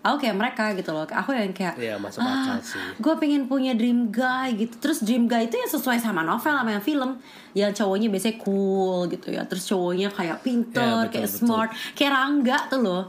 Aku 0.04 0.20
kayak 0.20 0.36
mereka 0.36 0.76
gitu 0.76 0.92
loh. 0.92 1.08
Aku 1.08 1.32
yang 1.32 1.56
kayak 1.56 1.80
Iya, 1.80 1.96
masuk 1.96 2.20
akal 2.20 2.60
sih. 2.60 2.76
Gue 3.00 3.16
pengen 3.16 3.48
punya 3.48 3.72
dream 3.72 4.12
guy 4.12 4.52
gitu. 4.52 4.76
Terus 4.76 5.00
dream 5.00 5.24
guy 5.24 5.48
itu 5.48 5.56
ya 5.56 5.64
sesuai 5.64 5.96
sama 5.96 6.20
novel 6.20 6.52
sama 6.52 6.76
yang 6.76 6.84
film. 6.84 7.16
Yang 7.56 7.80
cowoknya 7.80 8.12
biasanya 8.12 8.36
cool 8.44 9.08
gitu 9.08 9.32
ya. 9.32 9.48
Terus 9.48 9.64
cowoknya 9.64 10.12
kayak 10.12 10.44
pinter, 10.44 11.08
betul, 11.08 11.12
kayak 11.16 11.30
betul. 11.32 11.40
smart, 11.48 11.70
kayak 11.96 12.12
Rangga 12.12 12.58
tuh 12.68 12.80
loh. 12.84 13.02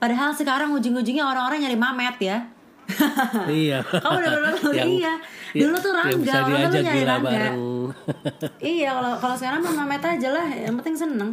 Padahal 0.00 0.32
sekarang 0.32 0.72
ujung-ujungnya 0.72 1.20
orang-orang 1.20 1.68
nyari 1.68 1.76
mamet 1.76 2.16
ya. 2.24 2.48
Iya. 3.48 3.78
Kamu 4.02 4.16
udah 4.16 4.30
pernah 4.32 4.50
nonton? 4.52 4.72
Yang- 4.72 4.92
Iya. 4.94 5.12
Dulu 5.54 5.76
tuh 5.76 5.90
yang 5.90 5.98
Rangga, 6.02 6.16
bisa 6.18 6.32
orang 6.34 6.48
tuh 6.48 6.56
diajak 6.64 6.82
nyari 6.82 6.96
gila 6.96 7.08
Rangga. 7.08 7.30
bareng. 7.30 7.58
iya 8.72 8.88
kalau 8.90 9.12
kalau 9.18 9.36
sekarang 9.36 9.60
mah 9.60 9.74
mamet 9.76 10.00
aja 10.02 10.28
lah 10.30 10.46
yang 10.48 10.74
penting 10.78 10.96
seneng 10.96 11.30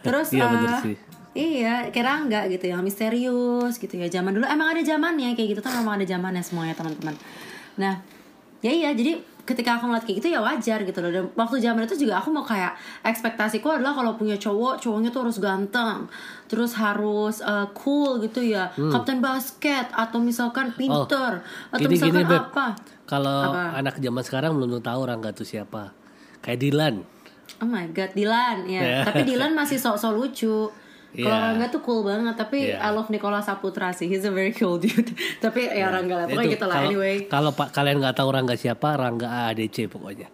terus 0.00 0.28
Iya, 0.30 0.46
bener 0.46 0.70
sih. 0.80 0.94
iya 1.32 1.74
kayak 1.88 2.06
Rangga 2.06 2.40
gitu 2.46 2.64
yang 2.64 2.80
misterius 2.80 3.74
gitu 3.74 3.90
ya 3.92 4.06
zaman 4.08 4.32
dulu 4.32 4.46
emang 4.46 4.70
ada 4.70 4.80
zamannya 4.80 5.34
kayak 5.34 5.48
gitu 5.50 5.60
tuh 5.60 5.72
memang 5.74 5.98
ada 5.98 6.06
zamannya 6.06 6.40
semuanya 6.40 6.72
teman-teman 6.72 7.12
nah 7.74 8.00
ya 8.60 8.70
iya 8.70 8.90
jadi 8.90 9.18
ketika 9.46 9.78
aku 9.78 9.86
ngeliat 9.86 10.02
kayak 10.02 10.18
gitu 10.18 10.28
ya 10.34 10.42
wajar 10.42 10.82
gitu 10.82 10.98
loh 10.98 11.10
dan 11.14 11.24
waktu 11.38 11.62
zaman 11.62 11.86
itu 11.86 11.94
juga 12.02 12.18
aku 12.18 12.34
mau 12.34 12.42
kayak 12.42 12.74
ekspektasiku 13.06 13.70
adalah 13.70 13.94
kalau 13.94 14.18
punya 14.18 14.34
cowok 14.34 14.82
cowoknya 14.82 15.14
tuh 15.14 15.22
harus 15.22 15.38
ganteng 15.38 16.10
terus 16.50 16.74
harus 16.74 17.38
eh, 17.40 17.66
cool 17.72 18.18
gitu 18.18 18.42
ya 18.42 18.74
kapten 18.74 19.22
basket 19.22 19.86
atau 19.94 20.18
misalkan 20.18 20.74
pinter 20.74 21.40
atau 21.40 21.46
Hmm. 21.46 21.72
Oh, 21.72 21.78
Gini 21.78 21.94
gini 21.94 22.10
misalkan 22.10 22.26
Beb. 22.26 22.42
apa 22.50 22.66
Kalau 23.06 23.54
anak 23.54 24.02
zaman 24.02 24.22
sekarang 24.26 24.58
belum 24.58 24.82
tahu 24.82 24.98
orang 25.06 25.22
gak 25.22 25.38
tuh 25.38 25.46
siapa. 25.46 25.94
Kayak 26.42 26.58
Dilan. 26.58 26.94
Oh 27.62 27.68
my 27.70 27.86
god, 27.94 28.10
Dilan 28.18 28.66
ya. 28.66 28.82
Ya. 28.82 29.00
Tapi 29.06 29.22
Dilan 29.22 29.54
masih 29.62 29.78
sok-sok 29.78 30.10
lucu. 30.10 30.66
Kalau 31.16 31.32
Iya. 31.32 31.44
Rangga 31.48 31.66
tuh 31.68 31.80
cool 31.80 32.00
banget, 32.02 32.34
tapi 32.34 32.68
Iya. 32.68 32.78
I 32.78 32.90
love 32.90 33.08
Nicola 33.08 33.40
Saputra 33.40 33.90
sih. 33.90 34.04
He's 34.04 34.22
a 34.22 34.30
very 34.30 34.52
cool 34.52 34.76
dude. 34.82 35.10
tapi 35.40 35.64
ya 35.64 35.88
Rangga 35.88 36.14
lah, 36.14 36.26
pokoknya 36.26 36.44
Itu, 36.44 36.54
gitu 36.54 36.66
lah 36.66 36.76
anyway. 36.84 37.14
Kalau 37.26 37.50
pak 37.50 37.72
kalian 37.72 37.98
nggak 37.98 38.14
tahu 38.14 38.28
Rangga 38.28 38.54
siapa, 38.54 38.94
Rangga 38.94 39.48
AADC 39.48 39.88
pokoknya. 39.88 40.28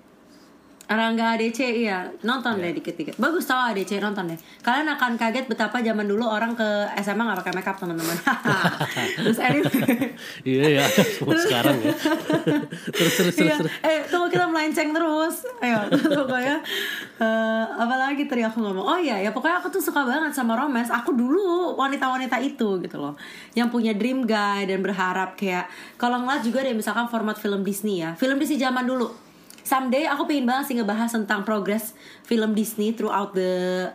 Rangga 0.85 1.35
ADC 1.35 1.59
iya 1.79 2.11
nonton 2.21 2.59
deh 2.59 2.71
dikit-dikit 2.71 3.16
bagus 3.16 3.45
tau 3.45 3.71
ADC 3.71 3.97
nonton 3.97 4.29
deh 4.29 4.38
kalian 4.61 4.90
akan 4.90 5.14
kaget 5.14 5.47
betapa 5.47 5.79
zaman 5.79 6.05
dulu 6.05 6.25
orang 6.25 6.53
ke 6.53 6.68
SMA 6.99 7.23
nggak 7.23 7.38
pakai 7.38 7.55
makeup 7.55 7.77
teman-teman 7.77 8.18
terus 9.16 9.38
anyway 9.38 9.71
Iya 10.42 10.83
ya, 10.83 10.85
sekarang 11.23 11.79
ya. 11.81 11.95
terus 12.90 13.12
terus 13.14 13.35
terus 13.35 13.37
Iya. 13.38 13.57
terus. 13.57 13.73
Eh, 13.81 13.99
tunggu 14.07 14.27
kita 14.29 14.45
melenceng 14.45 14.90
terus. 14.90 15.47
Ayo, 15.59 15.87
pokoknya 15.88 16.57
eh 17.18 17.64
apa 17.68 17.95
lagi 17.97 18.27
tadi 18.27 18.42
aku 18.42 18.59
ngomong? 18.59 18.83
Oh 18.85 18.99
iya, 18.99 19.18
ya 19.18 19.31
pokoknya 19.31 19.62
aku 19.62 19.71
tuh 19.71 19.79
suka 19.79 20.03
banget 20.03 20.35
sama 20.35 20.59
romance. 20.59 20.90
Aku 20.90 21.14
dulu 21.14 21.73
wanita-wanita 21.75 22.37
itu 22.38 22.83
gitu 22.83 22.97
loh. 22.99 23.14
Yang 23.55 23.68
punya 23.71 23.92
dream 23.95 24.27
guy 24.27 24.66
dan 24.66 24.83
berharap 24.83 25.38
kayak 25.38 25.71
kalau 25.95 26.18
ngeliat 26.21 26.42
juga 26.42 26.61
deh 26.61 26.75
misalkan 26.75 27.07
format 27.07 27.38
film 27.38 27.62
Disney 27.62 28.03
ya. 28.03 28.18
Film 28.18 28.37
Disney 28.37 28.59
zaman 28.59 28.85
dulu. 28.85 29.09
Someday 29.62 30.05
aku 30.05 30.25
pengen 30.25 30.44
banget 30.44 30.64
sih 30.66 30.75
ngebahas 30.75 31.09
tentang 31.09 31.42
progress 31.42 31.94
film 32.22 32.53
Disney 32.53 32.90
throughout 32.90 33.31
the 33.33 33.51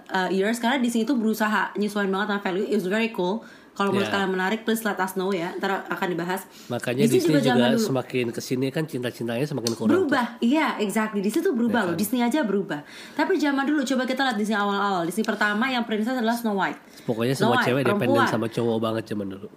uh, 0.08 0.30
years 0.30 0.58
karena 0.58 0.78
Disney 0.78 1.04
itu 1.04 1.14
berusaha 1.14 1.72
nyesuaiin 1.74 2.08
banget 2.08 2.28
sama 2.30 2.42
value. 2.42 2.66
It 2.66 2.76
was 2.76 2.88
very 2.88 3.12
cool. 3.12 3.44
Kalau 3.72 3.94
menurut 3.94 4.10
Yeah. 4.10 4.18
kalian 4.18 4.32
menarik, 4.34 4.60
please 4.64 4.82
let 4.82 4.98
us 4.98 5.14
know 5.14 5.30
ya. 5.30 5.54
Ntar 5.54 5.86
akan 5.86 6.08
dibahas. 6.10 6.50
Makanya 6.66 7.06
Disney, 7.06 7.30
juga, 7.30 7.46
zaman 7.46 7.70
dulu 7.72 7.86
semakin 7.86 8.26
ke 8.28 8.42
sini 8.42 8.68
kan 8.68 8.84
cinta-cintanya 8.84 9.46
semakin 9.46 9.72
kurang. 9.72 9.86
tuh. 9.86 10.02
berubah 10.02 10.26
iya 10.40 10.74
exactly 10.78 11.20
di 11.20 11.30
situ 11.30 11.52
berubah 11.52 11.84
Ya 11.84 11.86
loh 11.86 11.94
kan? 11.94 12.00
Disney 12.00 12.20
aja 12.20 12.42
berubah 12.42 12.82
tapi 13.14 13.38
zaman 13.38 13.64
dulu 13.64 13.86
coba 13.86 14.04
kita 14.04 14.24
lihat 14.24 14.34
Disney 14.36 14.56
awal-awal 14.56 15.06
Disney 15.06 15.22
pertama 15.22 15.68
yang 15.68 15.84
princess 15.84 16.16
adalah 16.16 16.34
Snow 16.34 16.56
White 16.56 17.06
Pokoknya 17.06 17.32
Snow 17.32 17.54
semua 17.54 17.56
White, 17.56 17.68
cewek 17.70 17.84
dependen 17.86 18.26
sama 18.26 18.48
cowok 18.48 18.78
banget 18.80 19.04
zaman 19.06 19.28
dulu. 19.30 19.48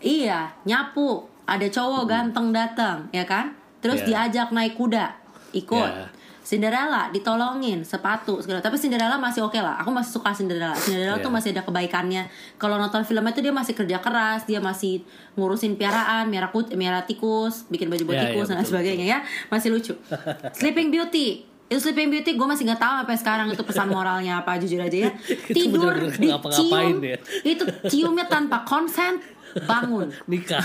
iya 0.00 0.56
nyapu 0.62 1.08
ada 1.44 1.66
cowok 1.66 2.02
ganteng 2.06 2.48
datang 2.50 2.96
ya 3.10 3.24
kan 3.24 3.52
terus 3.78 4.00
Hmm. 4.00 4.08
Ya. 4.08 4.24
diajak 4.24 4.48
naik 4.50 4.72
kuda 4.74 5.20
ikut. 5.54 5.78
Ya. 5.78 6.10
Cinderella 6.44 7.08
ditolongin 7.08 7.80
sepatu 7.88 8.36
segala. 8.44 8.60
Tapi 8.60 8.76
Cinderella 8.76 9.16
masih 9.16 9.48
oke 9.48 9.56
lah. 9.56 9.80
Aku 9.80 9.88
masih 9.88 10.20
suka 10.20 10.28
Cinderella. 10.36 10.76
Cinderella 10.76 11.16
Ya. 11.16 11.24
tuh 11.24 11.32
masih 11.32 11.56
ada 11.56 11.64
kebaikannya. 11.64 12.28
Kalau 12.60 12.76
nonton 12.76 13.00
filmnya 13.00 13.32
tuh 13.32 13.40
dia 13.40 13.48
masih 13.48 13.72
kerja 13.72 13.96
keras. 13.96 14.44
Dia 14.44 14.60
masih 14.60 15.00
ngurusin 15.40 15.80
piaraan 15.80 16.28
miara 16.28 16.52
kut 16.52 16.68
miara 16.76 17.00
tikus 17.08 17.64
bikin 17.72 17.88
baju 17.88 18.04
buat 18.04 18.12
Ya, 18.12 18.20
ya, 18.20 18.26
tikus 18.28 18.52
dan 18.52 18.60
lain 18.60 18.68
betul, 18.68 18.72
sebagainya 18.76 19.06
ya. 19.08 19.18
Masih 19.48 19.72
lucu. 19.72 19.96
Sleeping 20.60 20.92
Beauty. 20.92 21.48
Itu 21.64 21.80
Sleeping 21.80 22.12
Beauty 22.12 22.36
gue 22.36 22.44
masih 22.44 22.68
nggak 22.68 22.76
tahu 22.76 22.92
sampai 23.00 23.16
sekarang 23.16 23.46
itu 23.48 23.64
pesan 23.64 23.88
moralnya 23.88 24.44
apa 24.44 24.60
jujur 24.60 24.84
aja 24.84 25.08
ya. 25.08 25.10
Tidur 25.56 25.96
dicium. 26.12 27.00
ya. 27.00 27.16
itu 27.40 27.64
ciumnya 27.88 28.28
tanpa 28.28 28.60
konsen 28.68 29.16
bangun. 29.64 30.12
Nikah. 30.28 30.60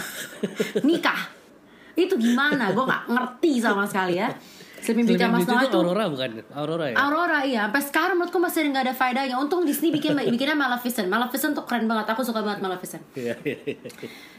nikah. 0.83 1.39
Itu 1.95 2.19
gimana? 2.19 2.75
Gue 2.75 2.83
nggak 2.83 3.15
ngerti 3.15 3.63
sama 3.63 3.87
sekali 3.87 4.19
ya 4.19 4.27
Sleeping 4.79 5.05
Beauty 5.05 5.23
sama 5.23 5.37
Snow 5.39 5.45
itu 5.45 5.55
White 5.55 5.71
tuh 5.71 5.81
Aurora 5.83 6.05
bukan? 6.07 6.29
Aurora 6.55 6.85
ya? 6.89 6.95
Aurora 6.97 7.39
iya. 7.43 7.61
Sampai 7.67 7.83
sekarang 7.83 8.15
menurutku 8.17 8.39
masih 8.39 8.59
nggak 8.71 8.83
ada 8.89 8.93
faedahnya. 8.95 9.35
Untung 9.37 9.67
Disney 9.67 9.91
bikin 9.91 10.15
bikinnya 10.33 10.55
Maleficent. 10.55 11.07
Maleficent 11.11 11.53
tuh 11.53 11.65
keren 11.67 11.85
banget. 11.85 12.07
Aku 12.11 12.21
suka 12.23 12.41
banget 12.41 12.63
Maleficent. 12.63 13.03
Iya, 13.19 13.35
iya, 13.43 13.57
iya. 13.67 13.77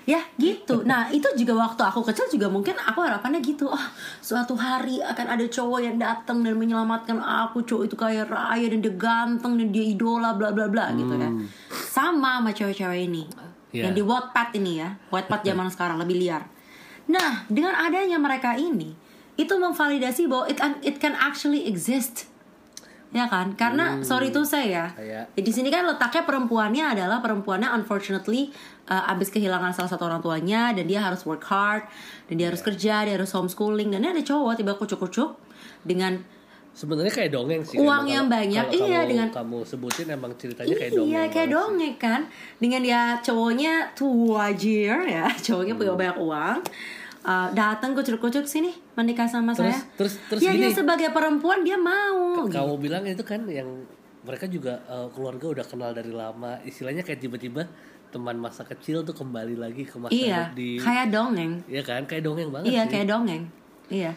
ya 0.09 0.21
gitu. 0.41 0.89
Nah 0.89 1.13
itu 1.13 1.29
juga 1.37 1.53
waktu 1.69 1.85
aku 1.85 2.01
kecil 2.01 2.33
juga 2.33 2.49
mungkin 2.49 2.73
aku 2.81 3.05
harapannya 3.05 3.45
gitu. 3.45 3.69
Oh 3.69 3.87
suatu 4.25 4.57
hari 4.57 5.05
akan 5.05 5.27
ada 5.37 5.45
cowok 5.45 5.81
yang 5.85 5.97
datang 6.01 6.41
dan 6.41 6.57
menyelamatkan 6.57 7.21
aku. 7.21 7.61
Cowok 7.69 7.85
itu 7.93 7.97
kaya 8.01 8.25
raya 8.25 8.67
dan 8.73 8.81
dia 8.81 8.95
ganteng 8.97 9.61
dan 9.61 9.69
dia 9.69 9.85
idola 9.85 10.33
bla 10.33 10.51
bla 10.51 10.67
bla 10.73 10.89
gitu 10.97 11.15
kan 11.15 11.45
sama 11.71 12.41
sama 12.41 12.51
cewek-cewek 12.57 13.01
ini. 13.11 13.25
Ya. 13.71 13.87
yang 13.87 13.95
di 13.95 14.03
Wattpad 14.03 14.59
ini 14.59 14.83
ya. 14.83 14.99
Wattpad 15.15 15.47
zaman 15.47 15.71
sekarang 15.71 15.97
lebih 16.03 16.19
liar. 16.19 16.43
Nah 17.11 17.47
dengan 17.47 17.75
adanya 17.75 18.19
mereka 18.19 18.59
ini 18.59 19.00
itu 19.41 19.55
memvalidasi 19.55 20.29
bahwa 20.29 20.45
it, 20.47 20.59
it 20.83 20.97
can 20.99 21.17
actually 21.17 21.65
exist. 21.65 22.29
Ya 23.11 23.27
kan? 23.27 23.59
Karena 23.59 24.05
sorry 24.05 24.31
tuh 24.31 24.45
saya 24.45 24.95
Kayak- 24.95 25.35
di 25.35 25.51
sini 25.51 25.67
kan 25.67 25.83
letaknya 25.83 26.23
perempuannya 26.23 26.95
adalah 26.95 27.19
perempuannya 27.19 27.67
unfortunately 27.73 28.55
uh, 28.87 29.11
abis 29.11 29.29
kehilangan 29.29 29.73
salah 29.73 29.91
satu 29.91 30.07
orang 30.07 30.21
tuanya 30.21 30.71
dan 30.71 30.87
dia 30.87 31.03
harus 31.03 31.27
work 31.27 31.43
hard 31.43 31.91
dan 32.31 32.39
dia 32.39 32.47
harus 32.47 32.63
kerja 32.63 33.03
dia 33.03 33.19
harus 33.19 33.35
homeschooling 33.35 33.91
dan 33.91 33.99
ini 34.01 34.15
ada 34.15 34.23
cowok 34.23 34.55
tiba 34.55 34.75
kucuk-kucuk 34.75 35.35
dengan 35.83 36.23
Sebenarnya 36.71 37.11
kayak 37.11 37.35
dongeng 37.35 37.67
sih. 37.67 37.83
Uang 37.83 38.07
yang 38.07 38.31
kalau- 38.31 38.39
banyak, 38.39 38.65
kalau 38.71 38.79
iya, 38.87 38.99
kamu, 39.03 39.11
dengan- 39.11 39.31
kamu 39.35 39.59
sebutin 39.67 40.07
emang 40.07 40.33
ceritanya 40.39 40.71
kayak 40.71 40.93
dongeng. 40.93 41.11
iya 41.11 41.23
kayak 41.27 41.49
dongeng 41.51 41.95
kan? 41.99 42.21
Dengan 42.57 42.81
dia 42.81 43.01
cowoknya 43.19 43.73
tuajir 43.93 44.97
ya 45.03 45.27
cowoknya 45.37 45.75
punya 45.83 45.93
banyak 45.99 46.19
uang 46.21 46.59
uh, 47.23 47.49
datang 47.51 47.93
kucuk-kucuk 47.93 48.45
sini 48.45 48.73
menikah 48.95 49.25
sama 49.25 49.53
Terus- 49.53 49.77
saya 49.77 49.97
terus- 49.97 50.19
terus 50.27 50.41
ya 50.41 50.53
dia 50.53 50.67
gini. 50.67 50.75
sebagai 50.75 51.09
perempuan 51.11 51.61
dia 51.61 51.77
mau. 51.77 52.47
Kamu 52.47 52.77
bilang 52.77 53.05
itu 53.05 53.21
kan 53.23 53.45
yang 53.45 53.69
mereka 54.21 54.45
juga 54.45 54.85
eh, 54.85 55.09
keluarga 55.11 55.47
udah 55.51 55.65
kenal 55.65 55.91
dari 55.91 56.11
lama. 56.11 56.61
Istilahnya 56.61 57.01
kayak 57.01 57.21
tiba-tiba 57.21 57.65
teman 58.09 58.37
masa 58.37 58.63
kecil 58.63 59.01
tuh 59.01 59.15
kembali 59.15 59.55
lagi 59.55 59.83
ke 59.83 59.95
masa 59.95 60.11
iya 60.11 60.51
di 60.51 60.77
kayak 60.77 61.09
dongeng 61.09 61.63
Iya 61.65 61.81
kan 61.81 62.03
kayak 62.05 62.27
dongeng 62.27 62.51
banget 62.51 62.69
Iya 62.69 62.83
sih. 62.83 62.91
kayak 62.91 63.07
dongeng. 63.07 63.43
Iya. 63.89 64.13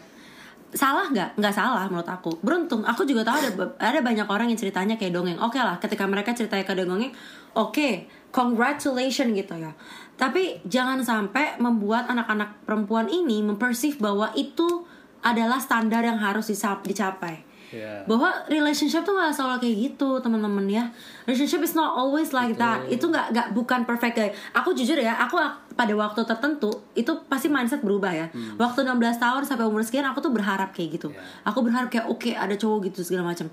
Salah 0.74 1.06
nggak? 1.06 1.38
Nggak 1.38 1.54
salah 1.54 1.86
menurut 1.86 2.10
aku. 2.10 2.34
Beruntung. 2.42 2.82
Aku 2.82 3.06
juga 3.06 3.22
tahu 3.22 3.38
ada 3.38 3.50
ada 3.78 3.98
banyak 4.02 4.26
orang 4.26 4.50
yang 4.50 4.58
ceritanya 4.58 4.98
kayak 4.98 5.14
dongeng. 5.14 5.38
Oke 5.38 5.62
lah, 5.62 5.78
ketika 5.78 6.02
mereka 6.04 6.34
ceritanya 6.34 6.66
kayak 6.66 6.82
dongeng, 6.82 7.14
oke, 7.54 7.88
congratulations 8.34 9.30
gitu 9.38 9.54
ya. 9.54 9.70
Tapi 10.18 10.58
jangan 10.66 10.98
sampai 11.00 11.62
membuat 11.62 12.10
anak-anak 12.10 12.66
perempuan 12.66 13.06
ini 13.06 13.46
mempersif 13.46 14.02
bahwa 14.02 14.34
itu 14.34 14.82
adalah 15.22 15.62
standar 15.62 16.02
yang 16.02 16.18
harus 16.18 16.50
dicapai. 16.50 17.54
Iya. 17.74 18.06
Bahwa 18.06 18.30
relationship 18.46 19.02
tuh 19.02 19.18
gak 19.18 19.34
selalu 19.34 19.66
kayak 19.66 19.76
gitu 19.90 20.22
teman-teman 20.22 20.62
ya 20.70 20.84
Relationship 21.26 21.66
is 21.66 21.74
not 21.74 21.90
always 21.98 22.30
like 22.30 22.54
that 22.54 22.86
Itu 22.86 23.10
gak, 23.10 23.34
gak 23.34 23.50
bukan 23.50 23.82
perfect 23.82 24.14
guys 24.14 24.30
Aku 24.54 24.70
jujur 24.78 24.94
ya 24.94 25.18
Aku 25.26 25.34
ak- 25.34 25.63
pada 25.74 25.90
waktu 25.92 26.22
tertentu 26.22 26.70
Itu 26.92 27.26
pasti 27.26 27.46
mindset 27.46 27.80
berubah 27.80 28.10
ya 28.10 28.26
Waktu 28.54 28.82
16 28.82 28.94
tahun 29.16 29.42
sampai 29.42 29.66
umur 29.66 29.82
sekian 29.82 30.06
Aku 30.06 30.18
tuh 30.18 30.30
berharap 30.30 30.70
kayak 30.70 30.96
gitu 30.96 31.10
Iya. 31.10 31.22
Aku 31.44 31.60
berharap 31.60 31.90
kayak 31.90 32.06
oke 32.06 32.30
ada 32.30 32.54
cowok 32.54 32.88
gitu 32.88 33.02
segala 33.02 33.30
macam 33.30 33.50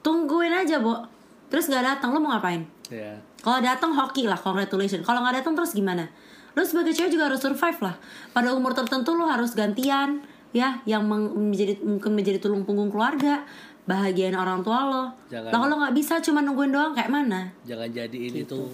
Tungguin 0.00 0.50
aja 0.50 0.78
Bo 0.78 1.02
Terus 1.46 1.66
gak 1.66 1.82
datang 1.82 2.10
Lo 2.10 2.18
mau 2.18 2.32
ngapain? 2.32 2.66
Iya. 2.86 3.18
Kalau 3.38 3.62
datang 3.62 3.94
hoki 3.94 4.26
lah, 4.26 4.34
congratulations. 4.34 5.06
Kalau 5.06 5.22
nggak 5.22 5.38
datang 5.38 5.54
terus 5.54 5.70
gimana? 5.70 6.02
Lo 6.54 6.66
sebagai 6.66 6.90
cewek 6.90 7.14
juga 7.14 7.30
harus 7.30 7.38
survive 7.38 7.78
lah. 7.78 7.94
Pada 8.30 8.50
umur 8.50 8.74
tertentu 8.74 9.14
lo 9.14 9.30
harus 9.30 9.54
gantian, 9.54 10.18
ya, 10.50 10.82
yang 10.82 11.06
menjadi 11.06 11.78
mungkin 11.78 12.10
menjadi 12.10 12.42
tulung 12.42 12.66
punggung 12.66 12.90
keluarga, 12.90 13.46
bahagiain 13.84 14.34
orang 14.34 14.66
tua 14.66 14.82
lo. 14.82 15.04
Jangan- 15.30 15.52
kalau 15.52 15.74
nggak 15.78 15.94
bisa 15.94 16.18
cuma 16.18 16.42
nungguin 16.42 16.74
doang 16.74 16.90
kayak 16.90 17.06
mana? 17.06 17.54
Jangan 17.62 17.86
jadi 17.86 18.18
ini 18.18 18.42
Gitu. 18.42 18.50
tuh. 18.58 18.66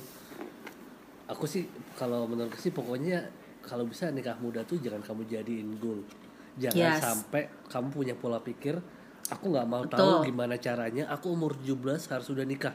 Aku 1.28 1.44
sih 1.44 1.68
kalau 2.02 2.26
menurut 2.26 2.50
sih 2.56 2.70
pokoknya 2.70 3.22
kalau 3.62 3.86
bisa 3.86 4.10
nikah 4.10 4.34
muda 4.36 4.62
tuh 4.62 4.76
jangan 4.76 4.98
kamu 5.00 5.22
jadiin 5.24 5.78
goal. 5.78 6.02
Jangan 6.54 6.74
Yes. 6.74 6.98
sampai 6.98 7.42
kamu 7.64 7.88
punya 7.88 8.14
pola 8.14 8.36
pikir 8.38 8.74
aku 9.24 9.44
nggak 9.48 9.64
mau 9.64 9.86
Betul. 9.86 9.96
tahu 9.96 10.12
gimana 10.26 10.58
caranya. 10.58 11.06
Aku 11.08 11.30
umur 11.30 11.54
17 11.56 11.78
harus 12.04 12.26
sudah 12.26 12.42
nikah. 12.42 12.74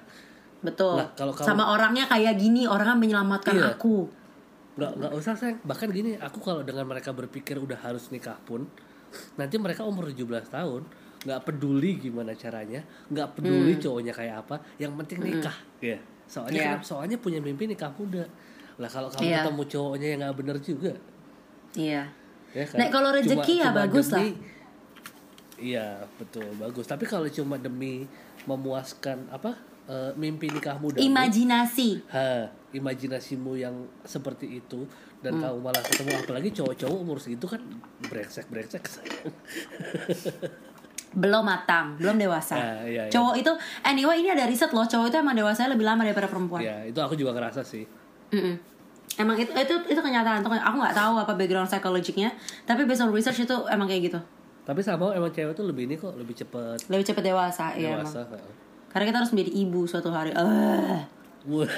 Betul. 0.58 0.98
Lah, 0.98 1.12
kalau 1.13 1.30
kamu- 1.30 1.44
Sama 1.46 1.70
orangnya 1.70 2.08
kayak 2.08 2.34
gini, 2.36 2.66
orangnya 2.66 2.96
menyelamatkan 2.96 3.54
Iya. 3.54 3.76
aku. 3.76 4.08
nggak 4.78 4.94
nggak 4.94 5.12
usah 5.12 5.34
sayang 5.34 5.58
bahkan 5.66 5.90
gini 5.90 6.13
aku 6.16 6.38
kalau 6.38 6.62
dengan 6.62 6.86
mereka 6.86 7.10
berpikir 7.10 7.58
udah 7.58 7.82
harus 7.82 8.13
nikah 8.13 8.38
pun 8.38 8.62
nanti 9.34 9.58
mereka 9.58 9.82
umur 9.82 10.06
17 10.06 10.46
tahun 10.46 10.86
nggak 11.26 11.40
peduli 11.44 11.98
gimana 11.98 12.38
caranya 12.38 12.86
nggak 13.10 13.34
peduli 13.34 13.74
cowoknya 13.82 14.13
kayak 14.13 14.46
apa 14.46 14.62
yang 14.78 14.94
penting 14.94 15.18
nikah 15.34 15.58
ya 15.82 15.98
soalnya 16.24 16.54
Iya. 16.54 16.70
kenapa? 16.78 16.86
soalnya 16.86 17.18
punya 17.18 17.42
mimpi 17.42 17.66
nikah 17.66 17.90
muda 17.90 18.30
lah 18.78 18.86
kalau 18.88 19.10
kamu 19.10 19.24
Iya. 19.24 19.38
ketemu 19.42 19.63
cowoknya 19.68 20.08
yang 20.08 20.20
nggak 20.22 20.38
bener 20.38 20.58
juga 20.60 20.94
Iya. 21.74 22.04
ya 22.52 22.63
kan 22.63 22.78
Nah, 22.78 22.88
kalau 22.88 23.10
rezeki 23.12 23.54
ya 23.58 23.70
bagus 23.72 24.08
lah. 24.10 24.22
iya 25.58 25.88
betul 26.16 26.46
bagus 26.56 26.86
tapi 26.86 27.04
kalau 27.04 27.26
cuma 27.28 27.58
demi 27.58 28.06
memuaskan 28.46 29.26
apa 29.28 29.58
eh, 29.86 30.12
mimpi 30.13 30.48
nikah 30.48 30.76
muda 30.76 31.00
Imajinasi. 31.00 32.06
Ha, 32.08 32.46
imajinasimu 32.70 33.56
yang 33.56 33.74
seperti 34.04 34.58
itu 34.58 34.84
dan 35.18 35.34
Hmm. 35.34 35.42
kamu 35.42 35.58
malah 35.62 35.82
ketemu 35.82 36.12
apalagi 36.18 36.50
cowok-cowok 36.54 36.98
umur 37.00 37.18
segitu 37.18 37.48
kan 37.48 37.63
brengsek-brengsek. 38.04 38.84
belum 41.10 41.42
matang, 41.42 41.96
belum 41.98 42.20
dewasa. 42.20 42.54
Ah, 42.54 42.84
iya, 42.84 43.08
iya. 43.08 43.10
Cowok 43.10 43.36
itu, 43.38 43.52
anyway 43.82 44.20
ini 44.20 44.30
ada 44.30 44.44
riset 44.44 44.70
loh, 44.70 44.84
cowok 44.84 45.08
itu 45.08 45.18
emang 45.18 45.34
dewasanya 45.34 45.74
lebih 45.74 45.88
lama 45.88 46.04
daripada 46.04 46.28
perempuan. 46.28 46.62
ya, 46.62 46.84
itu 46.84 47.00
aku 47.00 47.16
juga 47.16 47.32
ngerasa 47.32 47.63
sih. 47.63 47.88
Mm-mm. 48.34 48.56
Emang 49.18 49.36
itu 49.40 49.50
itu 49.50 49.76
itu 49.90 50.00
kenyataan. 50.00 50.46
Itu, 50.46 50.50
aku 50.52 50.76
nggak 50.78 50.96
tahu 50.96 51.13
apa 51.18 51.34
background 51.34 51.66
psikologiknya, 51.66 52.30
tapi 52.70 52.86
based 52.86 53.02
on 53.02 53.10
research 53.10 53.42
itu 53.42 53.56
emang 53.72 53.90
kayak 53.90 54.13
gitu. 54.13 54.20
Tapi 54.68 54.84
sama 54.84 55.16
emang 55.16 55.32
cewek 55.32 55.56
tuh 55.56 55.66
lebih 55.66 55.88
ini 55.88 55.96
kok, 55.96 56.12
lebih 56.20 56.36
cepet 56.36 56.92
Lebih 56.92 57.06
cepat 57.08 57.24
dewasa, 57.24 57.66
iya 57.74 57.96
emang. 57.98 58.04
dewasa. 58.04 58.28
Karena 58.92 59.06
kita 59.10 59.18
harus 59.24 59.32
menjadi 59.32 59.52
ibu 59.63 59.82
suatu 59.88 60.12
hari. 60.12 60.36
Eh. 60.36 61.02
Wah. 61.48 61.64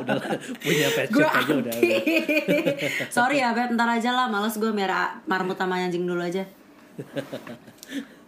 udah 0.00 0.16
punya 0.64 0.88
pet 0.96 1.08
shop 1.12 1.28
aja 1.28 1.52
udah. 1.52 1.74
Sorry 3.12 3.44
ya, 3.44 3.52
Beb, 3.52 3.76
ntar 3.76 3.92
aja 3.92 4.10
lah. 4.16 4.26
Males 4.32 4.56
gue 4.56 4.72
merah 4.72 5.20
marmut 5.28 5.60
sama 5.60 5.76
anjing 5.76 6.08
dulu 6.08 6.24
aja. 6.24 6.40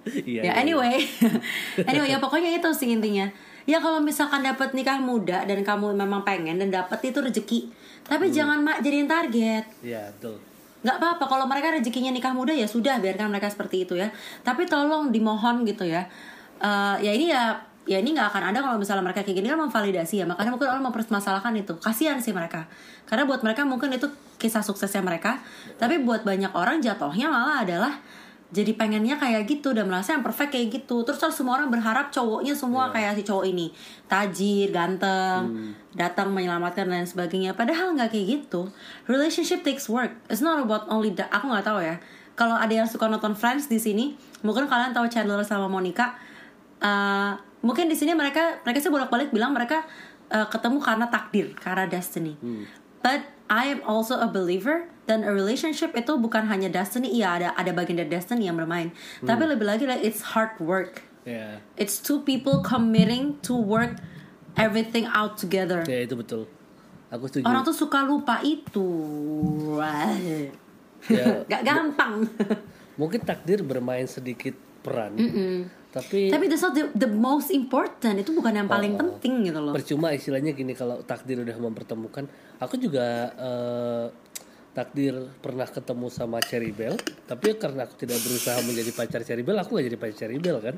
Iya, 0.02 0.42
ya 0.42 0.50
iya, 0.50 0.52
anyway 0.58 0.98
anyway 1.90 2.10
ya 2.10 2.18
pokoknya 2.18 2.58
itu 2.58 2.66
sih 2.74 2.90
intinya 2.90 3.30
ya 3.64 3.78
kalau 3.78 3.98
misalkan 3.98 4.42
dapat 4.42 4.74
nikah 4.74 4.98
muda 4.98 5.46
dan 5.46 5.62
kamu 5.62 5.94
memang 5.94 6.22
pengen 6.22 6.58
dan 6.58 6.68
dapat 6.68 6.98
itu 7.04 7.18
rezeki. 7.18 7.60
Tapi 8.02 8.28
Hmm. 8.28 8.34
jangan 8.34 8.58
mak 8.60 8.78
jadiin 8.80 9.06
target. 9.06 9.64
Iya, 9.80 10.10
betul. 10.18 10.38
nggak 10.82 10.98
apa-apa 10.98 11.24
kalau 11.30 11.46
mereka 11.46 11.70
rezekinya 11.70 12.10
nikah 12.10 12.34
muda 12.34 12.50
ya 12.50 12.66
sudah 12.66 12.98
biarkan 12.98 13.30
mereka 13.30 13.46
seperti 13.46 13.86
itu 13.86 13.94
ya. 13.94 14.10
Tapi 14.42 14.66
tolong 14.66 15.14
dimohon 15.14 15.62
gitu 15.62 15.86
ya. 15.86 16.02
Eh, 16.58 16.96
ya 16.98 17.10
ini 17.14 17.30
ya 17.30 17.54
ya 17.86 18.02
ini 18.02 18.10
nggak 18.10 18.34
akan 18.34 18.50
ada 18.50 18.58
kalau 18.58 18.82
misalnya 18.82 19.06
mereka 19.06 19.22
kayak 19.22 19.38
gini. 19.38 19.46
Kan 19.46 19.62
memvalidasi 19.62 20.22
ya. 20.22 20.26
Makanya 20.26 20.50
mungkin 20.50 20.66
orang 20.74 20.82
mempermasalahkan 20.82 21.54
itu. 21.54 21.78
Kasihan 21.78 22.18
sih 22.18 22.34
mereka. 22.34 22.66
Karena 23.06 23.22
buat 23.30 23.46
mereka 23.46 23.62
mungkin 23.62 23.94
itu 23.94 24.10
kisah 24.42 24.66
suksesnya 24.66 25.06
mereka. 25.06 25.38
Tapi 25.78 26.02
buat 26.02 26.26
banyak 26.26 26.50
orang 26.50 26.82
jatuhnya 26.82 27.30
malah 27.30 27.62
adalah 27.62 28.02
jadi 28.52 28.76
pengennya 28.76 29.16
kayak 29.16 29.48
gitu 29.48 29.72
dan 29.72 29.88
merasa 29.88 30.12
yang 30.12 30.20
perfect 30.20 30.52
kayak 30.52 30.68
gitu. 30.68 31.00
Terus 31.08 31.16
terus 31.16 31.32
semua 31.40 31.56
orang 31.56 31.72
berharap 31.72 32.12
cowoknya 32.12 32.52
semua 32.52 32.92
kayak 32.92 33.16
si 33.16 33.24
cowok 33.24 33.48
ini. 33.48 33.72
Tajir 34.04 34.68
ganteng 34.68 35.72
datang 35.96 36.28
menyelamatkan 36.36 36.84
dan 36.84 37.08
sebagainya. 37.08 37.56
Padahal 37.56 37.96
nggak 37.96 38.12
kayak 38.12 38.26
gitu. 38.28 38.68
Relationship 39.08 39.64
takes 39.64 39.88
work. 39.88 40.12
It's 40.28 40.44
not 40.44 40.60
about 40.60 40.84
only 40.92 41.16
that 41.16 41.32
aku 41.32 41.48
nggak 41.48 41.64
tahu 41.64 41.80
ya. 41.80 41.96
Kalau 42.36 42.52
ada 42.52 42.72
yang 42.72 42.84
suka 42.84 43.08
nonton 43.08 43.32
Friends 43.32 43.72
di 43.72 43.80
sini 43.80 44.20
mungkin 44.44 44.68
kalian 44.68 44.92
tahu 44.92 45.08
Chandler 45.08 45.40
sama 45.48 45.72
Monica. 45.72 46.12
Uh, 46.84 47.32
mungkin 47.64 47.88
di 47.88 47.96
sini 47.96 48.12
mereka 48.12 48.60
mereka 48.68 48.84
sih 48.84 48.92
bolak-balik 48.92 49.32
bilang 49.32 49.56
mereka 49.56 49.80
uh, 50.28 50.44
ketemu 50.52 50.76
karena 50.76 51.08
takdir 51.08 51.56
karena 51.56 51.88
destiny. 51.88 52.36
But 53.00 53.32
I 53.48 53.72
am 53.72 53.80
also 53.88 54.20
a 54.20 54.28
believer 54.28 54.92
dan 55.02 55.22
a 55.22 55.30
relationship 55.30 55.90
itu 55.92 56.14
bukan 56.14 56.46
hanya 56.46 56.66
destiny 56.66 57.10
iya 57.10 57.34
ada 57.34 57.48
ada 57.52 57.70
bagian 57.70 57.98
dari 57.98 58.08
destiny 58.08 58.46
yang 58.46 58.54
bermain 58.54 58.94
tapi 59.20 59.44
lebih 59.44 59.64
lagi 59.64 59.84
like 59.84 60.00
it's 60.00 60.22
hard 60.32 60.54
work 60.58 61.02
Ya, 61.22 61.62
it's 61.78 61.98
two 61.98 62.18
people 62.20 62.58
committing 62.60 63.38
to 63.40 63.54
work 63.54 63.94
everything 64.54 65.06
out 65.08 65.38
together 65.38 65.82
ya 65.84 66.02
itu 66.02 66.14
betul. 66.14 66.50
Aku 67.08 67.30
setuju. 67.30 67.44
orang 67.44 67.62
tuh 67.62 67.76
suka 67.76 68.02
lupa 68.02 68.42
itu 68.42 68.88
Ya, 71.06 71.42
gak 71.50 71.62
gampang 71.62 72.26
mungkin 72.94 73.22
takdir 73.22 73.62
bermain 73.62 74.04
sedikit 74.04 74.54
peran. 74.82 75.14
Tapi 75.92 76.32
tapi 76.32 76.44
that's 76.46 76.60
not 76.60 76.72
the, 76.72 76.88
the 76.92 77.06
most 77.06 77.48
important 77.48 78.16
itu 78.16 78.32
bukan 78.32 78.52
yang 78.54 78.66
paling 78.66 78.96
Oh. 78.96 79.00
penting 79.00 79.44
gitu 79.44 79.60
loh 79.60 79.72
percuma 79.72 80.10
istilahnya 80.10 80.52
gini 80.52 80.72
kalau 80.72 81.00
takdir 81.02 81.38
udah 81.38 81.54
mempertemukan. 81.54 82.24
Aku 82.58 82.76
juga 82.76 83.04
eh, 83.30 84.04
takdir 84.72 85.12
pernah 85.38 85.64
ketemu 85.64 86.08
sama 86.08 86.40
Cherry 86.40 86.72
Bell, 86.72 86.96
tapi 87.24 87.52
karena 87.54 87.84
aku 87.84 87.94
tidak 87.94 88.18
berusaha 88.20 88.56
menjadi 88.60 88.90
pacar 88.90 89.20
Cherry 89.20 89.40
Bell, 89.40 89.56
aku 89.56 89.76
gak 89.76 89.86
jadi 89.86 89.98
pacar 89.98 90.16
Cherry 90.18 90.38
Bell 90.38 90.58
kan? 90.58 90.76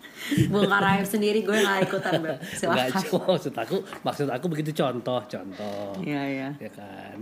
bongkar 0.49 0.83
aib 0.97 1.05
sendiri 1.05 1.43
gue 1.43 1.53
gak 1.53 1.85
ikutan 1.85 2.23
Enggak 2.23 2.39
silakan 2.51 2.89
cuma 3.05 3.19
maksud 3.29 3.53
aku, 3.53 3.77
maksud 4.01 4.27
aku 4.27 4.47
begitu 4.49 4.71
contoh, 4.73 5.21
contoh. 5.23 5.93
Iya 6.01 6.23
iya. 6.25 6.49
ya 6.57 6.71
kan 6.73 7.19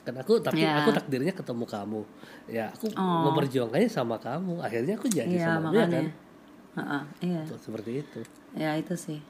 kan 0.00 0.14
aku 0.16 0.40
tapi 0.40 0.64
Ya. 0.64 0.80
aku 0.80 0.90
takdirnya 0.90 1.30
ketemu 1.30 1.64
kamu 1.64 2.00
ya 2.48 2.72
aku 2.72 2.88
Oh. 2.96 3.28
memperjuangkannya 3.30 3.86
sama 3.86 4.16
kamu 4.16 4.58
akhirnya 4.58 4.96
aku 4.96 5.06
jadi 5.06 5.28
Iya 5.30 5.44
sama 5.46 5.68
dia 5.70 5.84
kan 5.84 5.88
makanya. 5.92 6.12
Heeh, 6.70 7.02
iya. 7.20 7.42
Seperti 7.46 7.90
itu 8.00 8.20
Ya 8.56 8.70
itu 8.74 8.94
sih. 8.96 9.20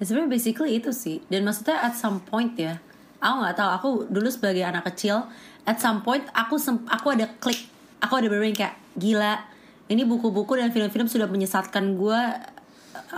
Ya 0.00 0.08
sebenarnya 0.08 0.32
basically 0.32 0.80
itu 0.80 0.90
sih. 0.90 1.20
Dan 1.28 1.44
maksudnya 1.44 1.76
at 1.84 1.94
some 1.94 2.24
point 2.24 2.56
ya. 2.56 2.80
Aku 3.20 3.44
nggak 3.44 3.56
tahu. 3.60 3.70
Aku 3.76 3.88
dulu 4.08 4.32
sebagai 4.32 4.64
anak 4.64 4.88
kecil, 4.88 5.28
at 5.68 5.76
some 5.76 6.00
point 6.00 6.24
aku 6.32 6.56
sem- 6.56 6.88
aku 6.88 7.12
ada 7.12 7.28
klik. 7.36 7.68
Aku 8.00 8.16
ada 8.16 8.32
bener 8.32 8.48
kayak 8.56 8.80
gila. 8.96 9.44
Ini 9.92 10.08
buku-buku 10.08 10.56
dan 10.56 10.72
film-film 10.72 11.04
sudah 11.04 11.28
menyesatkan 11.28 12.00
gue 12.00 12.20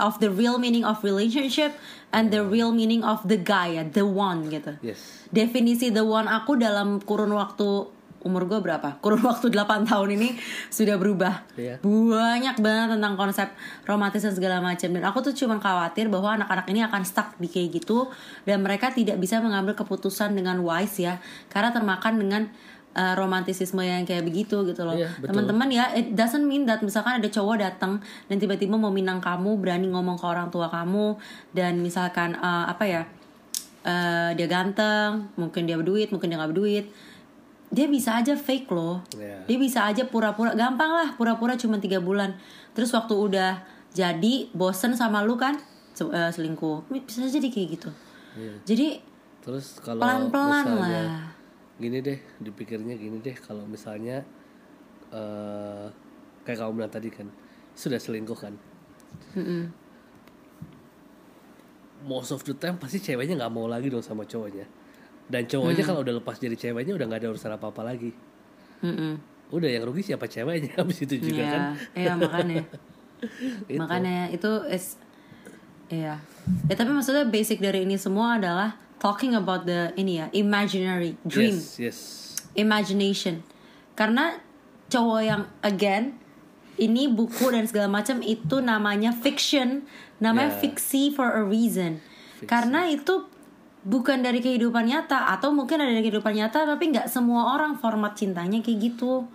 of 0.01 0.17
the 0.19 0.29
real 0.29 0.57
meaning 0.57 0.83
of 0.83 0.99
relationship 1.05 1.77
and 2.09 2.29
the 2.33 2.41
real 2.41 2.73
meaning 2.73 3.05
of 3.05 3.21
the 3.25 3.37
guy 3.37 3.77
ya, 3.77 3.83
the 3.85 4.05
one 4.05 4.49
gitu. 4.49 4.73
yes 4.81 5.23
definisi 5.33 5.89
the 5.89 6.05
one 6.05 6.29
aku 6.29 6.57
dalam 6.57 7.01
kurun 7.01 7.33
waktu 7.33 7.89
umur 8.23 8.47
gue 8.47 8.59
berapa? 8.59 8.97
Kurun 9.03 9.21
waktu 9.29 9.51
8 9.51 9.87
tahun 9.87 10.09
ini 10.15 10.35
sudah 10.71 10.95
berubah. 10.97 11.43
Iya. 11.55 11.79
Banyak 11.83 12.57
banget 12.59 12.87
tentang 12.97 13.13
konsep 13.19 13.47
romantis 13.85 14.23
dan 14.23 14.33
segala 14.33 14.57
macam 14.63 14.89
dan 14.91 15.03
aku 15.03 15.19
tuh 15.31 15.33
cuma 15.35 15.59
khawatir 15.59 16.07
bahwa 16.07 16.39
anak-anak 16.39 16.65
ini 16.71 16.81
akan 16.87 17.03
stuck 17.03 17.35
di 17.37 17.47
kayak 17.51 17.83
gitu 17.83 18.09
dan 18.47 18.63
mereka 18.63 18.89
tidak 18.89 19.19
bisa 19.19 19.43
mengambil 19.43 19.75
keputusan 19.75 20.33
dengan 20.33 20.59
wise 20.63 21.03
ya 21.03 21.19
karena 21.51 21.69
termakan 21.69 22.13
dengan 22.17 22.41
uh, 22.95 23.13
romantisisme 23.19 23.83
yang 23.83 24.07
kayak 24.07 24.23
begitu 24.23 24.63
gitu 24.65 24.81
loh. 24.87 24.95
Iya, 24.95 25.11
betul. 25.19 25.35
Teman-teman 25.35 25.69
ya, 25.69 25.91
it 25.93 26.15
doesn't 26.17 26.43
mean 26.47 26.65
that 26.65 26.81
misalkan 26.81 27.19
ada 27.19 27.29
cowok 27.29 27.61
datang 27.61 27.99
dan 28.31 28.35
tiba-tiba 28.39 28.79
mau 28.79 28.89
minang 28.89 29.19
kamu, 29.19 29.59
berani 29.59 29.91
ngomong 29.91 30.17
ke 30.17 30.25
orang 30.25 30.47
tua 30.49 30.71
kamu 30.71 31.19
dan 31.51 31.83
misalkan 31.83 32.39
uh, 32.39 32.71
apa 32.71 32.85
ya? 32.87 33.03
eh, 33.83 34.29
dia 34.35 34.47
ganteng, 34.47 35.27
mungkin 35.35 35.67
dia 35.67 35.75
berduit, 35.75 36.09
mungkin 36.09 36.31
dia 36.31 36.39
nggak 36.39 36.51
berduit. 36.55 36.85
Dia 37.73 37.89
bisa 37.89 38.21
aja 38.21 38.37
fake 38.37 38.69
loh. 38.69 39.01
Iya. 39.17 39.49
Dia 39.49 39.57
bisa 39.57 39.89
aja 39.89 40.05
pura-pura, 40.05 40.53
gampang 40.53 40.93
lah 40.93 41.09
pura-pura 41.17 41.57
cuma 41.57 41.81
tiga 41.81 41.97
bulan. 41.97 42.37
Terus 42.77 42.93
waktu 42.93 43.17
udah 43.17 43.65
jadi 43.97 44.53
bosen 44.53 44.93
sama 44.93 45.25
lu 45.25 45.33
kan 45.33 45.57
eh, 45.97 46.29
selingkuh, 46.29 46.85
bisa 46.93 47.25
jadi 47.25 47.49
kayak 47.49 47.67
gitu. 47.81 47.89
Iya. 48.37 48.53
Jadi 48.63 48.87
terus 49.43 49.81
kalau 49.83 49.99
pelan-pelan 49.99 50.65
lah. 50.79 51.35
gini 51.75 51.99
deh 51.99 52.15
dipikirnya 52.39 52.95
gini 52.95 53.19
deh 53.19 53.35
kalau 53.35 53.67
misalnya 53.67 54.23
eh 55.11 55.85
kayak 56.47 56.63
kamu 56.63 56.71
bilang 56.79 56.93
tadi 56.93 57.11
kan 57.11 57.27
sudah 57.75 57.99
selingkuh 57.99 58.39
kan 58.39 58.55
Mm-mm. 59.35 59.67
most 62.07 62.31
of 62.31 62.39
the 62.47 62.55
time 62.55 62.79
pasti 62.79 63.03
ceweknya 63.03 63.35
nggak 63.35 63.53
mau 63.53 63.67
lagi 63.67 63.91
dong 63.91 64.03
sama 64.05 64.23
cowoknya 64.23 64.63
dan 65.25 65.43
cowoknya 65.43 65.83
kalau 65.83 66.01
udah 66.01 66.15
lepas 66.15 66.35
jadi 66.35 66.53
ceweknya 66.53 66.93
udah 66.93 67.05
nggak 67.05 67.19
ada 67.19 67.29
urusan 67.29 67.51
apa 67.51 67.65
apa 67.67 67.81
lagi 67.81 68.11
Mm-mm. 68.79 69.13
udah 69.49 69.69
yang 69.69 69.83
rugi 69.83 70.03
siapa 70.05 70.25
ceweknya 70.25 70.75
habis 70.79 70.99
itu 70.99 71.15
juga 71.17 71.39
Iya, 71.39 71.49
kan 71.49 71.61
iya 71.93 72.13
makanya. 72.15 72.63
Itu. 73.65 73.79
Makanya 73.79 74.17
itu 74.29 74.51
is 74.67 74.99
Iya. 75.87 76.19
Ya 76.67 76.73
tapi 76.73 76.91
maksudnya 76.91 77.23
basic 77.23 77.57
dari 77.57 77.83
ini 77.83 77.95
semua 77.95 78.35
adalah 78.35 78.75
talking 78.97 79.31
about 79.31 79.63
the 79.63 79.95
ini 79.95 80.17
ya, 80.17 80.27
imaginary 80.31 81.15
dream. 81.23 81.55
yes 81.55 81.77
yes 81.77 81.97
imagination 82.53 83.39
karena 83.93 84.37
cowok 84.87 85.21
yang 85.21 85.41
again 85.59 86.17
ini 86.75 87.07
buku 87.07 87.47
dan 87.47 87.63
segala 87.63 87.87
macam 87.87 88.19
itu 88.19 88.59
namanya 88.59 89.13
fiction 89.13 89.85
namanya 90.17 90.51
Yeah. 90.51 90.61
fiksi 90.61 91.03
for 91.09 91.29
a 91.29 91.41
reason 91.41 92.01
karena 92.43 92.89
itu 92.89 93.23
bukan 93.83 94.23
dari 94.23 94.39
kehidupan 94.39 94.87
nyata 94.87 95.27
atau 95.35 95.51
mungkin 95.51 95.83
ada 95.83 95.91
dari 95.91 96.03
kehidupan 96.07 96.33
nyata 96.33 96.63
tapi 96.63 96.95
nggak 96.95 97.11
semua 97.11 97.55
orang 97.55 97.75
format 97.75 98.15
cintanya 98.15 98.63
kayak 98.63 98.79
gitu. 98.91 99.27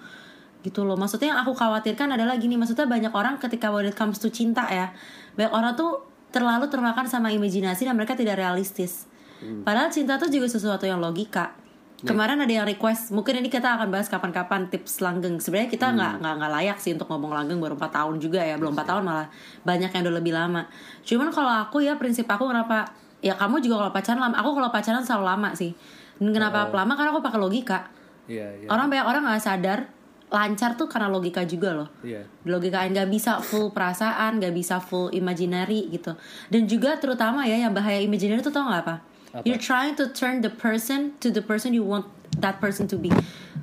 Gitu 0.65 0.83
loh. 0.83 0.99
Maksudnya 0.99 1.37
yang 1.37 1.41
aku 1.45 1.55
khawatirkan 1.55 2.17
adalah 2.17 2.35
gini 2.41 2.57
maksudnya 2.59 2.89
banyak 2.89 3.13
orang 3.13 3.37
ketika 3.39 3.71
when 3.71 3.87
it 3.87 3.95
comes 3.95 4.19
to 4.19 4.33
cinta 4.33 4.67
ya 4.67 4.91
banyak 5.39 5.53
orang 5.55 5.73
tuh 5.79 6.03
terlalu 6.35 6.69
termakan 6.69 7.09
sama 7.09 7.33
imajinasi 7.33 7.89
dan 7.89 7.95
mereka 7.95 8.19
tidak 8.19 8.37
realistis. 8.37 9.09
Padahal 9.39 9.87
cinta 9.95 10.19
tuh 10.19 10.27
juga 10.27 10.51
sesuatu 10.51 10.83
yang 10.83 10.99
logika. 10.99 11.55
Kemarin 11.99 12.39
ada 12.39 12.51
yang 12.51 12.63
request 12.63 13.11
mungkin 13.11 13.43
ini 13.43 13.51
kita 13.51 13.75
akan 13.75 13.91
bahas 13.91 14.07
kapan-kapan 14.07 14.71
tips 14.71 15.03
langgeng. 15.03 15.43
Sebenarnya 15.43 15.67
kita 15.67 15.91
nggak 15.91 16.23
nggak 16.23 16.35
nggak 16.39 16.53
layak 16.59 16.79
sih 16.79 16.95
untuk 16.95 17.11
ngomong 17.11 17.35
langgeng 17.35 17.59
baru 17.59 17.75
4 17.75 17.91
tahun 17.91 18.15
juga 18.23 18.39
ya 18.39 18.55
belum 18.55 18.75
4 18.79 18.87
tahun 18.87 19.03
malah 19.03 19.27
banyak 19.67 19.91
yang 19.91 20.03
udah 20.07 20.15
lebih 20.15 20.31
lama. 20.35 20.63
Cuman 21.03 21.35
kalau 21.35 21.51
aku 21.51 21.83
ya 21.83 21.99
prinsip 21.99 22.31
aku 22.31 22.47
kenapa 22.47 22.95
ya 23.19 23.35
kamu 23.35 23.59
juga 23.63 23.83
kalau 23.83 23.93
pacaran 23.95 24.21
lama 24.23 24.37
aku 24.39 24.51
kalau 24.55 24.71
pacaran 24.71 25.03
selalu 25.03 25.25
lama 25.27 25.51
sih. 25.55 25.73
Dan 26.19 26.35
kenapa 26.35 26.67
lama? 26.75 26.93
Karena 26.99 27.15
aku 27.15 27.23
pakai 27.23 27.39
logika. 27.39 27.79
Iya 28.27 28.47
iya. 28.63 28.69
Orang 28.69 28.91
banyak 28.91 29.07
orang 29.07 29.23
nggak 29.27 29.43
sadar 29.43 29.79
lancar 30.29 30.77
tuh 30.77 30.91
karena 30.91 31.09
logika 31.09 31.41
juga 31.49 31.73
loh. 31.73 31.89
Iya. 32.05 32.27
Logika 32.45 32.85
nggak 32.85 33.09
bisa 33.09 33.41
full 33.41 33.73
perasaan 33.73 34.43
nggak 34.43 34.53
bisa 34.53 34.77
full 34.83 35.09
imaginary 35.15 35.89
gitu. 35.89 36.13
Dan 36.53 36.69
juga 36.69 36.99
terutama 37.01 37.49
ya 37.49 37.57
yang 37.57 37.73
bahaya 37.73 38.03
imaginary 38.03 38.45
itu 38.45 38.53
tau 38.53 38.69
nggak 38.69 38.83
apa? 38.85 38.97
Apa? 39.29 39.45
you're 39.45 39.61
trying 39.61 39.93
to 39.93 40.09
turn 40.09 40.41
the 40.41 40.49
person 40.49 41.13
to 41.21 41.29
the 41.29 41.45
person 41.45 41.77
you 41.77 41.85
want 41.85 42.09
that 42.41 42.57
person 42.61 42.89
to 42.89 42.97
be. 42.97 43.13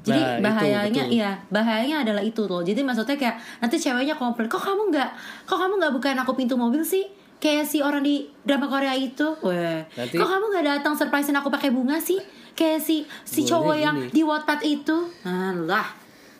Jadi 0.06 0.22
Nah, 0.22 0.38
itu, 0.38 0.46
bahayanya 0.46 1.04
betul. 1.10 1.18
iya 1.18 1.32
bahayanya 1.50 1.98
adalah 2.06 2.22
itu 2.22 2.46
tuh 2.46 2.62
jadi 2.62 2.86
maksudnya 2.86 3.18
kayak 3.18 3.42
nanti 3.58 3.82
ceweknya 3.82 4.14
komplain 4.14 4.46
kok 4.46 4.62
kamu 4.62 4.94
nggak 4.94 5.10
kok 5.50 5.58
kamu 5.58 5.74
nggak 5.82 5.94
bukain 5.98 6.20
aku 6.22 6.38
pintu 6.38 6.54
mobil 6.54 6.86
sih 6.86 7.10
kayak 7.38 7.66
si 7.66 7.80
orang 7.80 8.02
di 8.02 8.26
drama 8.42 8.66
Korea 8.66 8.94
itu. 8.94 9.36
Weh. 9.42 9.82
Nanti- 9.92 10.16
kok 10.16 10.26
kamu 10.26 10.46
nggak 10.50 10.66
datang 10.66 10.94
surprisein 10.94 11.36
aku 11.36 11.50
pakai 11.50 11.70
bunga 11.70 11.98
sih? 11.98 12.18
Kayak 12.54 12.80
si 12.80 12.96
si 13.22 13.44
Boleh 13.44 13.50
cowok 13.50 13.76
yang 13.78 13.96
gini. 14.00 14.12
di 14.12 14.22
Wattpad 14.22 14.60
itu. 14.64 14.98
Alah 15.22 15.88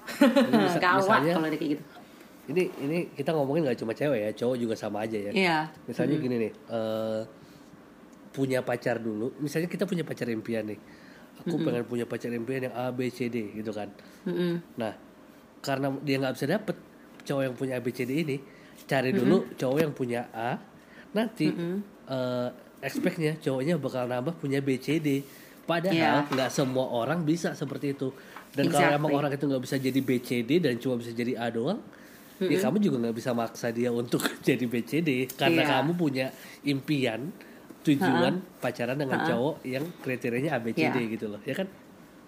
Misa- 0.54 0.80
gawat 0.80 1.22
kalau 1.22 1.46
kayak 1.46 1.72
gitu. 1.76 1.84
Ini 2.46 2.64
ini 2.80 2.98
kita 3.12 3.34
ngomongin 3.34 3.66
nggak 3.66 3.80
cuma 3.80 3.92
cewek 3.92 4.20
ya 4.22 4.32
cowok 4.32 4.56
juga 4.56 4.76
sama 4.78 5.02
aja 5.02 5.18
ya. 5.18 5.32
Iya. 5.34 5.58
misalnya 5.84 6.16
gini 6.16 6.36
nih 6.40 6.52
eh, 6.54 7.22
punya 8.32 8.62
pacar 8.62 9.00
dulu. 9.00 9.34
Misalnya 9.40 9.66
kita 9.66 9.84
punya 9.84 10.06
pacar 10.06 10.30
impian 10.30 10.66
nih. 10.66 10.80
Aku 11.36 11.60
pengen 11.60 11.84
punya 11.84 12.06
pacar 12.06 12.32
impian 12.32 12.70
yang 12.70 12.76
A 12.76 12.90
B 12.90 13.10
C 13.10 13.28
D 13.28 13.52
gitu 13.52 13.70
kan. 13.70 13.92
Mm-mm. 14.24 14.62
nah 14.78 14.96
karena 15.60 15.90
dia 16.00 16.16
nggak 16.16 16.34
bisa 16.34 16.46
dapet 16.48 16.78
cowok 17.22 17.42
yang 17.42 17.56
punya 17.58 17.74
ABCD 17.76 18.12
ini 18.22 18.38
cari 18.86 19.10
dulu 19.10 19.50
cowok 19.54 19.80
yang 19.82 19.94
punya 19.94 20.30
A 20.30 20.62
nanti 21.16 21.48
eh, 22.06 22.48
expectnya 22.80 23.40
cowoknya 23.40 23.80
bakal 23.80 24.06
nambah 24.06 24.36
punya 24.36 24.60
BCD 24.60 25.24
padahal 25.64 25.96
Yeah. 25.96 26.28
nggak 26.30 26.52
semua 26.52 26.86
orang 26.86 27.24
bisa 27.24 27.56
seperti 27.56 27.96
itu 27.96 28.14
dan 28.54 28.68
kalau 28.68 28.86
Exactly. 28.86 29.00
emang 29.00 29.12
orang 29.14 29.32
itu 29.32 29.44
nggak 29.44 29.64
bisa 29.64 29.76
jadi 29.78 30.00
BCD 30.00 30.52
dan 30.60 30.74
cuma 30.78 30.96
bisa 30.96 31.10
jadi 31.10 31.34
A 31.36 31.50
doang 31.50 31.80
ya 32.38 32.60
kamu 32.60 32.78
juga 32.78 32.98
nggak 33.00 33.16
bisa 33.16 33.32
maksa 33.32 33.72
dia 33.72 33.90
untuk 33.90 34.20
jadi 34.48 34.62
BCD 34.62 35.32
karena 35.32 35.64
Iya. 35.64 35.72
kamu 35.74 35.92
punya 35.96 36.28
impian 36.62 37.32
tujuan 37.82 38.42
pacaran 38.60 38.94
dengan 38.96 39.22
cowok 39.24 39.56
yang 39.64 39.86
kriterianya 40.00 40.54
ABCD 40.54 40.96
Iya. 41.00 41.12
gitu 41.12 41.26
loh 41.28 41.42
ya 41.42 41.56
kan 41.56 41.70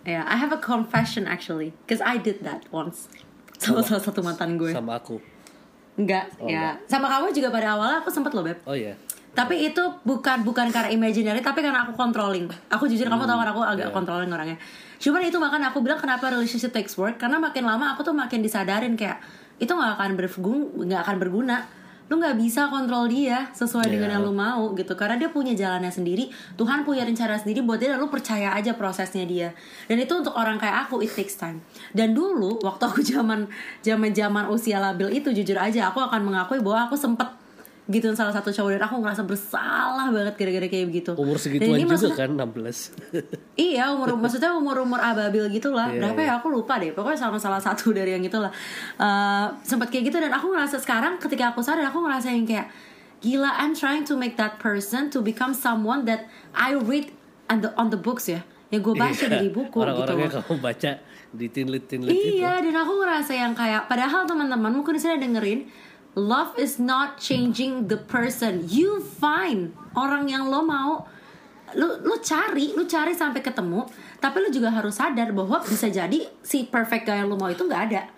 Yeah, 0.01 0.23
I 0.23 0.39
have 0.39 0.55
a 0.55 0.61
confession 0.63 1.27
actually, 1.27 1.75
because 1.83 1.99
I 1.99 2.15
did 2.15 2.39
that 2.47 2.63
once. 2.71 3.11
Sama 3.59 3.83
salah 3.83 3.99
satu 3.99 4.23
mantan 4.23 4.55
gue. 4.55 4.71
sama 4.71 4.95
aku 4.95 5.19
Enggak, 5.98 6.30
Oh, 6.38 6.45
ya. 6.45 6.78
Sama 6.86 7.10
kamu 7.10 7.34
juga 7.34 7.50
pada 7.50 7.74
awalnya 7.74 8.06
aku 8.06 8.10
sempet 8.14 8.30
loh, 8.38 8.45
Beb. 8.45 8.62
oh 8.70 8.78
ya 8.78 8.93
Tapi 9.34 9.70
itu 9.70 9.82
bukan 10.02 10.41
bukan 10.41 10.74
karena 10.74 10.89
imaginary, 10.89 11.41
tapi 11.45 11.62
karena 11.62 11.86
aku 11.86 11.93
controlling. 11.93 12.50
Aku 12.74 12.89
jujur 12.89 13.06
kamu 13.06 13.26
tahu 13.30 13.38
kan 13.38 13.50
aku 13.54 13.62
agak 13.62 13.89
iya. 13.89 13.93
controlling 13.93 14.30
orangnya. 14.34 14.58
Cuman 14.98 15.22
itu 15.22 15.38
makanya 15.38 15.70
aku 15.70 15.86
bilang 15.86 16.02
kenapa 16.02 16.34
relationship 16.34 16.74
takes 16.74 16.98
work 16.98 17.22
karena 17.22 17.38
makin 17.38 17.62
lama 17.62 17.93
aku 17.93 18.02
tuh 18.02 18.18
makin 18.18 18.41
disadarin 18.41 18.98
kayak 18.98 19.22
itu 19.62 19.70
nggak 19.70 19.93
akan 19.93 20.18
berguna, 20.18 20.66
nggak 20.89 21.02
akan 21.06 21.16
berguna. 21.22 21.58
Lu 22.08 22.16
nggak 22.20 22.39
bisa 22.39 22.72
kontrol 22.72 23.12
dia 23.12 23.51
sesuai 23.51 23.91
dengan 23.91 24.08
Iya. 24.08 24.16
yang 24.20 24.24
lu 24.24 24.34
mau 24.36 24.72
gitu 24.76 24.95
karena 24.95 25.20
dia 25.20 25.28
punya 25.28 25.51
jalannya 25.51 25.91
sendiri. 25.91 26.32
Tuhan 26.55 26.88
punya 26.88 27.03
rencana 27.03 27.36
sendiri 27.36 27.64
buat 27.64 27.80
dia 27.80 27.95
dan 27.95 27.99
lu 27.99 28.08
percaya 28.08 28.55
aja 28.55 28.72
prosesnya 28.76 29.28
dia. 29.28 29.51
Dan 29.91 29.99
itu 29.99 30.14
untuk 30.16 30.32
orang 30.36 30.55
kayak 30.55 30.88
aku 30.88 31.03
it 31.03 31.12
takes 31.12 31.36
time. 31.36 31.60
Dan 31.91 32.16
dulu 32.16 32.64
waktu 32.64 32.84
aku 32.88 33.03
zaman 33.16 33.47
zaman 33.84 34.16
zaman 34.16 34.47
usia 34.47 34.80
labil 34.80 35.12
itu 35.12 35.36
jujur 35.36 35.60
aja 35.60 35.91
aku 35.91 35.99
akan 35.99 36.24
mengakui 36.24 36.64
bahwa 36.64 36.88
aku 36.88 36.95
sempet 36.95 37.28
gituin 37.88 38.19
salah 38.19 38.35
satu 38.35 38.51
cowok 38.51 38.75
dan 38.75 38.83
aku 38.83 38.99
ngerasa 38.99 39.23
bersalah 39.23 40.11
banget 40.11 40.35
gara-gara 40.35 40.67
kayak 40.67 40.88
begitu. 40.91 41.11
Umur 41.15 41.39
Dan 41.39 41.43
segituan 41.43 41.79
ini 41.79 41.83
juga 41.88 41.91
maksudnya- 41.95 42.19
kan 42.19 42.29
16 42.35 42.91
iya 43.71 43.83
umur 43.95 44.19
maksudnya 44.19 44.51
umur 44.51 44.75
umur 44.83 44.99
ababil 44.99 45.47
gitulah. 45.55 45.88
Iya, 45.88 46.03
berapa 46.03 46.19
iya. 46.19 46.27
ya 46.35 46.39
aku 46.43 46.47
lupa 46.51 46.83
deh. 46.83 46.91
Pokoknya 46.91 47.15
sama 47.15 47.39
salah 47.39 47.63
satu 47.63 47.91
dari 47.97 48.11
yang 48.11 48.23
itulah 48.27 48.51
uh, 48.99 49.47
sempat 49.63 49.88
kayak 49.88 50.11
gitu 50.11 50.19
dan 50.19 50.35
aku 50.35 50.51
ngerasa 50.51 50.83
sekarang 50.83 51.15
ketika 51.17 51.55
aku 51.55 51.63
sadar 51.63 51.88
aku 51.88 52.03
ngerasa 52.03 52.27
yang 52.35 52.43
kayak 52.43 52.67
gila 53.23 53.55
I'm 53.55 53.71
trying 53.71 54.03
to 54.11 54.19
make 54.19 54.35
that 54.35 54.59
person 54.59 55.07
to 55.15 55.23
become 55.23 55.55
someone 55.55 56.03
that 56.05 56.27
I 56.51 56.75
read 56.75 57.15
on 57.47 57.63
the 57.63 57.71
on 57.79 57.88
the 57.88 57.97
books 57.97 58.27
ya. 58.27 58.43
Yang 58.67 58.81
gue 58.83 58.95
baca 58.99 59.15
Iya. 59.15 59.31
dari 59.31 59.47
buku 59.47 59.71
gitu. 59.71 59.79
Orang-orangnya 59.79 60.27
loh. 60.27 60.43
kamu 60.43 60.59
baca 60.59 60.91
di 61.27 61.47
itu 61.47 61.63
Iya, 62.39 62.63
dan 62.63 62.75
aku 62.75 62.93
ngerasa 63.03 63.31
yang 63.35 63.51
kayak 63.55 63.88
padahal 63.91 64.23
teman-teman 64.23 64.71
mungkin 64.71 64.95
saya 64.95 65.19
dengerin 65.19 65.67
love 66.18 66.57
is 66.57 66.82
not 66.82 67.22
changing 67.22 67.86
the 67.86 68.01
person. 68.01 68.65
You 68.65 69.05
find 69.05 69.78
orang 69.93 70.34
yang 70.34 70.49
lo 70.49 70.65
mau 70.65 71.05
lu 71.78 72.01
lu 72.01 72.18
cari, 72.24 72.74
lu 72.74 72.89
cari 72.89 73.13
sampai 73.13 73.45
ketemu, 73.45 73.86
tapi 74.18 74.41
lu 74.41 74.49
juga 74.49 74.74
harus 74.74 74.97
sadar 74.97 75.30
bahwa 75.30 75.61
bisa 75.61 75.86
jadi 75.91 76.26
si 76.41 76.65
perfect 76.65 77.05
guy 77.05 77.22
yang 77.22 77.30
lo 77.30 77.38
mau 77.38 77.53
itu 77.53 77.61
nggak 77.61 77.84
ada. 77.93 78.09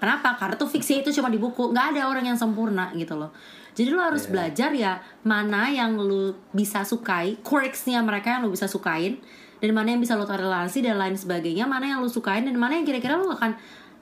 Kenapa? 0.00 0.34
Karena 0.34 0.54
tuh 0.58 0.66
fiksi 0.66 1.04
itu 1.04 1.14
cuma 1.14 1.30
di 1.30 1.38
buku, 1.38 1.70
nggak 1.70 1.94
ada 1.94 2.08
orang 2.08 2.26
yang 2.26 2.38
sempurna 2.38 2.90
gitu 2.96 3.14
loh. 3.14 3.30
Jadi 3.76 3.88
lo 3.92 4.02
harus 4.02 4.26
belajar 4.26 4.72
ya 4.74 4.98
mana 5.22 5.70
yang 5.70 5.94
lu 5.98 6.34
bisa 6.50 6.82
sukai, 6.82 7.38
quirksnya 7.44 8.02
mereka 8.02 8.38
yang 8.38 8.46
lu 8.46 8.50
bisa 8.50 8.66
sukain, 8.66 9.18
dan 9.62 9.70
mana 9.74 9.94
yang 9.94 10.02
bisa 10.02 10.18
lo 10.18 10.26
toleransi 10.26 10.82
dan 10.82 10.98
lain 10.98 11.14
sebagainya, 11.14 11.66
mana 11.66 11.94
yang 11.94 12.00
lu 12.02 12.10
sukain 12.10 12.46
dan 12.46 12.54
mana 12.54 12.78
yang 12.78 12.86
kira-kira 12.86 13.18
lu 13.18 13.30
akan 13.30 13.54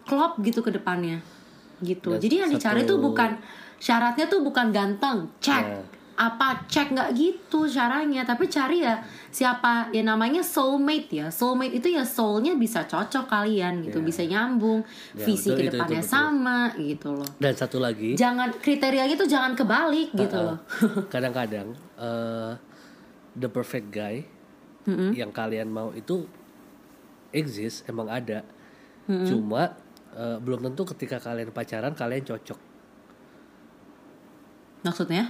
klop 0.04 0.40
gitu 0.40 0.60
ke 0.64 0.72
depannya. 0.72 1.20
Gitu. 1.80 2.08
Dan 2.10 2.20
Jadi 2.20 2.34
yang 2.36 2.50
dicari 2.50 2.82
satu- 2.82 2.90
tuh 2.90 2.98
bukan 3.02 3.30
syaratnya 3.76 4.26
tuh 4.26 4.40
bukan 4.40 4.68
ganteng, 4.68 5.32
cek 5.38 5.64
Ya. 5.64 5.80
apa 6.14 6.64
cek 6.66 6.92
nggak 6.92 7.10
gitu 7.12 7.64
caranya, 7.64 8.20
tapi 8.22 8.44
cari 8.44 8.84
ya 8.84 9.00
siapa 9.26 9.88
ya 9.88 10.02
namanya 10.02 10.44
soulmate 10.44 11.08
ya. 11.10 11.26
Soulmate 11.28 11.74
itu 11.74 11.88
ya 11.88 12.04
soulnya 12.04 12.52
bisa 12.54 12.84
cocok 12.84 13.24
kalian 13.24 13.80
gitu, 13.80 13.98
Ya. 13.98 14.04
bisa 14.04 14.22
nyambung, 14.22 14.84
Ya, 15.10 15.24
visi 15.24 15.48
betul, 15.48 15.56
ke 15.56 15.62
itu- 15.62 15.64
itu 15.64 15.74
depannya 15.74 16.02
betul. 16.02 16.12
sama 16.12 16.58
gitu 16.76 17.08
loh. 17.14 17.30
dan 17.38 17.52
satu 17.54 17.78
lagi 17.78 18.12
Jangan 18.14 18.52
kriterianya 18.54 19.16
tuh 19.16 19.24
jangan 19.26 19.52
kebalik 19.54 20.12
gitu 20.12 20.36
uh, 20.36 20.44
loh. 20.44 20.58
kadang-kadang 21.14 21.72
eh, 21.96 22.52
the 23.32 23.48
perfect 23.48 23.88
guy 23.88 24.20
yang 24.90 25.30
kalian 25.30 25.68
mau 25.68 25.88
itu 25.90 26.26
exist 27.30 27.86
emang 27.86 28.08
ada 28.08 28.42
cuma 29.06 29.74
eh, 30.20 30.36
belum 30.38 30.60
tentu 30.62 30.84
ketika 30.86 31.16
kalian 31.18 31.48
pacaran 31.50 31.92
kalian 31.92 32.20
cocok 32.22 32.60
Maksudnya? 34.80 35.24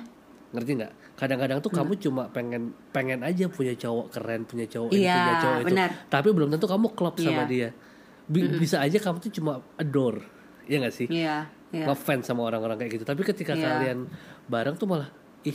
ngerti 0.50 0.72
nggak 0.74 0.92
kadang-kadang 1.14 1.62
tuh 1.62 1.70
kamu 1.70 1.94
cuma 2.00 2.26
pengen 2.26 2.74
pengen 2.90 3.22
aja 3.22 3.46
punya 3.46 3.70
cowok 3.72 4.10
keren 4.10 4.42
punya 4.42 4.66
cowok 4.66 4.90
ini 4.90 5.06
Iya, 5.06 5.14
punya 5.14 5.34
cowok 5.38 5.56
itu 5.56 5.66
benar. 5.70 5.90
tapi 6.10 6.28
belum 6.28 6.48
tentu 6.50 6.66
kamu 6.66 6.86
klop 6.90 7.14
sama 7.16 7.46
Iya. 7.46 7.46
dia 7.46 7.68
Bi- 8.26 8.50
bisa 8.58 8.82
aja 8.82 8.98
kamu 8.98 9.16
tuh 9.20 9.30
cuma 9.32 9.52
adore 9.76 10.26
ya 10.66 10.82
nggak 10.82 10.90
sih 10.92 11.06
Iya, 11.06 11.46
iya. 11.70 11.86
ngefans 11.86 12.26
sama 12.26 12.42
orang-orang 12.42 12.74
kayak 12.76 12.92
gitu 12.92 13.04
tapi 13.04 13.22
ketika 13.22 13.54
Iya. 13.54 13.62
kalian 13.62 13.98
bareng 14.44 14.74
tuh 14.74 14.90
malah 14.90 15.06
ih 15.42 15.54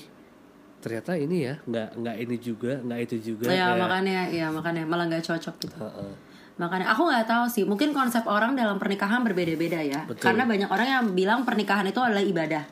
ternyata 0.79 1.19
ini 1.19 1.43
ya 1.43 1.59
nggak 1.61 1.89
nggak 1.97 2.15
ini 2.17 2.36
juga 2.38 2.73
nggak 2.79 2.99
itu 3.03 3.15
juga 3.36 3.51
Ya, 3.51 3.75
makanya 3.75 4.31
ya 4.31 4.47
makanya 4.47 4.88
malah 4.88 5.11
nggak 5.11 5.23
cocok 5.25 5.55
gitu. 5.59 5.75
Heeh. 5.75 6.11
Makanya 6.56 6.88
aku 6.95 7.12
nggak 7.12 7.28
tahu 7.28 7.45
sih, 7.51 7.64
mungkin 7.68 7.91
konsep 7.91 8.24
orang 8.24 8.56
dalam 8.56 8.80
pernikahan 8.80 9.20
berbeda-beda 9.28 9.84
ya. 9.84 10.08
Betul. 10.08 10.32
Karena 10.32 10.47
banyak 10.47 10.70
orang 10.72 10.88
yang 10.88 11.03
bilang 11.12 11.39
pernikahan 11.43 11.84
itu 11.84 11.99
adalah 11.99 12.24
ibadah. 12.24 12.64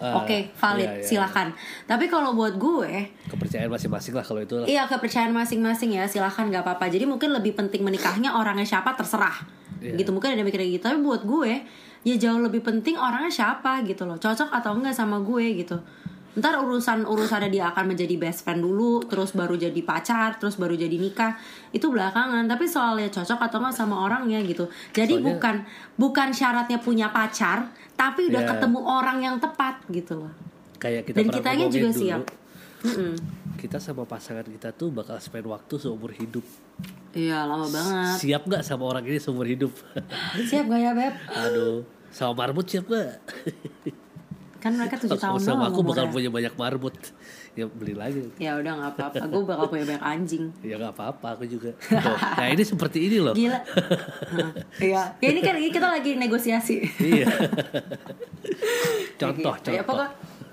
Ah, 0.00 0.24
Oke, 0.24 0.48
valid, 0.56 0.88
iya, 0.88 0.96
iya, 0.96 1.04
silakan. 1.04 1.52
Tapi 1.84 2.08
kalau 2.08 2.32
buat 2.32 2.56
gue, 2.56 2.88
kepercayaan 3.28 3.68
masing-masing 3.68 4.16
lah 4.16 4.24
kalau 4.24 4.40
itu 4.40 4.56
lah. 4.56 4.64
iya 4.64 4.88
kepercayaan 4.88 5.28
masing-masing 5.28 5.92
ya, 5.92 6.08
silakan 6.08 6.48
nggak 6.48 6.64
apa-apa. 6.64 6.88
Jadi 6.88 7.04
mungkin 7.04 7.36
lebih 7.36 7.52
penting 7.52 7.84
menikahnya 7.84 8.32
orangnya 8.32 8.64
siapa 8.64 8.96
terserah. 8.96 9.44
Iya. 9.76 10.00
Gitu 10.00 10.08
mungkin 10.08 10.32
ada 10.32 10.40
mikir 10.40 10.56
gitu. 10.64 10.88
Tapi 10.88 11.04
buat 11.04 11.20
gue, 11.28 11.52
ya 12.08 12.14
jauh 12.16 12.40
lebih 12.40 12.64
penting 12.64 12.96
orangnya 12.96 13.28
siapa 13.28 13.84
gitu 13.84 14.08
loh. 14.08 14.16
Cocok 14.16 14.48
atau 14.48 14.72
enggak 14.72 14.96
sama 14.96 15.20
gue 15.20 15.44
gitu. 15.60 15.76
Ntar 16.30 16.62
urusan 16.62 17.10
urusannya 17.10 17.50
dia 17.50 17.74
akan 17.74 17.90
menjadi 17.90 18.14
best 18.14 18.46
friend 18.46 18.62
dulu, 18.62 19.02
terus 19.02 19.34
baru 19.34 19.58
jadi 19.58 19.82
pacar, 19.82 20.38
terus 20.38 20.54
baru 20.54 20.78
jadi 20.78 20.94
nikah. 20.94 21.34
Itu 21.74 21.90
belakangan. 21.90 22.46
Tapi 22.46 22.70
soalnya 22.70 23.10
cocok 23.10 23.50
atau 23.50 23.58
enggak 23.58 23.74
sama 23.74 24.06
orangnya 24.06 24.38
gitu. 24.46 24.70
Jadi 24.94 25.18
Soalnya- 25.18 25.26
bukan 25.26 25.54
bukan 25.98 26.28
syaratnya 26.30 26.78
punya 26.78 27.10
pacar, 27.10 27.74
tapi 27.98 28.30
udah 28.30 28.46
Iya. 28.46 28.50
ketemu 28.54 28.78
orang 28.78 29.18
yang 29.18 29.36
tepat 29.42 29.82
gitu 29.90 30.22
loh. 30.22 30.32
Kayak 30.78 31.10
kita 31.10 31.16
Dan 31.18 31.26
kitanya 31.34 31.66
juga 31.66 31.90
dulu, 31.90 31.98
siap. 31.98 32.22
Kita 33.58 33.76
sama 33.76 34.08
pasangan 34.08 34.46
kita 34.46 34.72
tuh 34.72 34.88
bakal 34.88 35.20
spend 35.20 35.44
waktu 35.44 35.74
seumur 35.76 36.14
hidup. 36.14 36.46
Iya 37.12 37.44
lama 37.44 37.66
banget. 37.68 38.16
Siap 38.22 38.46
nggak 38.46 38.62
sama 38.62 38.86
orang 38.86 39.04
ini 39.04 39.18
seumur 39.18 39.44
hidup? 39.44 39.74
Siap 40.48 40.64
gak 40.64 40.80
ya 40.80 40.94
beb? 40.94 41.12
Aduh, 41.28 41.82
sama 42.08 42.32
marbot 42.38 42.64
siap 42.64 42.86
nggak? 42.86 43.18
Kan 44.60 44.76
mereka 44.76 44.94
tujuh 44.96 45.16
tahun 45.16 45.40
sama 45.40 45.68
aku 45.68 45.80
bakal 45.82 46.06
punya 46.08 46.28
banyak 46.28 46.52
marbot. 46.54 46.92
Ya 47.50 47.64
beli 47.66 47.92
lagi. 47.92 48.28
Ya 48.36 48.54
udah 48.54 48.72
nggak 48.76 48.90
apa-apa. 48.94 49.24
Gue 49.26 49.42
bakal 49.42 49.66
punya 49.66 49.84
banyak 49.88 50.04
anjing. 50.04 50.44
Ya 50.60 50.76
nggak 50.76 50.92
apa-apa 50.94 51.34
aku 51.34 51.44
juga. 51.44 51.72
Nah 51.90 52.46
ini 52.46 52.62
seperti 52.62 53.08
ini 53.08 53.18
loh. 53.18 53.32
Gila. 53.32 53.58
Iya. 54.80 55.02
Ya 55.16 55.28
ini 55.28 55.40
kan 55.40 55.56
kita 55.56 55.88
lagi 55.90 56.14
negosiasi. 56.14 56.84
Iya. 56.98 57.26
contoh, 59.20 59.52
Gitu. 59.56 59.70
Ya 59.70 59.82
contoh. 59.82 59.96
pokok. 59.96 60.10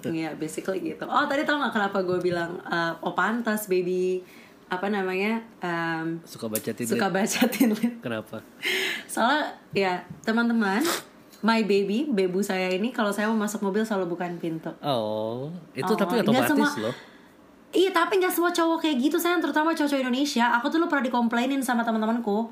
Iya 0.07 0.29
basically 0.35 0.79
gitu. 0.85 1.03
Oh 1.03 1.25
tadi 1.25 1.43
tau 1.43 1.59
gak 1.59 1.73
kenapa 1.73 1.99
gue 1.99 2.19
bilang 2.19 2.57
eh, 2.63 2.93
oh 2.97 3.11
pantas 3.11 3.67
baby 3.67 4.23
apa 4.67 4.87
namanya 4.87 5.39
em, 5.59 6.19
Suka 6.23 6.47
baca 6.47 6.71
tinlit. 6.71 6.91
suka 6.91 7.07
baca 7.07 7.41
tinlit. 7.47 7.93
Kenapa? 7.99 8.39
Soalnya 9.05 9.43
ya 9.71 9.93
teman-teman 10.21 10.83
my 11.39 11.61
baby 11.61 12.05
bebu 12.05 12.39
saya 12.39 12.69
ini 12.69 12.89
kalau 12.89 13.09
saya 13.09 13.29
mau 13.29 13.37
masuk 13.37 13.61
mobil 13.61 13.83
selalu 13.83 14.13
bukain 14.13 14.37
pintu. 14.37 14.71
Oh, 14.79 15.49
itu 15.71 15.85
Oh, 15.85 15.95
tapi 15.95 16.19
otomatis 16.19 16.49
semua- 16.49 16.89
loh. 16.89 16.95
Iya 17.67 17.91
tapi 17.91 18.17
nggak 18.17 18.31
semua 18.31 18.49
cowok 18.49 18.79
kayak 18.79 18.95
gitu 18.97 19.17
saya 19.19 19.37
terutama 19.37 19.71
cowok-cowok 19.71 20.01
Indonesia. 20.01 20.55
Aku 20.55 20.71
tuh 20.71 20.79
lu 20.79 20.87
pernah 20.87 21.03
dikomplainin 21.03 21.59
sama 21.59 21.83
teman-temanku. 21.83 22.49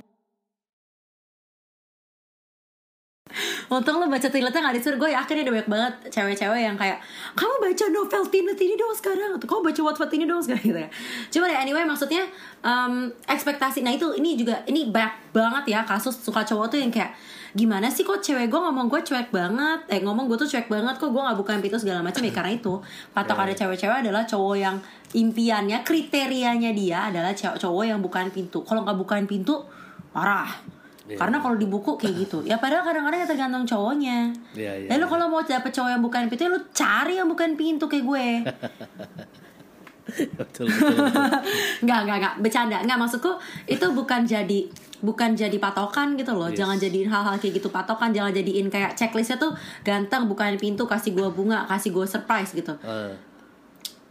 Untung 3.66 3.98
lo 3.98 4.06
baca 4.06 4.28
tinletnya 4.30 4.62
gak 4.62 4.76
disuruh. 4.78 4.98
Gue 5.02 5.12
yakin 5.12 5.42
ada 5.42 5.52
banyak 5.52 5.70
banget 5.70 5.94
cewek-cewek 6.14 6.62
yang 6.62 6.78
kayak 6.78 7.02
Kamu 7.34 7.58
baca 7.58 7.86
novel 7.90 8.24
tinlet 8.30 8.60
ini 8.62 8.76
dong 8.78 8.94
sekarang. 8.94 9.32
Atau 9.36 9.48
kamu 9.50 9.62
baca 9.74 9.82
Wattpad 9.90 10.10
ini 10.14 10.26
dong 10.30 10.42
sekarang 10.42 10.64
gitu 10.64 10.80
ya. 10.80 10.90
Cuma 11.34 11.46
ya 11.50 11.58
anyway 11.66 11.84
maksudnya 11.84 12.24
em, 12.62 13.10
Ekspektasi 13.26 13.82
Nah 13.82 13.98
itu 13.98 14.14
ini 14.22 14.38
juga 14.38 14.62
Ini 14.70 14.94
banyak 14.94 15.34
banget 15.34 15.64
ya 15.74 15.80
kasus 15.82 16.14
suka 16.22 16.46
cowok 16.46 16.78
tuh 16.78 16.80
yang 16.80 16.94
kayak 16.94 17.18
Gimana 17.56 17.88
sih 17.88 18.04
kok 18.04 18.20
cewek 18.20 18.52
gue 18.52 18.60
ngomong 18.60 18.92
gue 18.92 19.00
cuek 19.00 19.32
banget? 19.32 19.80
Eh 19.88 20.04
ngomong 20.04 20.28
gue 20.28 20.38
tuh 20.44 20.50
cuek 20.52 20.68
banget 20.68 21.00
Kok 21.00 21.10
gue 21.10 21.22
gak 21.24 21.38
bukain 21.40 21.62
pintu 21.64 21.80
segala 21.80 22.04
macam? 22.04 22.20
Ya 22.22 22.36
karena 22.36 22.52
itu 22.54 22.74
Patok 23.16 23.40
ada 23.48 23.54
cewek-cewek 23.56 24.04
adalah 24.06 24.28
cowok 24.28 24.56
yang 24.60 24.76
Impiannya 25.16 25.80
Kriterianya 25.88 26.76
dia 26.76 27.08
adalah 27.08 27.32
cowok 27.32 27.88
yang 27.88 28.04
bukain 28.04 28.28
pintu. 28.36 28.68
Kalau 28.68 28.84
gak 28.84 29.00
bukain 29.00 29.24
pintu 29.24 29.64
Marah 30.12 30.75
Iya. 31.06 31.22
Karena 31.22 31.38
kalau 31.38 31.54
di 31.54 31.70
buku 31.70 32.02
kayak 32.02 32.14
gitu. 32.18 32.42
Ya 32.42 32.58
padahal 32.58 32.82
kadang-kadang 32.82 33.22
ya 33.22 33.28
tergantung 33.30 33.66
cowoknya. 33.70 34.34
Iya, 34.58 34.74
iya, 34.86 34.90
Lalu 34.90 35.06
iya. 35.06 35.12
kalau 35.14 35.26
mau 35.30 35.42
dapet 35.46 35.70
cowok 35.70 35.90
yang 35.94 36.02
bukan 36.02 36.22
pintu, 36.26 36.42
ya 36.42 36.50
lu 36.50 36.62
cari 36.74 37.14
yang 37.22 37.30
bukan 37.30 37.50
pintu 37.54 37.86
kayak 37.86 38.06
gue. 38.10 38.28
betul, 40.40 40.66
betul, 40.66 40.96
betul. 40.98 41.22
Nggak, 41.86 42.00
nggak, 42.10 42.18
nggak. 42.18 42.34
Bercanda. 42.42 42.78
Nggak, 42.82 42.98
maksudku 42.98 43.32
itu 43.70 43.86
bukan 43.94 44.26
jadi 44.26 44.60
bukan 45.06 45.38
jadi 45.38 45.58
patokan 45.62 46.18
gitu 46.18 46.34
loh. 46.34 46.50
Yes. 46.50 46.66
Jangan 46.66 46.78
jadiin 46.82 47.10
hal-hal 47.14 47.36
kayak 47.38 47.54
gitu 47.62 47.70
patokan. 47.70 48.10
Jangan 48.10 48.34
jadiin 48.34 48.68
kayak 48.74 48.98
checklistnya 48.98 49.38
tuh 49.38 49.54
ganteng, 49.86 50.26
bukan 50.26 50.58
pintu, 50.58 50.90
kasih 50.90 51.14
gue 51.14 51.30
bunga, 51.30 51.70
kasih 51.70 51.94
gue 51.94 52.06
surprise 52.10 52.50
gitu. 52.50 52.74
Eh, 52.82 53.14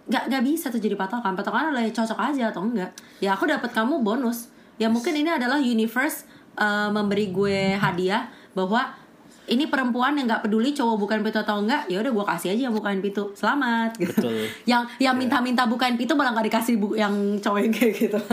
Nggak, 0.05 0.23
nggak 0.29 0.43
bisa 0.45 0.69
tuh 0.69 0.79
jadi 0.79 0.95
patokan. 0.95 1.33
Patokan 1.33 1.73
adalah 1.73 1.89
cocok 1.89 2.19
aja 2.21 2.53
atau 2.53 2.63
enggak. 2.63 2.93
Ya 3.25 3.33
aku 3.33 3.49
dapat 3.49 3.73
kamu 3.73 4.05
bonus. 4.05 4.53
Ya 4.77 4.93
mungkin 4.93 5.17
ini 5.17 5.31
adalah 5.33 5.57
universe 5.57 6.29
uh, 6.59 6.89
memberi 6.91 7.31
gue 7.31 7.75
hadiah 7.79 8.31
bahwa 8.55 9.05
ini 9.45 9.69
perempuan 9.69 10.17
yang 10.17 10.25
nggak 10.25 10.49
peduli 10.49 10.73
cowok 10.73 10.97
bukan 10.97 11.19
pintu 11.21 11.39
atau 11.45 11.61
enggak 11.61 11.85
ya 11.93 12.01
udah 12.01 12.13
gue 12.17 12.25
kasih 12.25 12.49
aja 12.57 12.63
yang 12.71 12.75
bukan 12.77 13.05
pintu. 13.05 13.25
Selamat 13.37 13.93
gitu. 14.01 14.25
Betul. 14.25 14.49
yang 14.71 14.83
yang 14.97 15.15
minta-minta 15.17 15.69
bukan 15.69 16.01
pintu 16.01 16.17
malah 16.17 16.33
nggak 16.33 16.49
dikasih 16.49 16.75
bu 16.81 16.97
yang 16.97 17.13
cowok 17.41 17.59
yang 17.61 17.73
kayak 17.73 17.95
gitu. 17.95 18.21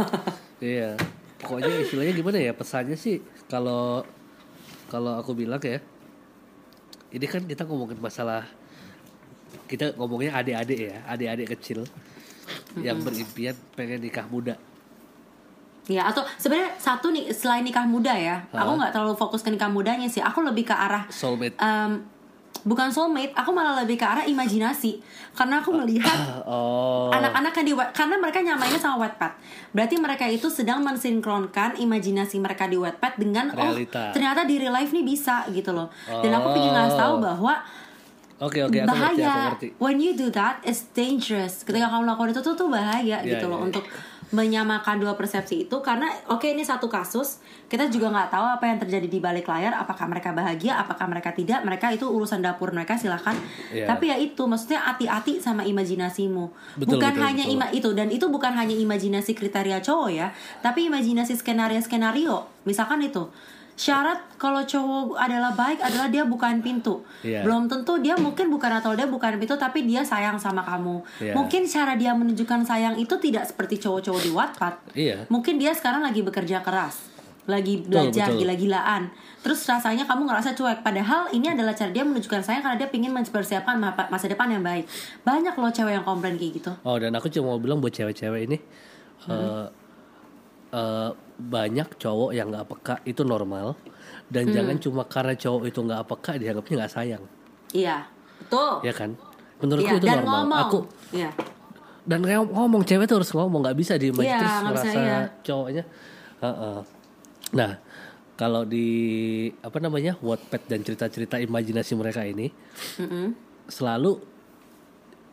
Iya, 0.61 0.93
pokoknya 1.41 1.73
istilahnya 1.81 2.13
gimana 2.13 2.37
ya? 2.37 2.53
Pesannya 2.53 2.93
sih 2.93 3.17
kalau 3.49 4.05
kalau 4.93 5.17
aku 5.17 5.33
bilang 5.33 5.57
ya, 5.57 5.81
ini 7.09 7.25
kan 7.25 7.41
kita 7.49 7.65
ngomongin 7.65 7.97
masalah 7.97 8.45
kita 9.65 9.97
ngomongnya 9.97 10.37
adik-adik 10.37 10.93
ya, 10.93 11.01
adik-adik 11.09 11.57
kecil 11.57 11.81
yang 12.77 13.01
berimpian 13.01 13.57
pengen 13.73 14.05
nikah 14.05 14.29
muda. 14.29 14.53
Ya 15.83 16.05
atau 16.05 16.21
sebenarnya 16.35 16.75
satu 16.75 17.09
nih 17.09 17.29
selain 17.29 17.61
nikah 17.61 17.83
muda 17.83 18.11
ya 18.11 18.45
aku 18.49 18.71
nggak 18.75 18.91
terlalu 18.91 19.13
fokus 19.13 19.41
ke 19.41 19.49
nikah 19.49 19.67
mudanya 19.67 20.05
sih 20.05 20.19
aku 20.19 20.41
lebih 20.41 20.63
ke 20.63 20.71
arah 20.71 21.03
Soulmate. 21.07 21.57
em, 21.57 22.05
bukan 22.61 22.87
soulmate 22.87 23.33
aku 23.33 23.49
malah 23.49 23.81
lebih 23.81 23.95
ke 23.95 24.05
arah 24.05 24.21
imajinasi 24.21 25.01
karena 25.31 25.57
aku 25.57 25.73
melihat 25.73 26.13
Oh, 26.45 27.09
anak-anak 27.09 27.53
yang 27.55 27.65
di 27.65 27.73
karena 27.91 28.15
mereka 28.15 28.39
nyamainnya 28.39 28.77
sama 28.77 29.01
Wattpad. 29.01 29.31
Berarti 29.71 29.95
mereka 29.95 30.25
itu 30.27 30.47
sedang 30.47 30.81
mensinkronkan 30.81 31.73
imajinasi 31.75 32.37
mereka 32.37 32.65
di 32.65 32.75
Wattpad 32.75 33.13
dengan 33.15 33.49
Realita. 33.49 34.11
oh 34.11 34.13
ternyata 34.13 34.43
di 34.43 34.57
real 34.57 34.71
life 34.71 34.91
nih 34.91 35.01
bisa 35.01 35.47
gitu 35.49 35.71
loh. 35.71 35.87
Dan 36.05 36.29
aku 36.31 36.51
pengen 36.51 36.71
ngasih 36.71 36.93
tahu 36.93 37.13
bahwa 37.17 37.53
oke 38.37 38.59
oke 38.59 38.77
aku 38.77 38.83
ngerti, 38.83 38.83
aku 38.83 38.91
bahaya. 38.91 39.33
ngerti. 39.47 39.67
When 39.77 39.97
you 39.97 40.11
do 40.13 40.27
that, 40.29 40.59
it's 40.61 40.85
dangerous. 40.91 41.63
Ketika 41.63 41.87
kamu 41.87 42.03
lakukan 42.05 42.29
itu 42.29 42.41
tuh 42.41 42.53
tuh 42.53 42.67
bahaya 42.67 43.01
Iya, 43.17 43.31
gitu 43.31 43.45
loh 43.47 43.57
iya. 43.57 43.65
untuk 43.65 43.83
menyamakan 44.31 45.03
dua 45.03 45.19
persepsi 45.19 45.67
itu 45.67 45.77
karena 45.83 46.07
oke 46.31 46.47
ini 46.47 46.63
satu 46.63 46.87
kasus 46.87 47.43
kita 47.67 47.91
juga 47.91 48.07
nggak 48.11 48.31
tahu 48.31 48.45
apa 48.47 48.63
yang 48.63 48.79
terjadi 48.79 49.07
di 49.11 49.19
balik 49.19 49.43
layar 49.47 49.75
apakah 49.75 50.07
mereka 50.07 50.31
bahagia 50.31 50.79
apakah 50.79 51.03
mereka 51.11 51.35
tidak 51.35 51.59
mereka 51.67 51.91
itu 51.91 52.07
urusan 52.07 52.39
dapur 52.39 52.71
mereka 52.71 52.95
silahkan 52.95 53.35
Iya. 53.71 53.87
tapi 53.87 54.07
ya 54.07 54.15
itu 54.15 54.43
maksudnya 54.47 54.79
hati-hati 54.83 55.43
sama 55.43 55.67
imajinasimu 55.67 56.47
Betul, 56.79 56.95
bukan 56.95 57.11
betul, 57.11 57.23
hanya 57.27 57.43
betul. 57.43 57.55
ima 57.59 57.67
itu 57.75 57.89
dan 57.91 58.07
itu 58.07 58.25
bukan 58.31 58.51
hanya 58.55 58.75
imajinasi 58.75 59.31
kriteria 59.35 59.83
cowok 59.83 60.09
ya 60.11 60.27
tapi 60.63 60.87
imajinasi 60.87 61.35
skenario 61.35 61.79
skenario 61.83 62.47
misalkan 62.63 63.03
itu 63.03 63.27
syarat 63.81 64.37
kalau 64.37 64.61
cowok 64.61 65.17
adalah 65.17 65.49
baik 65.51 65.81
adalah 65.81 66.05
dia 66.05 66.21
bukan 66.21 66.61
pintu. 66.61 67.01
Iya. 67.21 67.41
belum 67.41 67.65
tentu 67.65 67.97
dia 67.97 68.13
mungkin 68.13 68.47
bukan 68.47 68.77
atau 68.77 68.93
dia 68.93 69.05
bukan 69.05 69.41
pintu 69.41 69.57
tapi 69.57 69.81
dia 69.83 70.05
sayang 70.05 70.37
sama 70.37 70.61
kamu. 70.61 71.01
Iya. 71.17 71.33
mungkin 71.33 71.65
cara 71.65 71.97
dia 71.97 72.13
menunjukkan 72.13 72.61
sayang 72.61 72.95
itu 72.95 73.17
tidak 73.17 73.49
seperti 73.49 73.81
cowok-cowok 73.81 74.21
di 74.21 74.29
Wattpad 74.29 74.75
Iya. 74.93 75.17
mungkin 75.27 75.57
dia 75.57 75.73
sekarang 75.73 76.05
lagi 76.05 76.21
bekerja 76.21 76.61
keras 76.61 77.09
lagi 77.41 77.81
belajar 77.81 78.29
gila-gilaan. 78.31 79.09
Terus 79.41 79.65
rasanya 79.65 80.05
kamu 80.05 80.29
ngerasa 80.29 80.53
cuek. 80.53 80.85
Padahal 80.85 81.25
ini 81.33 81.49
adalah 81.49 81.73
cara 81.73 81.89
dia 81.89 82.05
menunjukkan 82.05 82.37
sayang 82.39 82.61
karena 82.61 82.77
dia 82.77 82.87
ingin 82.87 83.09
mempersiapkan 83.09 83.75
ma- 83.75 83.97
masa 84.07 84.29
depan 84.29 84.45
yang 84.47 84.61
baik. 84.61 84.85
Banyak 85.25 85.57
loh 85.57 85.73
cewek 85.73 85.89
yang 85.91 86.05
komplain 86.05 86.37
kayak 86.37 86.61
gitu. 86.61 86.71
Oh 86.85 87.01
dan 87.01 87.11
aku 87.11 87.27
cuma 87.27 87.49
mau 87.49 87.59
bilang 87.59 87.81
buat 87.81 87.89
cewek-cewek 87.89 88.41
ini 88.45 88.57
eh, 89.25 89.65
eh, 90.71 91.09
banyak 91.37 91.87
cowok 91.95 92.31
yang 92.31 92.47
nggak 92.49 92.67
peka 92.67 92.95
itu 93.03 93.21
normal 93.21 93.75
dan 94.27 94.47
jangan 94.47 94.77
cuma 94.77 95.03
karena 95.03 95.33
cowok 95.33 95.63
itu 95.65 95.79
nggak 95.79 96.03
peka 96.05 96.31
dianggapnya 96.35 96.75
nggak 96.79 96.93
sayang, 96.93 97.23
iya 97.71 98.07
betul 98.39 98.79
ya 98.81 98.93
kan? 98.93 99.11
Menurutku 99.59 99.85
Iya, 99.87 99.99
itu 99.99 100.07
dan 100.07 100.17
normal. 100.17 100.33
ngomong 100.41 100.59
Aku 100.65 100.79
iya 101.11 101.29
dan 102.01 102.19
kayak 102.21 102.41
ngomong 102.47 102.81
cewek 102.81 103.05
tuh 103.05 103.21
harus 103.21 103.29
ngomong 103.29 103.61
nggak 103.61 103.77
bisa 103.77 103.93
diem 103.93 104.15
aja 104.15 104.25
Iya, 104.25 104.37
terus 104.37 104.49
bisa, 104.49 104.65
ngerasa 104.65 104.87
iya. 104.97 105.19
cowoknya. 105.43 105.83
Heeh. 106.41 106.77
Nah 107.51 107.71
kalau 108.33 108.65
di 108.65 108.87
apa 109.61 109.77
namanya 109.77 110.17
Wattpad 110.17 110.65
dan 110.65 110.81
cerita-cerita 110.81 111.37
imajinasi 111.37 111.93
mereka 111.93 112.25
ini 112.25 112.49
Mm-mm. 112.97 113.37
selalu 113.67 114.17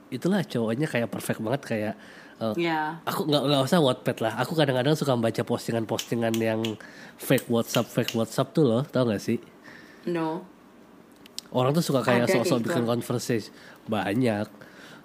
itulah 0.09 0.41
cowoknya 0.43 0.85
kayak 0.85 1.09
perfect 1.09 1.41
banget 1.41 1.63
kayak 1.65 1.95
eh, 2.39 2.55
Iya. 2.67 3.03
aku 3.03 3.27
nggak 3.27 3.43
nggak 3.51 3.63
usah 3.67 3.79
Wattpad 3.83 4.19
lah. 4.23 4.33
Aku 4.43 4.53
kadang-kadang 4.55 4.95
suka 4.95 5.15
baca 5.19 5.43
postingan-postingan 5.43 6.35
yang 6.39 6.61
fake 7.19 7.51
WhatsApp 7.51 7.87
fake 7.91 8.15
WhatsApp 8.15 8.55
tuh 8.55 8.65
loh. 8.67 8.83
Tau 8.87 9.07
gak 9.07 9.19
sih? 9.23 9.39
No. 10.07 10.47
Orang 11.51 11.73
tuh 11.73 11.83
suka 11.83 12.05
kayak 12.05 12.29
sosok 12.31 12.69
bikin 12.69 12.85
conversation. 12.87 13.51
Banyak. 13.89 14.47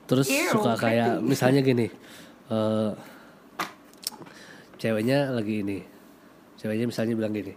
Terus 0.05 0.27
Ew, 0.27 0.51
suka 0.51 0.75
kayak 0.75 1.23
misalnya 1.23 1.63
gini 1.63 1.88
eh 2.51 2.91
ceweknya 4.77 5.31
lagi 5.31 5.63
ini. 5.63 5.79
Ceweknya 6.59 6.88
misalnya 6.91 7.15
bilang 7.15 7.34
gini 7.36 7.55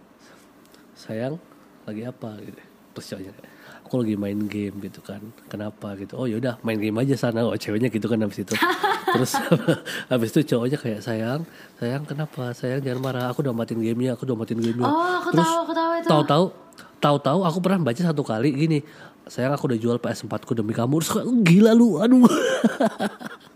sayang 0.97 1.35
lagi 1.85 2.01
apa? 2.03 2.35
Gitu. 2.41 2.61
Terus 2.97 3.05
cowoknya 3.13 3.31
aku 3.87 4.03
lagi 4.03 4.13
main 4.13 4.35
game 4.45 4.75
gitu 4.83 4.99
kan. 4.99 5.23
Kenapa 5.47 5.95
gitu? 5.95 6.19
Oh 6.19 6.27
yaudah 6.27 6.59
main 6.61 6.75
game 6.75 6.93
aja 6.99 7.15
sana. 7.15 7.41
Oh 7.41 7.55
ceweknya 7.55 7.87
gitu 7.87 8.05
kan 8.05 8.19
habis 8.19 8.43
itu. 8.43 8.51
Terus 9.15 9.39
habis 10.11 10.29
itu 10.35 10.53
cowoknya 10.53 10.77
kayak 10.77 10.99
sayang 10.99 11.41
sayang 11.79 12.03
kenapa? 12.03 12.51
Sayang 12.51 12.83
jangan 12.83 12.99
marah. 12.99 13.25
Aku 13.31 13.39
udah 13.39 13.55
matiin 13.55 13.79
gamenya 13.79 14.13
aku 14.13 14.27
udah 14.27 14.35
matiin 14.35 14.59
gamenya. 14.59 14.85
Oh 14.85 15.23
aku 15.23 15.29
Terus 15.31 15.47
tahu 15.47 15.57
aku 15.63 15.73
tahu 15.73 15.91
itu. 15.95 16.07
tahu-tahu 16.11 16.45
tahu-tahu 16.97 17.39
aku 17.41 17.57
pernah 17.63 17.79
baca 17.81 18.01
satu 18.03 18.21
kali 18.21 18.49
gini 18.51 18.79
sayang 19.27 19.53
aku 19.53 19.71
udah 19.71 19.79
jual 19.79 19.97
PS4 19.97 20.33
ku 20.43 20.51
demi 20.51 20.75
kamu. 20.75 20.99
Terus 20.99 21.15
gila 21.41 21.71
lu 21.71 21.97
aduh 21.97 22.27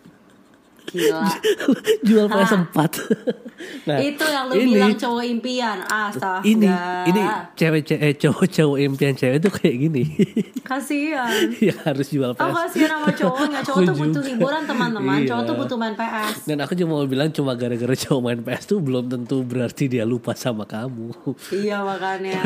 gila. 0.92 1.24
Jual 2.08 2.28
PS4 2.28 2.78
nah 3.88 3.98
itu 3.98 4.26
yang 4.26 4.50
lu 4.50 4.54
ini 4.56 4.74
bilang 4.74 4.94
cowok 4.94 5.24
impian. 5.24 5.78
Astaga. 5.84 6.42
Ini 6.42 6.68
ini 7.08 7.22
cewek 7.54 7.82
cewek 7.84 8.14
cowok 8.18 8.46
cowok 8.50 8.78
impian 8.80 9.14
cewek 9.14 9.38
tuh 9.40 9.52
kayak 9.52 9.76
gini. 9.80 10.04
Kasihan. 10.70 11.30
Ya 11.58 11.76
harus 11.84 12.10
jual 12.10 12.32
Oh 12.32 12.38
PS. 12.38 12.54
kasihan 12.58 12.90
sama 12.96 13.12
cowoknya 13.12 13.60
Cowok 13.62 13.78
Aku 13.78 13.88
tuh 13.88 13.96
butuh 13.98 14.24
hiburan 14.24 14.64
teman-teman. 14.64 15.18
Cowok 15.22 15.42
Iya. 15.42 15.48
tuh 15.48 15.56
butuh 15.56 15.78
main 15.78 15.94
PS. 15.94 16.36
Dan 16.46 16.58
aku 16.60 16.74
cuma 16.74 16.92
mau 16.94 17.06
bilang 17.06 17.30
cuma 17.30 17.52
gara-gara 17.54 17.94
cowok 17.94 18.22
main 18.22 18.40
PS 18.40 18.64
tuh 18.68 18.80
belum 18.80 19.06
tentu 19.08 19.38
berarti 19.42 19.84
dia 19.88 20.04
lupa 20.04 20.34
sama 20.34 20.64
kamu. 20.64 21.14
Iya 21.52 21.82
makanya. 21.82 22.42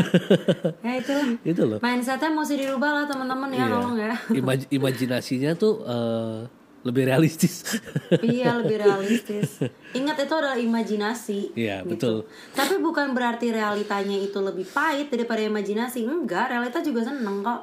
Ya 0.81 0.91
itu. 0.95 1.15
Itu 1.43 1.61
loh. 1.65 1.79
Mindsetnya 1.79 2.29
mesti 2.29 2.55
dirubah 2.55 2.91
lah 2.91 3.05
teman-teman 3.05 3.49
ya 3.49 3.57
Iya. 3.57 3.71
Tolong 3.71 3.95
ya. 3.95 4.13
Imaj- 4.31 4.69
imajinasinya 4.69 5.51
tuh 5.55 5.73
eh, 5.81 6.37
lebih 6.85 7.03
realistis 7.03 7.65
Iya 8.21 8.61
lebih 8.61 8.77
realistis 8.77 9.57
Ingat 9.99 10.21
itu 10.21 10.33
adalah 10.33 10.53
imajinasi 10.53 11.57
Iya, 11.57 11.81
gitu. 11.81 11.89
betul. 11.91 12.15
Tapi 12.53 12.77
bukan 12.77 13.11
berarti 13.11 13.49
realitanya 13.49 14.13
itu 14.13 14.37
lebih 14.37 14.69
pahit 14.69 15.09
daripada 15.09 15.41
imajinasi 15.41 16.05
Enggak, 16.05 16.53
realita 16.53 16.79
juga 16.79 17.01
seneng 17.01 17.41
kok 17.41 17.61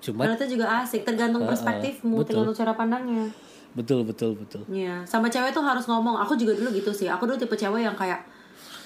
cuma 0.00 0.26
Realita 0.26 0.44
juga 0.44 0.82
asik 0.82 1.04
Tergantung 1.04 1.46
perspektifmu 1.46 2.18
betul. 2.18 2.42
Tergantung 2.42 2.56
cara 2.56 2.72
pandangnya 2.74 3.30
betul 3.70 4.02
betul 4.02 4.34
betul 4.34 4.66
Iya, 4.66 5.06
sama 5.06 5.30
cewek 5.30 5.54
tuh 5.54 5.62
harus 5.62 5.86
ngomong. 5.86 6.18
Aku 6.18 6.34
juga 6.34 6.58
dulu 6.58 6.74
gitu 6.74 6.90
sih. 6.90 7.06
Aku 7.06 7.22
dulu 7.22 7.38
tipe 7.38 7.54
cewek 7.54 7.86
yang 7.86 7.94
kayak, 7.94 8.18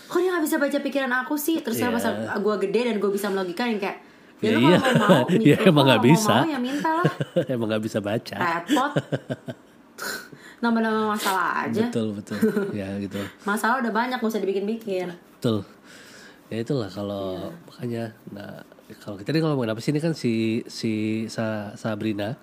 kok 0.04 0.20
dia 0.20 0.28
nggak 0.28 0.44
bisa 0.44 0.60
baca 0.60 0.76
pikiran 0.78 1.12
aku 1.24 1.40
sih? 1.40 1.64
Terus 1.64 1.80
Iya. 1.80 1.88
pas 1.88 2.04
gue 2.36 2.54
gede 2.68 2.92
dan 2.92 2.96
gue 3.00 3.08
bisa 3.08 3.32
melogika 3.32 3.64
yang 3.64 3.80
kayak, 3.80 3.96
Ya 4.40 4.50
ya, 4.50 4.58
iya. 4.58 4.78
kalau 4.78 5.06
mau, 5.06 5.24
Ya 5.50 5.56
emang 5.62 5.84
nggak 5.84 6.00
kalau 6.00 6.08
bisa. 6.10 6.34
mau 6.36 6.48
ya 6.48 6.58
minta 6.58 6.90
lah. 6.92 7.12
emang 7.54 7.66
nggak 7.68 7.82
bisa 7.82 7.98
baca 7.98 8.36
Repot. 8.36 8.92
Nambah-nambah 10.62 11.06
masalah 11.10 11.46
aja. 11.62 11.84
betul 11.84 12.06
betul 12.14 12.38
ya 12.72 12.88
gitu 12.98 13.20
Masalah 13.44 13.78
udah 13.78 13.92
banyak, 13.92 14.16
gak 14.16 14.26
usah 14.26 14.40
dibikin-bikin. 14.40 15.12
betul 15.34 15.60
ya 16.46 16.60
itulah 16.60 16.88
kalau 16.88 17.36
Iya. 17.36 17.48
makanya 17.66 18.04
nah 18.30 18.52
kalau 18.98 19.16
kita 19.16 19.28
nih 19.30 19.40
ngomongin 19.40 19.70
apa 19.70 19.80
sih 19.80 19.90
ini 19.90 20.00
kan 20.00 20.12
si 20.12 20.32
si 20.64 20.92
Sa- 21.26 21.72
Sabrina 21.74 22.36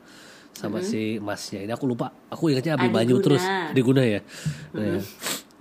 sama 0.52 0.82
si 0.82 1.18
Masnya 1.18 1.62
ini 1.62 1.72
aku 1.72 1.86
lupa 1.86 2.10
aku 2.28 2.50
ingatnya. 2.50 2.76
Abi 2.76 2.88
Adi 2.88 2.94
Banyu 2.94 3.18
terus 3.20 3.42
di 3.72 3.82
Guna 3.82 4.02
ya 4.02 4.22
Nah, 4.72 4.98
Mm-hmm. 4.98 5.02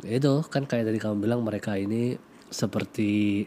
ya 0.03 0.14
itu 0.16 0.33
kan 0.47 0.64
kayak 0.64 0.85
tadi 0.87 0.99
kamu 0.99 1.16
bilang 1.18 1.41
mereka 1.41 1.74
ini 1.74 2.16
seperti 2.47 3.45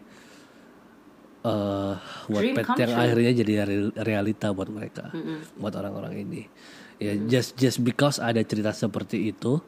eh 1.44 1.94
Wattpad 2.32 2.64
come 2.66 2.80
yang 2.80 2.92
akhirnya 2.96 3.32
jadi 3.36 3.54
real- 3.64 3.96
realita 3.96 4.48
buat 4.52 4.68
mereka 4.68 5.12
buat 5.54 5.74
orang-orang 5.76 6.24
ini 6.24 6.42
ya 6.98 7.20
just 7.28 7.56
just 7.56 7.84
because 7.84 8.18
ada 8.18 8.40
cerita 8.42 8.72
seperti 8.72 9.28
itu 9.28 9.60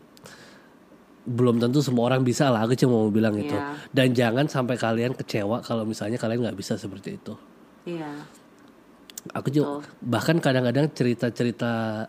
belum 1.25 1.57
tentu 1.57 1.81
semua 1.81 2.05
orang 2.05 2.21
bisa 2.21 2.53
lah. 2.53 2.61
Aku 2.61 2.77
cuma 2.77 3.01
mau 3.01 3.09
bilang 3.09 3.33
itu. 3.33 3.49
Iya. 3.49 3.73
Dan 3.89 4.13
jangan 4.13 4.45
sampai 4.45 4.77
kalian 4.77 5.17
kecewa 5.17 5.57
kalau 5.65 5.81
misalnya 5.81 6.21
kalian 6.21 6.45
nggak 6.45 6.53
bisa 6.53 6.77
seperti 6.77 7.17
itu. 7.17 7.33
Iya. 7.89 8.13
Aku 9.33 9.49
juga 9.49 9.81
bahkan 10.05 10.37
kadang-kadang 10.37 10.85
cerita-cerita 10.93 12.05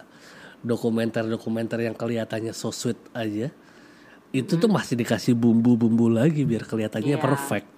dokumenter-dokumenter 0.60 1.80
yang 1.80 1.96
kelihatannya 1.96 2.52
so 2.52 2.68
sweet 2.68 3.00
aja 3.12 3.48
itu 4.36 4.52
tuh 4.52 4.68
masih 4.68 5.00
dikasih 5.00 5.32
bumbu-bumbu 5.32 6.12
lagi 6.12 6.44
biar 6.44 6.68
kelihatannya 6.68 7.16
Iya. 7.16 7.22
perfect. 7.22 7.68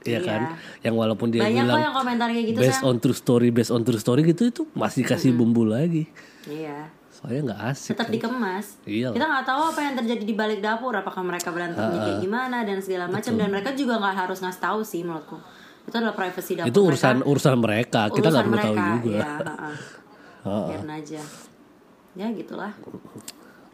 Iya 0.00 0.16
Iya. 0.16 0.20
kan? 0.24 0.40
Yang 0.80 0.94
walaupun 0.96 1.26
dia 1.28 1.40
Banyak 1.42 1.54
bilang 1.60 1.70
kok 1.70 1.82
yang 1.82 1.94
komentar 1.94 2.28
kayak 2.28 2.46
gitu 2.46 2.58
based 2.58 2.72
sayang. 2.76 2.88
on 2.88 2.96
true 2.98 3.12
story, 3.14 3.48
based 3.50 3.68
on 3.70 3.82
true 3.82 4.00
story 4.00 4.20
gitu 4.22 4.42
itu 4.44 4.62
masih 4.72 5.02
kasih 5.04 5.30
bumbu 5.30 5.62
lagi. 5.62 6.08
Iya. 6.44 6.88
Soalnya 7.10 7.52
nggak 7.52 7.60
asik. 7.68 7.92
Tetap 7.92 8.06
kan. 8.06 8.14
dikemas. 8.16 8.66
Iya 8.82 9.08
Kita 9.12 9.26
nggak 9.26 9.44
tahu 9.44 9.62
apa 9.68 9.80
yang 9.82 9.94
terjadi 9.94 10.24
di 10.24 10.32
balik 10.32 10.60
dapur, 10.60 10.92
apakah 10.92 11.20
mereka 11.20 11.52
berantemnya 11.52 12.00
kayak 12.00 12.18
gimana 12.18 12.64
dan 12.64 12.80
segala 12.80 13.06
macam 13.06 13.32
dan 13.34 13.48
mereka 13.48 13.70
juga 13.72 14.00
nggak 14.00 14.16
harus 14.18 14.38
ngasih 14.40 14.62
tahu 14.62 14.80
sih 14.80 15.04
menurutku. 15.04 15.36
Itu 15.84 15.94
adalah 15.94 16.14
privacy 16.14 16.52
dapur. 16.56 16.68
Itu 16.68 16.80
urusan 16.86 17.16
mereka. 17.18 17.28
urusan 17.28 17.56
mereka. 17.58 18.00
Kita 18.08 18.26
nggak 18.26 18.44
perlu 18.46 18.58
tahu 18.58 18.74
juga. 18.76 19.10
Iya, 19.10 19.24
heeh. 19.36 19.74
Heeh. 20.40 20.66
Biarin 20.66 20.90
aja. 20.90 21.22
Ya 22.10 22.26
gitulah. 22.32 22.72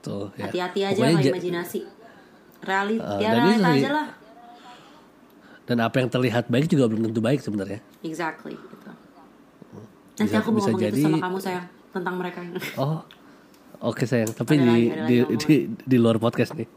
Tuh, 0.03 0.27
ya. 0.35 0.47
Hati-hati 0.47 0.81
aja 0.83 0.99
Pokoknya 0.99 1.19
sama 1.19 1.31
imajinasi. 1.31 1.81
Realit, 2.59 2.99
Uh, 2.99 3.21
ya 3.23 3.29
realita 3.33 3.69
aja 3.71 3.91
lah. 3.93 4.07
Dan 5.67 5.77
apa 5.79 5.99
yang 5.99 6.07
terlihat 6.07 6.47
baik 6.47 6.67
juga 6.67 6.87
belum 6.87 7.11
tentu 7.11 7.19
baik 7.19 7.43
sebenarnya. 7.43 7.83
Exactly. 8.01 8.55
Gitu. 8.55 8.91
Nanti 10.17 10.25
Bisa- 10.25 10.41
aku 10.41 10.49
mau 10.49 10.57
bisa 10.57 10.71
ngomong 10.71 10.81
itu 10.81 10.87
jadi- 10.89 11.05
sama 11.05 11.19
kamu 11.21 11.39
sayang 11.39 11.67
tentang 11.93 12.15
mereka 12.17 12.41
Oh, 12.79 12.99
oke 13.83 14.03
sayang. 14.03 14.31
Tapi 14.31 14.53
Ada 14.55 14.63
di, 14.63 14.67
lagi, 14.67 14.85
di, 14.87 15.17
lagi 15.21 15.37
di 15.37 15.55
di 15.77 15.97
luar 15.97 16.17
podcast 16.17 16.55
nih. 16.55 16.69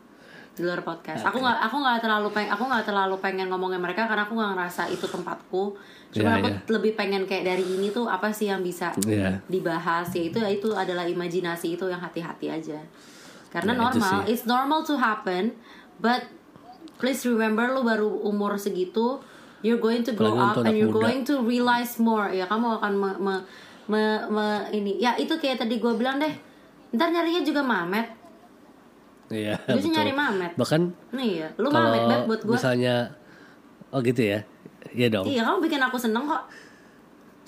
di 0.49 0.67
luar 0.67 0.83
podcast. 0.83 1.23
Aku 1.23 1.39
nggak 1.39 1.55
aku 1.63 1.75
nggak 1.79 1.97
terlalu 2.03 2.27
pengen 2.29 2.51
aku 2.51 2.63
nggak 2.67 2.83
terlalu 2.83 3.15
pengen 3.23 3.47
ngomongin 3.47 3.79
mereka 3.79 4.03
karena 4.03 4.27
aku 4.27 4.35
nggak 4.35 4.51
ngerasa 4.51 4.91
itu 4.91 5.07
tempatku. 5.07 5.63
Cuma 6.11 6.35
Iya, 6.35 6.35
aku 6.35 6.47
iya. 6.51 6.59
lebih 6.67 6.91
pengen 6.99 7.23
kayak 7.23 7.47
dari 7.47 7.63
ini 7.63 7.87
tuh 7.89 8.11
apa 8.11 8.27
sih 8.27 8.51
yang 8.51 8.59
bisa 8.59 8.91
Iya. 8.99 9.39
dibahas 9.47 10.11
ya 10.11 10.19
itu 10.19 10.35
itu 10.35 10.75
adalah 10.75 11.07
imajinasi 11.07 11.79
itu 11.79 11.87
yang 11.87 12.03
hati-hati 12.03 12.51
aja. 12.51 12.75
Karena 13.47 13.71
Ya, 13.71 13.77
itu 13.79 13.83
normal, 14.03 14.17
it's 14.27 14.43
normal 14.43 14.79
to 14.83 14.99
happen, 14.99 15.55
but 15.95 16.27
please 16.99 17.23
remember 17.23 17.71
lu 17.71 17.81
baru 17.81 18.05
umur 18.27 18.59
segitu, 18.59 19.23
you're 19.63 19.79
going 19.79 20.03
to 20.03 20.11
grow 20.11 20.35
Apalagi 20.35 20.59
up 20.59 20.67
and 20.67 20.75
you're 20.75 20.91
muda. 20.91 21.01
going 21.01 21.21
to 21.23 21.39
realize 21.39 21.95
more. 21.97 22.27
Ya 22.27 22.43
kamu 22.45 22.77
akan 22.77 22.93
me, 22.93 23.09
me, 23.17 23.33
me- 23.87 24.25
me- 24.27 24.67
ini 24.69 24.99
ya 24.99 25.15
itu 25.15 25.31
kayak 25.33 25.63
tadi 25.63 25.79
gue 25.79 25.93
bilang 25.95 26.19
deh. 26.19 26.31
Ntar 26.91 27.09
nyarinya 27.09 27.41
juga 27.41 27.63
mamet. 27.63 28.07
Iya. 29.29 29.55
Gue 29.61 29.77
sih 29.77 29.87
betul. 29.87 29.95
nyari 29.95 30.11
mamet. 30.11 30.51
Bahkan 30.57 30.81
Nih 31.13 31.31
ya, 31.39 31.47
lu 31.55 31.69
mamet 31.69 32.01
banget 32.03 32.21
buat 32.27 32.41
gue. 32.43 32.55
misalnya 32.57 32.95
oh 33.89 34.01
gitu 34.01 34.21
ya. 34.21 34.39
Iya 34.89 35.07
dong. 35.09 35.25
Iya, 35.29 35.45
kamu 35.45 35.57
bikin 35.63 35.81
aku 35.81 35.95
seneng 35.95 36.25
kok. 36.25 36.43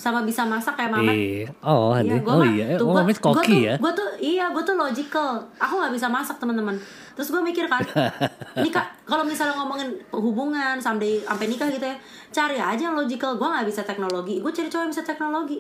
Sama 0.01 0.25
bisa 0.25 0.41
masak 0.43 0.73
kayak 0.73 0.89
mamet. 0.89 1.13
Iya. 1.13 1.45
Oh, 1.61 1.93
Iya, 1.93 2.17
gua 2.19 2.33
oh 2.33 2.43
iya. 2.43 2.65
tuh 2.73 2.83
Oh, 2.83 2.93
gua- 2.97 3.05
gua 3.05 3.13
koki 3.13 3.45
tuh- 3.45 3.61
ya. 3.61 3.73
Gua 3.77 3.91
tuh 3.91 4.09
iya, 4.17 4.45
gue 4.49 4.63
tuh 4.63 4.73
logical. 4.73 5.29
Aku 5.55 5.73
nggak 5.77 5.93
bisa 5.93 6.07
masak 6.07 6.35
teman-teman. 6.35 6.73
Terus 7.11 7.29
gue 7.29 7.37
mikir 7.39 7.67
kan, 7.67 7.85
ini 8.57 8.69
kak, 8.69 9.05
kalau 9.05 9.21
misalnya 9.21 9.53
ngomongin 9.53 9.93
hubungan 10.11 10.75
sampai 10.75 11.21
sampai 11.21 11.45
nikah 11.45 11.69
gitu 11.69 11.83
ya, 11.83 11.93
cari 12.29 12.57
aja 12.57 12.81
yang 12.81 12.97
logical. 12.97 13.37
Gue 13.37 13.45
nggak 13.45 13.67
bisa 13.67 13.81
teknologi. 13.83 14.41
Gue 14.41 14.49
cari 14.49 14.65
cowok 14.65 14.81
yang 14.81 14.91
bisa 14.91 15.03
teknologi. 15.03 15.59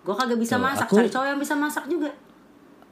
Gue 0.00 0.14
kagak 0.14 0.38
bisa 0.38 0.54
Tuh, 0.54 0.62
masak. 0.62 0.86
aku- 0.86 0.96
Cari 0.96 1.10
cowok 1.10 1.26
yang 1.26 1.38
bisa 1.38 1.54
masak 1.54 1.84
juga. 1.84 2.08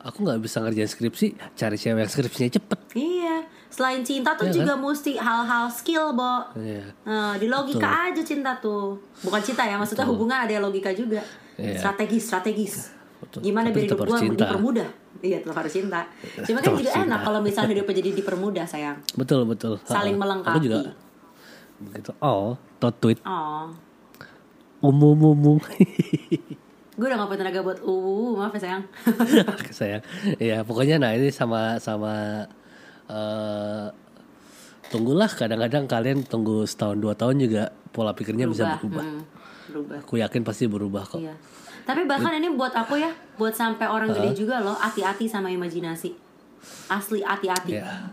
Aku 0.03 0.19
nggak 0.21 0.41
bisa 0.41 0.59
ngerjain 0.59 0.85
skripsi, 0.87 1.27
cari 1.55 1.77
cewek 1.77 1.99
yang 1.99 2.11
skripsinya 2.11 2.51
cepet. 2.53 2.79
Iya. 2.93 3.37
Selain 3.73 4.05
cinta 4.05 4.37
tuh 4.37 4.53
Iya 4.53 4.61
juga 4.61 4.73
mesti 4.77 5.17
hal-hal 5.17 5.65
skill, 5.73 6.13
Bo. 6.13 6.45
Iya. 6.61 6.93
Nah, 7.09 7.41
di 7.41 7.49
logika 7.49 8.13
aja 8.13 8.21
cinta 8.21 8.53
tuh. 8.61 9.01
Bukan 9.25 9.41
cinta 9.41 9.65
ya, 9.65 9.81
maksudnya 9.81 10.05
hubungan 10.05 10.45
ada 10.45 10.61
logika 10.61 10.93
juga. 10.93 11.25
Iya. 11.57 11.81
Strategis, 11.81 12.29
strategis. 12.29 12.75
Betul. 13.25 13.41
Gimana 13.49 13.73
Tapi 13.73 13.77
biar 13.81 13.85
hidup 13.89 13.99
gue 14.05 14.19
dipermudah? 14.37 14.89
Iya, 15.25 15.39
tetap 15.41 15.57
harus 15.57 15.73
cinta. 15.73 16.05
Cuma 16.45 16.61
kan 16.61 16.77
juga 16.77 16.93
enak 17.01 17.21
kalau 17.25 17.41
misalnya 17.41 17.71
hidupnya 17.81 17.95
jadi 18.05 18.11
dipermudah, 18.13 18.65
sayang. 18.69 18.99
Betul 19.17 19.49
betul. 19.49 19.81
Saling 19.89 20.21
melengkapi. 20.21 20.53
Aku 20.53 20.61
juga 20.61 20.93
begitu. 21.81 22.11
Oh, 22.21 22.61
tot 22.77 22.95
tweet. 23.01 23.19
Oh, 23.25 23.73
Umum 24.83 25.19
umum. 25.33 25.59
gue 26.93 27.07
udah 27.09 27.17
gak 27.25 27.29
punya 27.33 27.41
tenaga 27.41 27.65
buat 27.65 27.81
uh, 27.81 28.31
maaf 28.37 28.53
ya 28.53 28.61
sayang. 28.69 28.85
saya 29.79 29.99
ya 30.37 30.61
pokoknya 30.61 31.01
nah 31.01 31.17
ini 31.17 31.33
sama 31.33 31.81
sama 31.81 32.45
eh 33.13 33.87
tunggulah 34.89 35.29
kadang-kadang 35.29 35.85
kalian 35.85 36.25
tunggu 36.25 36.65
setahun 36.65 36.97
dua 36.97 37.13
tahun 37.13 37.37
juga 37.41 37.63
pola 37.93 38.13
pikirnya 38.13 38.45
bisa 38.45 38.77
berubah 38.77 39.05
Hmm, 39.05 39.23
berubah. 39.69 39.99
aku 40.01 40.15
yakin 40.17 40.41
pasti 40.43 40.65
berubah 40.65 41.05
kok 41.05 41.21
Iya. 41.21 41.37
Tapi 41.83 42.07
bahkan 42.07 42.31
ini 42.33 42.47
buat 42.49 42.71
aku 42.71 42.95
ya, 42.95 43.11
buat 43.35 43.51
sampai 43.53 43.91
orang 43.91 44.07
gede 44.09 44.47
juga 44.47 44.63
loh, 44.63 44.79
hati-hati 44.79 45.27
sama 45.27 45.51
imajinasi. 45.51 46.15
Asli 46.87 47.27
hati-hati. 47.27 47.75
ya 47.75 48.07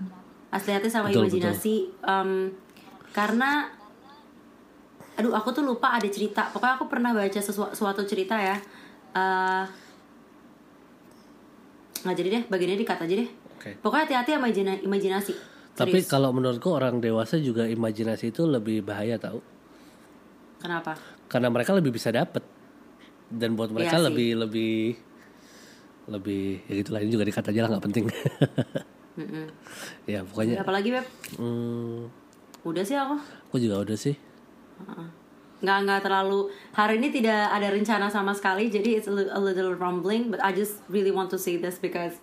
Asli 0.49 0.73
hati 0.73 0.89
sama 0.89 1.13
Betul, 1.13 1.29
imajinasi. 1.29 1.75
Em, 2.01 2.49
karena 3.13 3.69
aduh 5.13 5.37
aku 5.37 5.53
tuh 5.53 5.61
lupa 5.61 5.93
ada 5.93 6.09
cerita. 6.09 6.49
Pokoknya 6.49 6.81
aku 6.81 6.89
pernah 6.89 7.13
baca 7.13 7.37
sesuatu 7.37 7.77
suatu 7.77 8.01
cerita 8.09 8.33
ya. 8.41 8.57
Eh 9.13 9.63
nggak 12.01 12.15
jadi 12.17 12.29
deh, 12.31 12.43
bagiannya 12.49 12.77
dikat 12.79 12.99
aja 13.05 13.13
deh. 13.21 13.29
Oke. 13.59 13.75
Pokoknya 13.77 14.03
hati-hati 14.07 14.31
sama 14.31 14.47
imajina- 14.47 14.79
imajinasi. 14.79 15.33
tapi 15.75 15.95
Serius. 15.97 16.07
kalau 16.07 16.31
menurutku 16.31 16.69
orang 16.69 16.97
dewasa 16.97 17.35
juga 17.37 17.63
imajinasi 17.65 18.31
itu 18.31 18.43
lebih 18.43 18.81
bahaya 18.81 19.15
tahu 19.15 19.39
Kenapa? 20.57 20.95
karena 21.25 21.47
mereka 21.47 21.71
lebih 21.71 21.87
bisa 21.89 22.07
dapet 22.09 22.43
dan 23.29 23.53
buat 23.53 23.67
mereka 23.69 23.95
Iya 23.95 23.99
sih. 24.01 24.07
lebih 24.07 24.29
lebih 24.39 24.75
lebih 26.09 26.43
ya 26.65 26.73
gitulah 26.75 26.99
ini 26.99 27.07
juga 27.09 27.23
dikat 27.23 27.45
aja 27.45 27.59
lah 27.61 27.69
nggak 27.69 27.85
penting 27.85 28.05
Mm-mm. 29.19 29.45
ya 30.03 30.19
pokoknya 30.21 30.59
Apalagi 30.59 30.89
beb? 30.89 31.05
hmm, 31.35 32.11
Udah 32.61 32.83
sih 32.83 32.95
aku. 32.95 33.15
aku 33.47 33.57
juga 33.57 33.79
udah 33.79 33.95
sih 33.95 34.15
nggak 35.59 35.77
nggak 35.81 36.01
terlalu 36.01 36.47
hari 36.71 36.95
ini 36.97 37.11
tidak 37.13 37.51
ada 37.51 37.67
rencana 37.69 38.07
sama 38.07 38.31
sekali 38.31 38.67
jadi 38.67 38.95
it's 38.95 39.07
a 39.07 39.13
little, 39.13 39.31
a 39.31 39.39
little 39.39 39.71
rumbling 39.73 40.27
but 40.27 40.39
I 40.39 40.51
just 40.51 40.79
really 40.87 41.11
want 41.11 41.31
to 41.31 41.37
say 41.37 41.55
this 41.55 41.75
because 41.77 42.15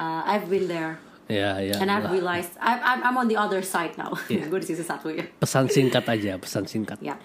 uh, 0.00 0.24
I've 0.24 0.48
been 0.48 0.64
there 0.64 0.96
ya 1.28 1.60
ya 1.60 1.76
and 1.78 1.86
I've 1.86 2.08
realized 2.08 2.56
I'm 2.58 2.80
I'm, 2.80 3.00
I'm 3.06 3.16
on 3.16 3.26
the 3.28 3.36
other 3.36 3.60
side 3.60 3.94
now 3.94 4.10
gue 4.50 4.58
di 4.58 4.66
sisi 4.66 4.80
satu 4.82 5.12
ya 5.12 5.22
pesan 5.36 5.68
singkat 5.68 6.02
aja 6.08 6.40
pesan 6.40 6.64
singkat 6.64 6.96
Yap. 6.98 7.20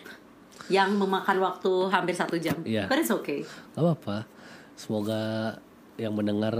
yang 0.67 0.93
memakan 0.93 1.39
waktu 1.39 1.71
hampir 1.89 2.13
satu 2.13 2.35
jam 2.35 2.59
Iya. 2.61 2.85
but 2.85 2.99
it's 2.99 3.09
okay 3.09 3.41
Gak 3.73 3.81
apa-apa. 3.81 4.27
Semoga 4.75 5.55
yang 5.95 6.11
mendengar 6.11 6.51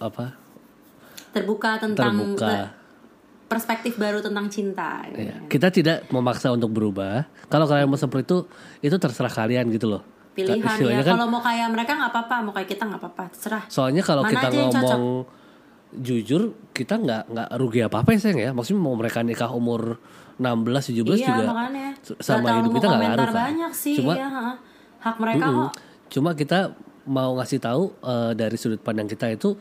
apa 0.00 0.32
terbuka 1.30 1.76
tentang 1.76 2.16
terbuka. 2.16 2.72
perspektif 3.46 4.00
baru 4.00 4.24
tentang 4.24 4.48
cinta 4.48 5.04
Ya, 5.12 5.36
Kita 5.46 5.68
tidak 5.68 6.08
memaksa 6.08 6.48
untuk 6.50 6.72
berubah. 6.72 7.28
Kalau 7.46 7.68
kalian 7.68 7.86
mau 7.86 8.00
seperti 8.00 8.24
itu, 8.26 8.38
itu 8.82 8.96
terserah 8.96 9.30
kalian 9.30 9.68
gitu 9.68 9.86
loh. 9.86 10.02
Pilihan 10.36 10.76
ya 10.84 11.00
kan, 11.00 11.16
kalau 11.16 11.26
mau 11.32 11.40
kayak 11.40 11.68
mereka 11.72 11.96
nggak 11.96 12.12
apa-apa 12.12 12.34
mau 12.44 12.52
kayak 12.52 12.68
kita 12.68 12.84
nggak 12.84 13.00
apa-apa 13.00 13.24
terserah 13.32 13.64
soalnya 13.72 14.04
kalau 14.04 14.22
Mana 14.22 14.32
kita 14.36 14.48
ngomong 14.52 15.24
jujur, 15.96 16.52
kita 16.76 17.00
nggak 17.00 17.22
nggak 17.32 17.48
rugi 17.56 17.80
apa-apa 17.86 18.12
ya 18.12 18.18
sayang 18.20 18.40
ya. 18.42 18.50
Maksudnya 18.52 18.80
mau 18.84 18.94
mereka 18.98 19.24
nikah 19.24 19.48
umur 19.54 19.96
16, 20.36 20.92
17 20.92 21.16
iya 21.16 21.28
juga 21.32 21.44
makanya 21.48 21.86
sama 22.20 22.60
hidup 22.60 22.70
kita 22.76 22.86
nggak 22.92 23.02
ngaruh 23.08 23.28
kan. 23.32 23.36
banyak 23.48 23.72
sih 23.72 23.96
Cuma 23.96 24.12
iya, 24.12 24.28
ha. 24.28 24.52
hak 25.00 25.16
mereka 25.16 25.46
Mm-mm. 25.48 25.56
kok 25.56 25.72
Cuma 26.12 26.30
kita 26.36 26.58
mau 27.08 27.30
ngasih 27.40 27.58
tahu 27.62 27.82
eh, 28.04 28.32
dari 28.36 28.56
sudut 28.60 28.82
pandang 28.84 29.08
kita 29.08 29.32
itu 29.32 29.56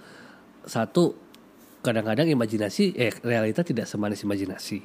satu 0.68 1.16
kadang-kadang 1.80 2.28
imajinasi 2.28 2.98
eh 2.98 3.14
realita 3.22 3.62
tidak 3.62 3.86
semanis 3.86 4.26
imajinasi. 4.26 4.82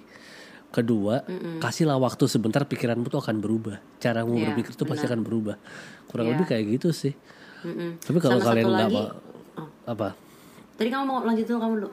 Kedua, 0.71 1.27
kasihlah 1.59 1.99
waktu 1.99 2.25
sebentar 2.25 2.63
pikiranmu 2.63 3.07
tuh 3.07 3.19
akan 3.19 3.43
berubah. 3.43 3.83
Cara 3.99 4.23
kamu 4.23 4.39
Iya, 4.39 4.45
berpikir 4.55 4.73
tuh 4.75 4.87
pasti 4.87 5.03
akan 5.03 5.21
berubah. 5.21 5.59
Kurang 6.07 6.31
Iya. 6.31 6.33
lebih 6.35 6.47
kayak 6.47 6.65
gitu 6.79 6.89
sih. 6.91 7.11
Mm-mm. 7.61 7.99
Tapi 7.99 8.19
kalau 8.19 8.39
Sama 8.39 8.49
kalian 8.49 8.67
nggak 8.67 8.87
lagi- 8.87 8.95
mau 8.95 9.07
apa? 9.85 10.09
Tadi 10.75 10.89
kamu 10.89 11.05
mau 11.05 11.19
lanjut 11.21 11.45
dulu 11.45 11.59
kamu 11.59 11.75
dulu. 11.77 11.91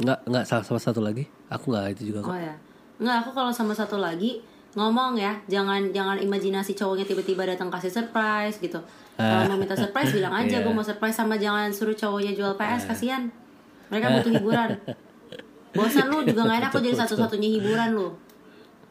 Nggak 0.00 0.18
nggak 0.26 0.44
sama, 0.44 0.62
sama 0.62 0.80
satu 0.80 1.00
lagi. 1.00 1.24
Aku 1.46 1.70
nggak 1.70 1.84
itu 1.94 2.10
juga 2.10 2.26
kok. 2.26 2.30
Oh 2.30 2.38
ya. 2.38 2.54
Nggak, 2.98 3.16
aku 3.16 3.30
kalau 3.32 3.50
sama 3.50 3.72
satu 3.72 3.96
lagi 3.96 4.42
ngomong 4.70 5.14
ya, 5.14 5.38
jangan 5.46 5.90
jangan 5.90 6.16
imajinasi 6.16 6.74
cowoknya 6.74 7.02
tiba-tiba 7.04 7.42
datang 7.44 7.66
kasih 7.68 7.88
surprise 7.88 8.58
gitu. 8.58 8.78
Kalau 9.14 9.44
mau 9.46 9.56
minta 9.56 9.74
surprise 9.74 10.10
bilang 10.10 10.32
aja 10.32 10.46
Iya. 10.58 10.60
gue 10.60 10.72
mau 10.72 10.82
surprise 10.82 11.14
sama 11.14 11.36
jangan 11.36 11.70
suruh 11.70 11.92
cowoknya 11.92 12.32
jual 12.32 12.52
PS 12.54 12.84
kasihan. 12.84 13.30
Mereka 13.88 14.06
butuh 14.12 14.32
hiburan. 14.34 14.70
Bosan 15.72 16.06
lu 16.06 16.22
juga 16.22 16.42
gak 16.44 16.58
enak 16.58 16.70
lu 16.70 16.80
jadi 16.82 16.96
satu-satunya 17.02 17.48
hiburan 17.52 17.90
lu. 17.92 18.08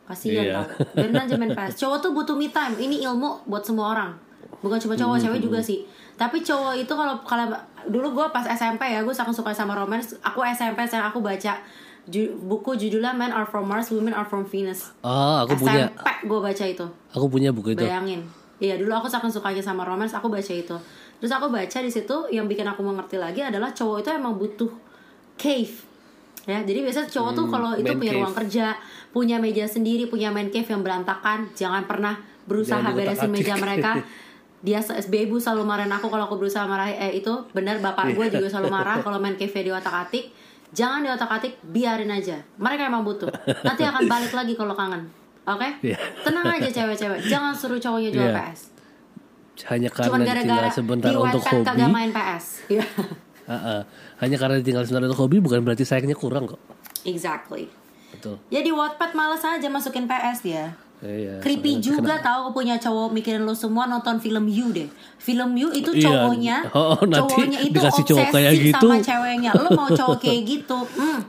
Kasihan 0.03 0.41
Iya. 0.41 0.53
tau. 0.55 0.65
Biarin 0.95 1.15
aja 1.15 1.35
main 1.35 1.51
PS. 1.51 1.73
Cowok 1.77 1.97
tuh 1.99 2.11
butuh 2.11 2.33
me 2.33 2.49
time. 2.49 2.73
Ini 2.75 3.05
ilmu 3.05 3.45
buat 3.45 3.61
semua 3.61 3.93
orang. 3.93 4.11
bukan 4.59 4.75
cuma 4.77 4.91
cowok 4.93 5.15
cewek 5.17 5.39
juga 5.39 5.55
sih 5.57 5.87
tapi 6.19 6.43
cowok 6.43 6.75
itu 6.75 6.91
kalau 6.91 7.15
kalau 7.23 7.47
dulu 7.87 8.11
gue 8.11 8.27
pas 8.27 8.43
SMP 8.43 8.91
ya 8.91 8.99
gue 8.99 9.13
sangat 9.13 9.31
suka 9.31 9.55
sama 9.55 9.71
romance 9.71 10.19
aku 10.19 10.43
SMP 10.43 10.83
saya 10.83 11.07
aku 11.07 11.23
baca 11.23 11.55
ju- 12.03 12.35
buku 12.41 12.75
judulnya 12.75 13.13
Men 13.13 13.31
Are 13.31 13.47
From 13.47 13.63
Mars 13.63 13.87
Women 13.87 14.11
Are 14.11 14.27
From 14.27 14.43
Venus 14.43 14.91
Oh, 14.99 15.39
aku 15.39 15.55
punya 15.55 15.87
SMP 15.87 16.03
gue 16.27 16.39
baca 16.43 16.63
itu 16.65 16.85
aku 17.07 17.25
punya 17.29 17.49
buku 17.49 17.71
itu. 17.71 17.79
bayangin 17.79 18.19
iya 18.57 18.75
dulu 18.75 18.91
aku 18.91 19.07
sangat 19.07 19.31
sukanya 19.31 19.63
sama 19.63 19.87
romance 19.87 20.11
aku 20.11 20.27
baca 20.27 20.51
itu 20.51 20.75
terus 21.15 21.31
aku 21.31 21.47
baca 21.47 21.77
di 21.77 21.87
situ 21.87 22.15
yang 22.27 22.43
bikin 22.43 22.67
aku 22.67 22.83
mengerti 22.83 23.15
lagi 23.15 23.39
adalah 23.39 23.71
cowok 23.71 24.03
itu 24.03 24.09
emang 24.11 24.35
butuh 24.35 24.67
cave 25.35 25.71
ya 26.43 26.59
jadi 26.61 26.79
biasanya 26.81 27.07
cowok 27.07 27.31
tuh 27.33 27.45
kalau 27.47 27.71
itu 27.73 27.91
punya 27.91 28.11
cave. 28.11 28.19
ruang 28.19 28.35
kerja 28.35 28.65
punya 29.09 29.35
meja 29.37 29.65
sendiri 29.65 30.05
punya 30.05 30.29
man 30.29 30.47
cave 30.47 30.67
yang 30.67 30.79
berantakan 30.79 31.49
jangan 31.53 31.83
pernah 31.83 32.15
berusaha 32.45 32.79
Jangan 32.79 32.93
beresin 32.93 33.29
meja 33.29 33.53
mereka 33.55 33.91
dia 34.59 34.79
SBB 34.79 35.31
selalu 35.35 35.63
marahin 35.63 35.89
aku 35.89 36.07
kalau 36.07 36.25
aku 36.25 36.35
berusaha 36.37 36.63
marah 36.63 36.87
eh 36.87 37.15
itu 37.15 37.31
benar 37.49 37.79
bapak 37.79 38.11
gue 38.11 38.27
juga 38.29 38.47
selalu 38.47 38.69
marah 38.77 38.99
kalau 38.99 39.17
main 39.17 39.33
cave 39.33 39.51
di 39.53 39.71
otak 39.71 39.95
atik 40.01 40.31
jangan 40.69 40.99
di 40.99 41.09
otak 41.09 41.31
atik 41.31 41.57
biarin 41.63 42.09
aja 42.09 42.37
mereka 42.55 42.85
emang 42.85 43.01
butuh 43.01 43.31
nanti 43.63 43.81
akan 43.81 44.03
balik 44.11 44.29
lagi 44.29 44.53
kalau 44.53 44.73
kangen 44.73 45.07
oke 45.43 45.69
Iya. 45.81 45.97
tenang 46.21 46.45
aja 46.51 46.67
cewek-cewek 46.67 47.19
jangan 47.23 47.51
suruh 47.51 47.77
cowoknya 47.77 48.09
jual 48.09 48.27
Iya. 48.27 48.35
PS 48.37 48.61
Hanya 49.65 49.89
cuman 49.89 50.07
karena 50.17 50.23
ditinggal 50.33 50.55
gara-gara 50.55 50.69
sebentar 50.71 51.07
di 51.07 51.15
untuk 51.15 51.41
hobi. 51.41 51.65
kagak 51.65 51.89
main 51.89 52.09
PS 52.09 52.45
Iya. 52.69 52.85
Heeh. 53.45 53.81
Hanya 54.19 54.35
karena 54.35 54.55
ditinggal 54.55 54.83
sebentar 54.83 55.05
untuk 55.05 55.21
hobi 55.21 55.39
bukan 55.39 55.59
berarti 55.61 55.83
sayangnya 55.83 56.13
kurang 56.13 56.45
kok. 56.45 56.59
exactly 57.01 57.71
Betul. 58.09 58.35
ya 58.47 58.59
di 58.59 58.69
Wattpad 58.69 59.11
malas 59.13 59.39
aja 59.41 59.65
masukin 59.65 60.03
PS 60.03 60.39
dia 60.41 60.75
Iya. 60.99 61.39
Creepy 61.39 61.79
juga 61.79 62.19
kena- 62.19 62.19
tahu 62.21 62.51
punya 62.51 62.75
cowok 62.75 63.09
mikirin 63.09 63.41
lo 63.41 63.55
semua 63.55 63.87
nonton 63.87 64.19
film 64.19 64.43
You 64.45 64.67
deh. 64.69 64.91
Film 65.17 65.55
You 65.55 65.71
itu 65.71 65.95
Iya. 65.95 66.03
cowoknya, 66.03 66.57
Oh, 66.75 66.99
nanti 67.01 67.39
cowoknya 67.39 67.59
itu 67.61 67.71
dikasih 67.73 68.03
cowok 68.03 68.25
kayak 68.29 68.53
gitu. 68.59 68.83
sama 68.83 68.99
ceweknya. 68.99 69.51
Lo 69.55 69.69
mau 69.71 69.87
cowok 69.87 70.19
kayak 70.27 70.41
gitu? 70.43 70.75
Hmm, 70.91 71.23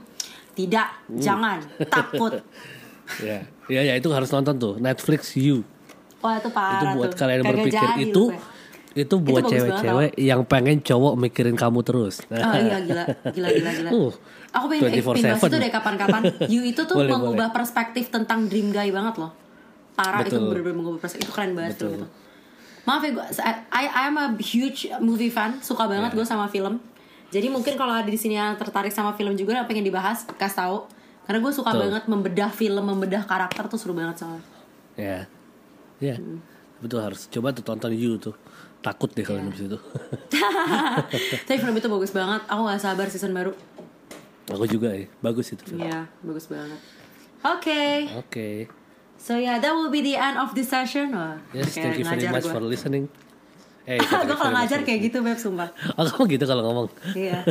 tidak, 0.53 0.91
jangan, 1.13 1.63
takut. 1.87 2.35
Ya, 3.19 3.39
ya, 3.67 3.81
ya 3.81 3.93
itu 3.93 4.07
harus 4.07 4.27
nonton 4.29 4.55
tuh 4.55 4.73
Netflix 4.77 5.35
You. 5.35 5.63
Wah 6.19 6.35
itu 6.35 6.47
parah 6.49 6.91
itu 6.91 6.97
buat 6.97 7.09
tuh. 7.09 7.17
kalian 7.17 7.31
yang 7.33 7.43
Kagak 7.45 7.55
berpikir 7.57 7.79
jadi 7.81 8.03
itu 8.05 8.11
lu, 8.21 8.27
Pe. 8.29 8.39
Itu 8.91 9.15
buat 9.23 9.47
cewek-cewek 9.47 10.19
yang 10.19 10.43
pengen 10.43 10.83
cowok 10.83 11.13
mikirin 11.15 11.55
kamu 11.55 11.79
terus. 11.83 12.19
Oh 12.27 12.55
iya 12.59 12.77
gila, 12.83 13.03
gila, 13.31 13.49
gila, 13.55 13.71
gila. 13.71 13.89
Uh, 14.01 14.11
Aku 14.51 14.67
pengen, 14.67 14.99
bahas 14.99 15.39
24/7. 15.39 15.47
itu 15.47 15.57
deh 15.63 15.71
kapan-kapan. 15.71 16.21
You 16.51 16.61
itu 16.67 16.83
tuh 16.83 16.99
Boleh, 16.99 17.15
mengubah 17.15 17.55
perspektif 17.55 18.11
tentang 18.11 18.51
dream 18.51 18.67
guy 18.75 18.91
banget 18.91 19.15
loh. 19.15 19.31
Parah 19.95 20.27
itu 20.27 20.35
Betul. 20.35 20.51
bener-bener 20.51 20.75
mengubah 20.75 20.99
perspektif. 20.99 21.31
Itu 21.31 21.31
keren 21.31 21.55
banget 21.55 21.79
Betul. 21.79 21.87
tuh. 21.87 21.95
Itu. 22.03 22.07
Maaf 22.83 23.01
ya, 23.05 23.09
gue, 23.15 23.25
I, 23.71 23.85
I 23.87 24.03
am 24.11 24.19
a 24.19 24.27
huge 24.43 24.91
movie 24.99 25.31
fan. 25.31 25.63
Suka 25.63 25.87
banget 25.87 26.11
gue 26.11 26.27
sama 26.27 26.51
film. 26.51 26.83
Jadi 27.31 27.47
mungkin 27.47 27.79
kalau 27.79 27.95
ada 27.95 28.11
di 28.11 28.19
sini 28.19 28.35
yang 28.35 28.59
tertarik 28.59 28.91
sama 28.91 29.15
film 29.15 29.39
juga 29.39 29.55
yang 29.55 29.63
pengen 29.71 29.87
dibahas, 29.87 30.27
kasih 30.35 30.67
tahu. 30.67 30.77
Karena 31.23 31.39
gue 31.39 31.53
suka 31.55 31.71
Betul. 31.71 31.81
banget 31.87 32.03
membedah 32.11 32.51
film, 32.51 32.83
membedah 32.83 33.23
karakter 33.23 33.71
tuh 33.71 33.79
seru 33.79 33.95
banget 33.95 34.19
soalnya. 34.19 34.43
Ya, 34.99 35.31
ya, 36.03 36.19
betul 36.83 36.99
harus 36.99 37.31
coba 37.31 37.55
tuh 37.55 37.63
tonton 37.63 37.95
You 37.95 38.19
tuh. 38.19 38.35
Takut 38.81 39.13
deh 39.13 39.21
kalau 39.21 39.39
habis 39.39 39.61
itu. 39.61 39.77
Tapi 41.45 41.57
film 41.57 41.75
itu 41.75 41.85
bagus 41.85 42.11
banget. 42.11 42.41
Aku 42.45 42.61
gak 42.65 42.81
sabar 42.81 43.05
season 43.05 43.29
baru. 43.31 43.53
Aku 44.49 44.65
juga 44.65 44.89
ya, 44.89 45.05
bagus 45.21 45.53
itu. 45.53 45.63
Iya, 45.71 46.09
bagus 46.19 46.49
banget. 46.49 46.81
Oke. 47.41 48.09
Oke. 48.17 48.49
So 49.15 49.37
yeah, 49.37 49.61
that 49.61 49.69
will 49.69 49.87
be 49.87 50.01
the 50.01 50.17
end 50.17 50.35
of 50.35 50.51
this 50.51 50.67
session. 50.67 51.13
Wah, 51.13 51.37
Yes, 51.53 51.71
thank 51.71 51.93
you 51.95 52.03
very 52.03 52.25
much 52.25 52.41
gua. 52.41 52.57
for 52.57 52.61
listening. 52.61 53.05
Eh, 53.81 53.97
gue 54.27 54.33
kalau 54.33 54.49
ngajar 54.51 54.81
kayak 54.81 55.09
gitu 55.09 55.21
beb 55.21 55.37
sumpah. 55.37 55.69
Oh, 55.97 56.05
kamu 56.05 56.37
gitu 56.37 56.45
kalau 56.45 56.65
ngomong. 56.65 56.87
Iya. 57.13 57.45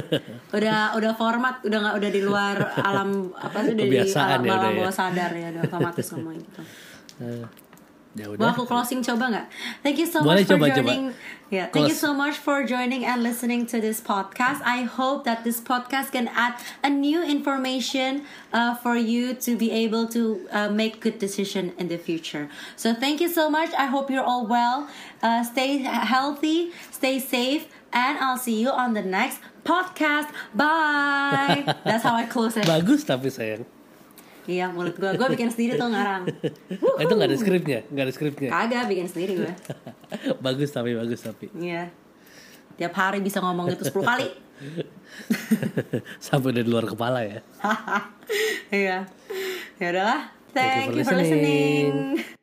Udah 0.51 0.95
udah 0.95 1.13
format, 1.15 1.63
udah 1.63 1.79
nggak 1.81 1.95
udah 1.99 2.11
di 2.11 2.23
luar 2.23 2.57
alam 2.77 3.31
apa 3.35 3.63
sih 3.63 3.75
udah 3.75 3.87
di 3.87 3.91
Kebiasaan 3.99 4.27
alam 4.29 4.43
ya 4.43 4.51
alam 4.53 4.71
ya. 4.71 4.79
bawah 4.79 4.95
sadar 4.95 5.31
ya, 5.31 5.47
udah 5.51 5.63
otomatis 5.63 6.07
ngomong 6.11 6.35
gitu. 6.39 6.61
Ya 8.19 8.27
udah. 8.27 8.51
aku 8.51 8.67
closing 8.67 9.07
coba 9.07 9.31
nggak? 9.31 9.47
Thank 9.87 10.03
you 10.03 10.09
so 10.11 10.19
Boleh, 10.27 10.43
much 10.43 10.51
for 10.51 10.59
coba, 10.59 10.67
coba. 10.75 10.83
joining. 10.83 11.03
Yeah, 11.51 11.67
thank 11.71 11.91
you 11.91 11.99
so 11.99 12.11
much 12.11 12.35
for 12.39 12.63
joining 12.67 13.07
and 13.07 13.23
listening 13.23 13.67
to 13.71 13.79
this 13.79 14.03
podcast. 14.03 14.63
I 14.67 14.83
hope 14.83 15.23
that 15.27 15.43
this 15.47 15.63
podcast 15.63 16.11
can 16.11 16.27
add 16.31 16.59
a 16.83 16.91
new 16.91 17.23
information 17.23 18.27
uh, 18.51 18.75
for 18.79 18.95
you 18.99 19.35
to 19.47 19.55
be 19.55 19.71
able 19.71 20.11
to 20.15 20.47
uh, 20.51 20.71
make 20.71 20.99
good 20.99 21.19
decision 21.23 21.71
in 21.79 21.87
the 21.87 21.99
future. 21.99 22.51
So 22.75 22.95
thank 22.95 23.19
you 23.23 23.31
so 23.31 23.51
much. 23.51 23.71
I 23.79 23.87
hope 23.87 24.11
you're 24.11 24.27
all 24.27 24.47
well. 24.47 24.91
Uh, 25.23 25.43
stay 25.43 25.79
healthy, 25.83 26.71
stay 26.91 27.19
safe, 27.19 27.67
and 27.95 28.19
I'll 28.19 28.39
see 28.39 28.59
you 28.59 28.71
on 28.71 28.95
the 28.95 29.03
next 29.03 29.39
podcast. 29.63 30.31
Bye. 30.55 31.63
That's 31.87 32.03
how 32.03 32.15
I 32.15 32.27
close 32.27 32.55
it. 32.59 32.67
Bagus 32.67 33.07
tapi 33.07 33.31
sayang. 33.31 33.67
Iya, 34.49 34.73
mulut 34.73 34.97
gue. 34.97 35.11
Gue 35.17 35.29
bikin 35.37 35.51
sendiri 35.53 35.77
tuh 35.77 35.89
ngarang. 35.93 36.25
Ah, 36.97 37.03
itu 37.05 37.13
nggak 37.13 37.29
ada 37.29 37.39
skripnya, 37.39 37.81
nggak 37.89 38.05
ada 38.09 38.13
skripnya. 38.15 38.51
Kagak 38.53 38.85
bikin 38.89 39.07
sendiri 39.11 39.33
gue. 39.45 39.53
bagus 40.45 40.71
tapi 40.73 40.97
bagus 40.97 41.21
tapi. 41.21 41.53
Iya. 41.57 41.93
Tiap 42.81 42.95
hari 42.97 43.21
bisa 43.21 43.45
ngomong 43.45 43.69
itu 43.73 43.85
10 43.85 43.93
kali. 44.01 44.29
Sampai 46.25 46.57
udah 46.57 46.63
di 46.65 46.71
luar 46.71 46.87
kepala 46.89 47.21
ya. 47.25 47.41
Iya. 48.73 48.99
Ya 49.77 49.87
udahlah. 49.93 50.21
Thank 50.51 50.91
Thank 50.91 50.91
you 50.91 50.99
you 50.99 51.05
for 51.05 51.13
for 51.15 51.19
listening. 51.21 51.93
listening. 52.19 52.39